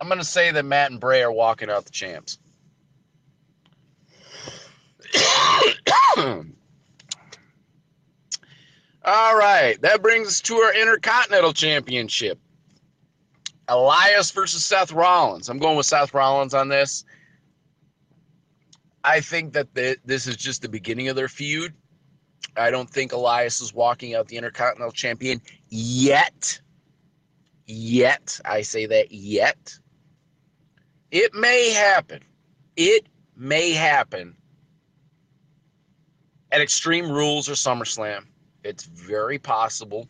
I'm 0.00 0.08
gonna 0.08 0.24
say 0.24 0.50
that 0.50 0.64
Matt 0.64 0.90
and 0.90 1.00
Bray 1.00 1.22
are 1.22 1.32
walking 1.32 1.70
out 1.70 1.84
the 1.84 1.90
champs. 1.90 2.38
All 9.04 9.36
right, 9.36 9.80
that 9.82 10.02
brings 10.02 10.28
us 10.28 10.40
to 10.42 10.56
our 10.56 10.74
Intercontinental 10.74 11.52
Championship. 11.52 12.38
Elias 13.68 14.30
versus 14.30 14.64
Seth 14.64 14.92
Rollins. 14.92 15.48
I'm 15.48 15.58
going 15.58 15.76
with 15.76 15.86
Seth 15.86 16.14
Rollins 16.14 16.54
on 16.54 16.68
this. 16.68 17.04
I 19.04 19.20
think 19.20 19.52
that 19.52 19.72
the, 19.74 19.96
this 20.04 20.26
is 20.26 20.36
just 20.36 20.62
the 20.62 20.68
beginning 20.68 21.08
of 21.08 21.16
their 21.16 21.28
feud. 21.28 21.74
I 22.56 22.70
don't 22.70 22.88
think 22.90 23.12
Elias 23.12 23.60
is 23.60 23.72
walking 23.72 24.14
out 24.14 24.28
the 24.28 24.36
Intercontinental 24.36 24.92
Champion 24.92 25.40
yet. 25.68 26.60
Yet. 27.66 28.40
I 28.44 28.62
say 28.62 28.86
that 28.86 29.12
yet. 29.12 29.78
It 31.10 31.34
may 31.34 31.70
happen. 31.70 32.22
It 32.76 33.06
may 33.36 33.72
happen 33.72 34.36
at 36.52 36.60
Extreme 36.60 37.10
Rules 37.10 37.48
or 37.48 37.52
SummerSlam. 37.52 38.24
It's 38.64 38.84
very 38.84 39.38
possible. 39.38 40.08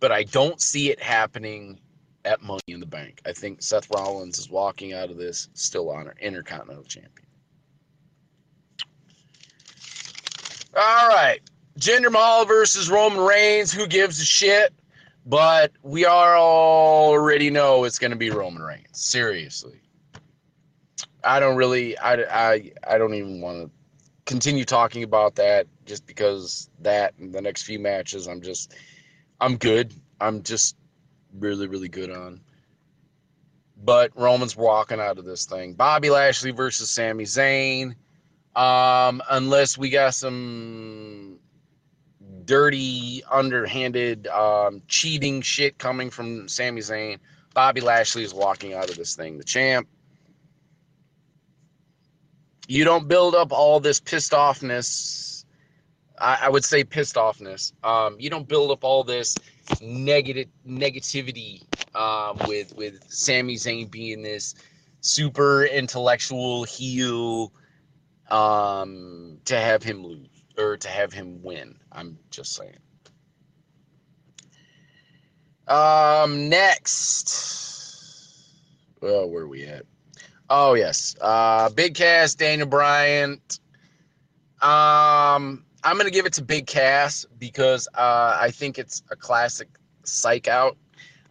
But 0.00 0.12
I 0.12 0.24
don't 0.24 0.60
see 0.60 0.90
it 0.90 1.00
happening 1.00 1.80
at 2.24 2.42
Money 2.42 2.60
in 2.68 2.80
the 2.80 2.86
Bank. 2.86 3.20
I 3.26 3.32
think 3.32 3.62
Seth 3.62 3.88
Rollins 3.90 4.38
is 4.38 4.50
walking 4.50 4.92
out 4.92 5.10
of 5.10 5.16
this 5.16 5.48
still 5.54 5.90
on 5.90 6.06
our 6.06 6.14
Intercontinental 6.20 6.84
Champion. 6.84 7.26
All 10.76 11.08
right. 11.08 11.40
Jinder 11.78 12.10
Mahal 12.10 12.44
versus 12.44 12.90
Roman 12.90 13.20
Reigns. 13.20 13.72
Who 13.72 13.86
gives 13.86 14.20
a 14.20 14.24
shit? 14.24 14.72
But 15.26 15.72
we 15.82 16.04
are 16.04 16.36
already 16.36 17.50
know 17.50 17.84
it's 17.84 17.98
going 17.98 18.10
to 18.10 18.16
be 18.16 18.30
Roman 18.30 18.62
Reigns. 18.62 18.88
Seriously. 18.92 19.80
I 21.22 21.40
don't 21.40 21.56
really, 21.56 21.96
I, 21.98 22.14
I, 22.24 22.72
I 22.86 22.98
don't 22.98 23.14
even 23.14 23.40
want 23.40 23.64
to 23.64 23.70
continue 24.26 24.64
talking 24.64 25.02
about 25.02 25.34
that 25.36 25.66
just 25.86 26.06
because 26.06 26.68
that 26.80 27.14
and 27.18 27.32
the 27.32 27.40
next 27.40 27.62
few 27.62 27.78
matches, 27.78 28.26
I'm 28.26 28.42
just, 28.42 28.74
I'm 29.40 29.56
good. 29.56 29.94
I'm 30.20 30.42
just 30.42 30.76
really, 31.38 31.66
really 31.66 31.88
good 31.88 32.10
on. 32.10 32.40
But 33.82 34.12
Roman's 34.14 34.56
walking 34.56 35.00
out 35.00 35.18
of 35.18 35.24
this 35.24 35.46
thing. 35.46 35.74
Bobby 35.74 36.10
Lashley 36.10 36.50
versus 36.50 36.90
Sami 36.90 37.24
Zayn. 37.24 37.94
Um, 38.54 39.22
unless 39.30 39.76
we 39.76 39.90
got 39.90 40.14
some 40.14 41.38
dirty, 42.44 43.22
underhanded, 43.30 44.26
um, 44.28 44.82
cheating 44.88 45.42
shit 45.42 45.78
coming 45.78 46.10
from 46.10 46.48
Sami 46.48 46.80
Zayn. 46.80 47.18
Bobby 47.54 47.80
Lashley 47.80 48.24
is 48.24 48.34
walking 48.34 48.74
out 48.74 48.90
of 48.90 48.96
this 48.96 49.14
thing, 49.16 49.38
the 49.38 49.44
champ. 49.44 49.88
You 52.66 52.84
don't 52.84 53.08
build 53.08 53.34
up 53.34 53.52
all 53.52 53.80
this 53.80 54.00
pissed 54.00 54.32
offness. 54.32 55.44
I, 56.18 56.40
I 56.42 56.48
would 56.48 56.64
say 56.64 56.84
pissed 56.84 57.16
offness. 57.16 57.72
Um, 57.84 58.16
you 58.18 58.30
don't 58.30 58.48
build 58.48 58.70
up 58.70 58.84
all 58.84 59.04
this 59.04 59.38
negative 59.80 60.48
negativity 60.66 61.62
um, 61.94 62.42
with 62.42 62.74
with 62.74 63.02
Sami 63.10 63.56
Zayn 63.56 63.90
being 63.90 64.22
this 64.22 64.54
super 65.00 65.64
intellectual 65.64 66.64
heel 66.64 67.52
um, 68.30 69.38
to 69.44 69.58
have 69.58 69.82
him 69.82 70.02
lose 70.04 70.33
or 70.58 70.76
to 70.76 70.88
have 70.88 71.12
him 71.12 71.42
win. 71.42 71.76
I'm 71.92 72.18
just 72.30 72.54
saying. 72.54 72.78
Um, 75.66 76.48
next. 76.48 77.64
Well, 79.00 79.28
where 79.28 79.42
are 79.44 79.48
we 79.48 79.64
at? 79.64 79.84
Oh 80.50 80.74
yes, 80.74 81.16
uh, 81.20 81.70
Big 81.70 81.94
Cass, 81.94 82.34
Daniel 82.34 82.68
Bryan. 82.68 83.40
Um, 84.60 85.64
I'm 85.82 85.96
gonna 85.96 86.10
give 86.10 86.26
it 86.26 86.34
to 86.34 86.42
Big 86.44 86.66
Cass 86.66 87.26
because 87.38 87.88
uh, 87.94 88.36
I 88.40 88.50
think 88.50 88.78
it's 88.78 89.02
a 89.10 89.16
classic 89.16 89.68
psych 90.04 90.48
out. 90.48 90.76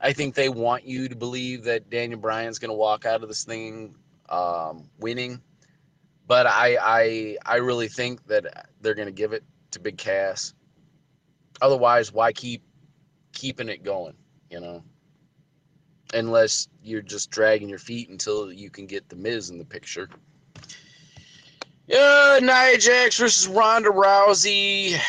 I 0.01 0.13
think 0.13 0.35
they 0.35 0.49
want 0.49 0.85
you 0.85 1.07
to 1.07 1.15
believe 1.15 1.63
that 1.63 1.89
Daniel 1.89 2.19
Bryan's 2.19 2.59
gonna 2.59 2.73
walk 2.73 3.05
out 3.05 3.21
of 3.21 3.29
this 3.29 3.43
thing 3.43 3.95
um, 4.29 4.89
winning, 4.99 5.41
but 6.33 6.47
I 6.47 6.77
I 6.81 7.37
I 7.45 7.55
really 7.57 7.87
think 7.87 8.25
that 8.25 8.71
they're 8.81 8.95
gonna 8.95 9.11
give 9.11 9.33
it 9.33 9.43
to 9.69 9.79
Big 9.79 9.99
Cass. 9.99 10.55
Otherwise, 11.61 12.11
why 12.11 12.33
keep 12.33 12.63
keeping 13.33 13.69
it 13.69 13.83
going? 13.83 14.15
You 14.49 14.59
know, 14.59 14.83
unless 16.11 16.69
you're 16.81 17.03
just 17.03 17.29
dragging 17.29 17.69
your 17.69 17.77
feet 17.77 18.09
until 18.09 18.51
you 18.51 18.71
can 18.71 18.87
get 18.87 19.07
the 19.09 19.15
Miz 19.15 19.51
in 19.51 19.59
the 19.59 19.63
picture. 19.63 20.09
Yeah, 21.85 22.39
Nia 22.41 22.79
Jax 22.79 23.19
versus 23.19 23.47
Ronda 23.47 23.89
Rousey. 23.89 24.99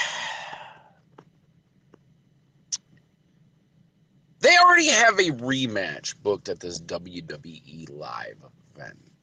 they 4.40 4.58
already 4.58 4.88
have 4.88 5.18
a 5.18 5.30
rematch 5.30 6.16
booked 6.22 6.50
at 6.50 6.60
this 6.60 6.82
WWE 6.82 7.88
live 7.88 8.36
event. 8.76 9.13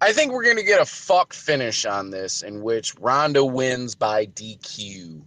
I 0.00 0.12
think 0.12 0.32
we're 0.32 0.44
going 0.44 0.56
to 0.56 0.62
get 0.62 0.80
a 0.80 0.86
fuck 0.86 1.32
finish 1.32 1.86
on 1.86 2.10
this 2.10 2.42
in 2.42 2.62
which 2.62 2.94
Ronda 2.98 3.44
wins 3.44 3.94
by 3.94 4.26
DQ. 4.26 5.22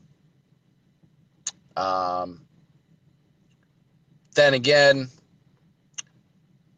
Um, 1.76 2.42
then 4.36 4.54
again, 4.54 5.10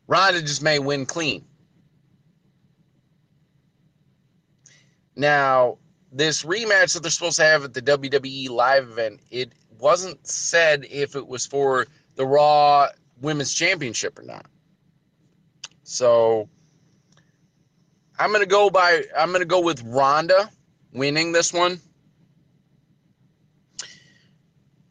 Ronda 0.08 0.42
just 0.42 0.64
may 0.64 0.80
win 0.80 1.06
clean. 1.06 1.46
Now, 5.16 5.78
this 6.12 6.44
rematch 6.44 6.94
that 6.94 7.02
they're 7.02 7.12
supposed 7.12 7.38
to 7.38 7.44
have 7.44 7.64
at 7.64 7.74
the 7.74 7.82
WWE 7.82 8.50
live 8.50 8.84
event, 8.90 9.20
it 9.30 9.52
wasn't 9.78 10.26
said 10.26 10.86
if 10.90 11.16
it 11.16 11.28
was 11.28 11.46
for 11.46 11.88
the 12.16 12.26
Raw 12.26 12.88
Women's 13.22 13.54
Championship 13.54 14.18
or 14.18 14.24
not. 14.24 14.46
So 15.84 16.50
I'm 18.20 18.34
gonna 18.34 18.46
go 18.46 18.70
by 18.70 19.06
I'm 19.18 19.32
gonna 19.32 19.46
go 19.46 19.62
with 19.62 19.82
Ronda 19.84 20.52
winning 20.92 21.32
this 21.32 21.54
one. 21.54 21.80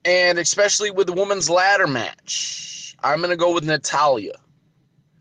And 0.04 0.38
especially 0.38 0.90
with 0.90 1.06
the 1.06 1.12
women's 1.12 1.50
ladder 1.50 1.86
match, 1.86 2.96
I'm 3.02 3.20
gonna 3.20 3.36
go 3.36 3.52
with 3.52 3.64
Natalya. 3.64 4.32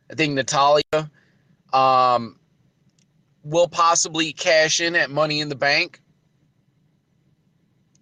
I 0.10 0.14
think 0.16 0.34
Natalya 0.34 1.12
um, 1.74 2.40
will 3.44 3.68
possibly 3.68 4.32
cash 4.32 4.80
in 4.80 4.96
at 4.96 5.12
Money 5.12 5.42
in 5.42 5.50
the 5.50 5.56
Bank 5.56 6.00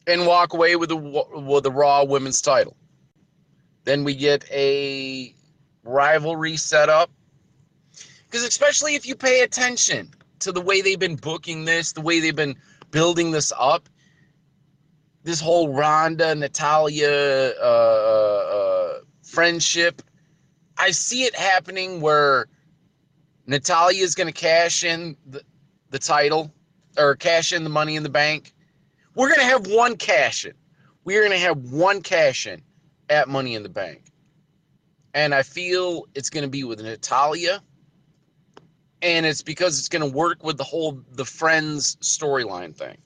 and 0.05 0.27
walk 0.27 0.53
away 0.53 0.75
with 0.75 0.89
the 0.89 0.97
with 0.97 1.63
the 1.63 1.71
Raw 1.71 2.03
Women's 2.03 2.41
title. 2.41 2.77
Then 3.85 4.03
we 4.03 4.13
get 4.13 4.45
a 4.51 5.33
rivalry 5.83 6.57
set 6.57 6.89
up 6.89 7.09
because 8.35 8.49
especially 8.49 8.95
if 8.95 9.07
you 9.07 9.15
pay 9.15 9.43
attention 9.43 10.11
to 10.39 10.51
the 10.51 10.59
way 10.59 10.81
they've 10.81 10.99
been 10.99 11.15
booking 11.15 11.63
this, 11.63 11.93
the 11.93 12.01
way 12.01 12.19
they've 12.19 12.35
been 12.35 12.57
building 12.91 13.31
this 13.31 13.53
up, 13.57 13.87
this 15.23 15.39
whole 15.39 15.73
Ronda 15.73 16.35
Natalya 16.35 17.53
uh, 17.61 17.63
uh, 17.63 18.93
friendship, 19.23 20.01
I 20.77 20.91
see 20.91 21.23
it 21.23 21.33
happening 21.33 22.01
where 22.01 22.47
Natalya 23.47 24.03
is 24.03 24.15
going 24.15 24.27
to 24.27 24.33
cash 24.33 24.83
in 24.83 25.15
the, 25.25 25.41
the 25.91 25.99
title 25.99 26.51
or 26.97 27.15
cash 27.15 27.53
in 27.53 27.63
the 27.63 27.69
money 27.69 27.95
in 27.95 28.03
the 28.03 28.09
bank. 28.09 28.53
We're 29.15 29.29
going 29.29 29.39
to 29.39 29.45
have 29.45 29.67
one 29.67 29.95
cash 29.95 30.43
in. 30.43 30.55
We 31.05 31.15
are 31.15 31.21
going 31.21 31.31
to 31.31 31.37
have 31.37 31.71
one 31.71 32.01
cash 32.01 32.47
in 32.47 32.61
at 33.09 33.29
Money 33.29 33.55
in 33.55 33.63
the 33.63 33.69
Bank. 33.69 34.11
And 35.13 35.33
I 35.33 35.41
feel 35.41 36.03
it's 36.15 36.29
going 36.29 36.43
to 36.43 36.49
be 36.49 36.65
with 36.65 36.81
Natalya. 36.81 37.63
And 39.05 39.23
it's 39.23 39.43
because 39.43 39.77
it's 39.77 39.87
going 39.87 40.01
to 40.01 40.17
work 40.17 40.43
with 40.43 40.57
the 40.57 40.63
whole 40.63 40.99
the 41.11 41.25
friends 41.25 41.95
storyline 41.97 42.75
thing. 42.75 42.97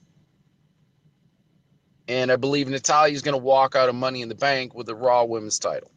And 2.08 2.32
I 2.32 2.38
believe 2.38 2.70
Natalya 2.70 3.14
is 3.14 3.22
going 3.22 3.34
to 3.34 3.44
walk 3.44 3.76
out 3.76 3.90
of 3.90 3.96
Money 3.96 4.22
in 4.22 4.30
the 4.30 4.36
Bank 4.36 4.74
with 4.74 4.88
the 4.88 4.96
Raw 4.96 5.26
Women's 5.26 5.60
title. 5.60 5.92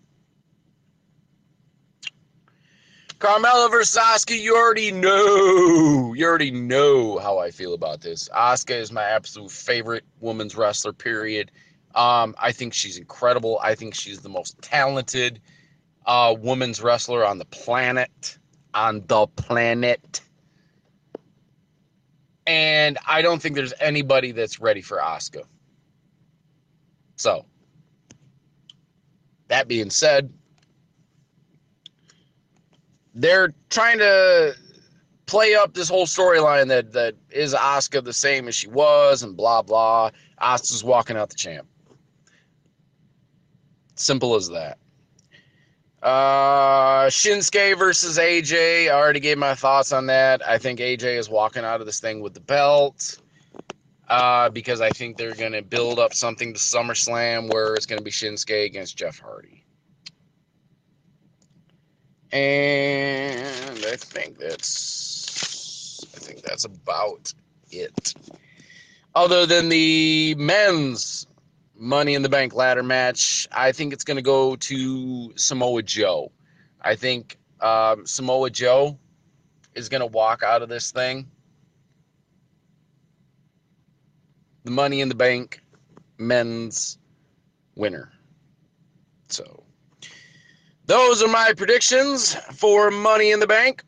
Carmella 3.21 3.71
versus 3.71 3.97
Asuka, 3.97 4.37
you 4.37 4.57
already 4.57 4.91
know. 4.91 6.13
You 6.13 6.27
already 6.27 6.51
know 6.51 7.19
how 7.19 7.39
I 7.39 7.53
feel 7.53 7.73
about 7.73 8.01
this. 8.01 8.29
Asuka 8.31 8.75
is 8.75 8.91
my 8.91 9.05
absolute 9.05 9.53
favorite 9.53 10.05
women's 10.19 10.57
wrestler, 10.57 10.93
period. 10.93 11.53
Um, 11.95 12.35
I 12.41 12.51
think 12.51 12.75
she's 12.75 12.99
incredible. 12.99 13.61
I 13.63 13.77
think 13.77 13.95
she's 13.95 14.19
the 14.19 14.29
most 14.29 14.61
talented 14.61 15.41
uh, 16.07 16.35
women's 16.37 16.83
wrestler 16.83 17.25
on 17.25 17.39
the 17.39 17.45
planet. 17.45 18.39
On 18.75 19.05
the 19.07 19.27
planet. 19.27 20.21
And 22.47 22.99
I 23.07 23.23
don't 23.23 23.41
think 23.41 23.55
there's 23.55 23.75
anybody 23.81 24.33
that's 24.33 24.61
ready 24.61 24.83
for 24.83 24.99
Asuka. 24.99 25.45
So, 27.17 27.45
that 29.49 29.69
being 29.69 29.91
said, 29.91 30.33
they're 33.15 33.53
trying 33.71 33.99
to 33.99 34.57
play 35.27 35.55
up 35.55 35.75
this 35.75 35.89
whole 35.89 36.07
storyline 36.07 36.69
that 36.69 36.93
that 36.93 37.15
is 37.31 37.55
Asuka 37.55 38.03
the 38.03 38.13
same 38.13 38.49
as 38.49 38.55
she 38.55 38.69
was 38.69 39.23
and 39.23 39.37
blah 39.37 39.63
blah. 39.63 40.11
Asuka's 40.41 40.83
walking 40.83 41.17
out 41.17 41.31
the 41.31 41.37
champ. 41.37 41.67
Simple 43.95 44.35
as 44.35 44.49
that. 44.49 44.79
Uh, 46.03 47.07
Shinsuke 47.07 47.79
versus 47.79 48.19
AJ. 48.19 48.87
I 48.87 48.91
already 48.91 49.21
gave 49.21 49.39
my 49.39 49.55
thoughts 49.55 49.93
on 49.93 50.07
that. 50.07 50.47
I 50.47 50.59
think 50.59 50.81
AJ 50.81 51.17
is 51.17 51.29
walking 51.29 51.65
out 51.65 51.81
of 51.81 51.87
this 51.87 52.01
thing 52.01 52.21
with 52.21 52.35
the 52.35 52.41
belt. 52.41 53.19
Uh, 54.09 54.51
because 54.51 54.81
I 54.81 54.91
think 54.91 55.17
they're 55.17 55.35
going 55.35 55.53
to 55.53 55.63
build 55.63 55.99
up 55.99 56.13
something 56.13 56.53
to 56.53 56.59
SummerSlam 56.59 57.49
where 57.49 57.77
it's 57.77 57.87
going 57.87 58.01
to 58.01 58.05
be 58.05 58.11
Shinsuke 58.11 58.67
against 58.67 58.97
Jeff 58.97 59.19
Hardy. 59.19 59.65
And 62.33 63.85
I 63.87 63.97
think 63.97 64.39
that's 64.39 66.05
I 66.15 66.19
think 66.19 66.43
that's 66.43 66.65
about 66.65 67.33
it. 67.71 68.15
Other 69.15 69.47
than 69.47 69.69
the 69.69 70.35
men's 70.37 71.27
Money 71.83 72.15
in 72.15 72.23
the 72.23 72.29
Bank 72.29 72.55
ladder 72.55 72.85
match, 72.85 73.49
I 73.51 73.73
think 73.73 73.93
it's 73.93 74.05
going 74.05 74.17
to 74.17 74.23
go 74.23 74.55
to 74.55 75.33
Samoa 75.37 75.83
Joe. 75.83 76.31
I 76.81 76.95
think 76.95 77.37
um, 77.61 78.07
Samoa 78.07 78.51
Joe 78.51 79.01
is 79.75 79.89
going 79.89 80.01
to 80.01 80.07
walk 80.07 80.45
out 80.45 80.63
of 80.63 80.69
this 80.69 80.93
thing. 80.93 81.29
The 84.63 84.71
Money 84.71 85.01
in 85.01 85.09
the 85.09 85.17
Bank 85.17 85.61
men's 86.19 86.99
winner. 87.75 88.13
So 89.29 89.65
those 90.87 91.21
are 91.21 91.29
my 91.29 91.53
predictions 91.57 92.37
for 92.55 92.93
Money 92.93 93.33
in 93.33 93.41
the 93.41 93.49
Bank. 93.49 93.83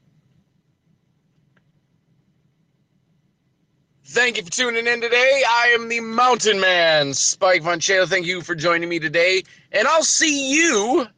Thank 4.15 4.37
you 4.37 4.45
for 4.45 4.51
tuning 4.53 4.87
in 4.87 5.01
today. 5.01 5.43
I 5.45 5.75
am 5.77 5.89
the 5.89 5.99
Mountain 5.99 6.61
Man, 6.61 7.15
Spike 7.15 7.65
Von 7.65 7.81
Voncheo. 7.81 8.07
Thank 8.07 8.27
you 8.27 8.43
for 8.43 8.55
joining 8.55 8.89
me 8.89 9.01
today. 9.01 9.43
And 9.73 9.89
I'll 9.89 10.05
see 10.05 10.55
you 10.55 11.09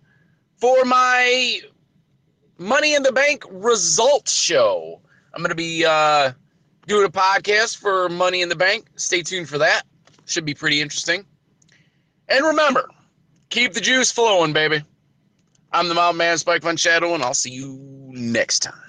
for 0.57 0.83
my 0.87 1.61
Money 2.57 2.95
in 2.95 3.03
the 3.03 3.13
Bank 3.13 3.45
results 3.51 4.33
show. 4.33 5.03
I'm 5.35 5.43
going 5.43 5.51
to 5.51 5.55
be 5.55 5.85
uh, 5.85 6.33
doing 6.87 7.05
a 7.05 7.11
podcast 7.11 7.77
for 7.77 8.09
Money 8.09 8.41
in 8.41 8.49
the 8.49 8.57
Bank. 8.57 8.87
Stay 8.97 9.21
tuned 9.21 9.51
for 9.51 9.59
that. 9.59 9.83
Should 10.25 10.47
be 10.47 10.55
pretty 10.55 10.81
interesting. 10.81 11.27
And 12.31 12.47
remember, 12.47 12.89
keep 13.51 13.75
the 13.75 13.83
juice 13.83 14.11
flowing, 14.11 14.55
baby. 14.55 14.83
I'm 15.71 15.91
the 15.91 15.95
Mountain 15.95 16.17
Man, 16.17 16.39
Spike 16.39 16.63
Von 16.63 16.79
Shadow, 16.79 17.13
and 17.13 17.23
I'll 17.23 17.35
see 17.35 17.51
you 17.51 17.79
next 18.15 18.61
time. 18.61 18.86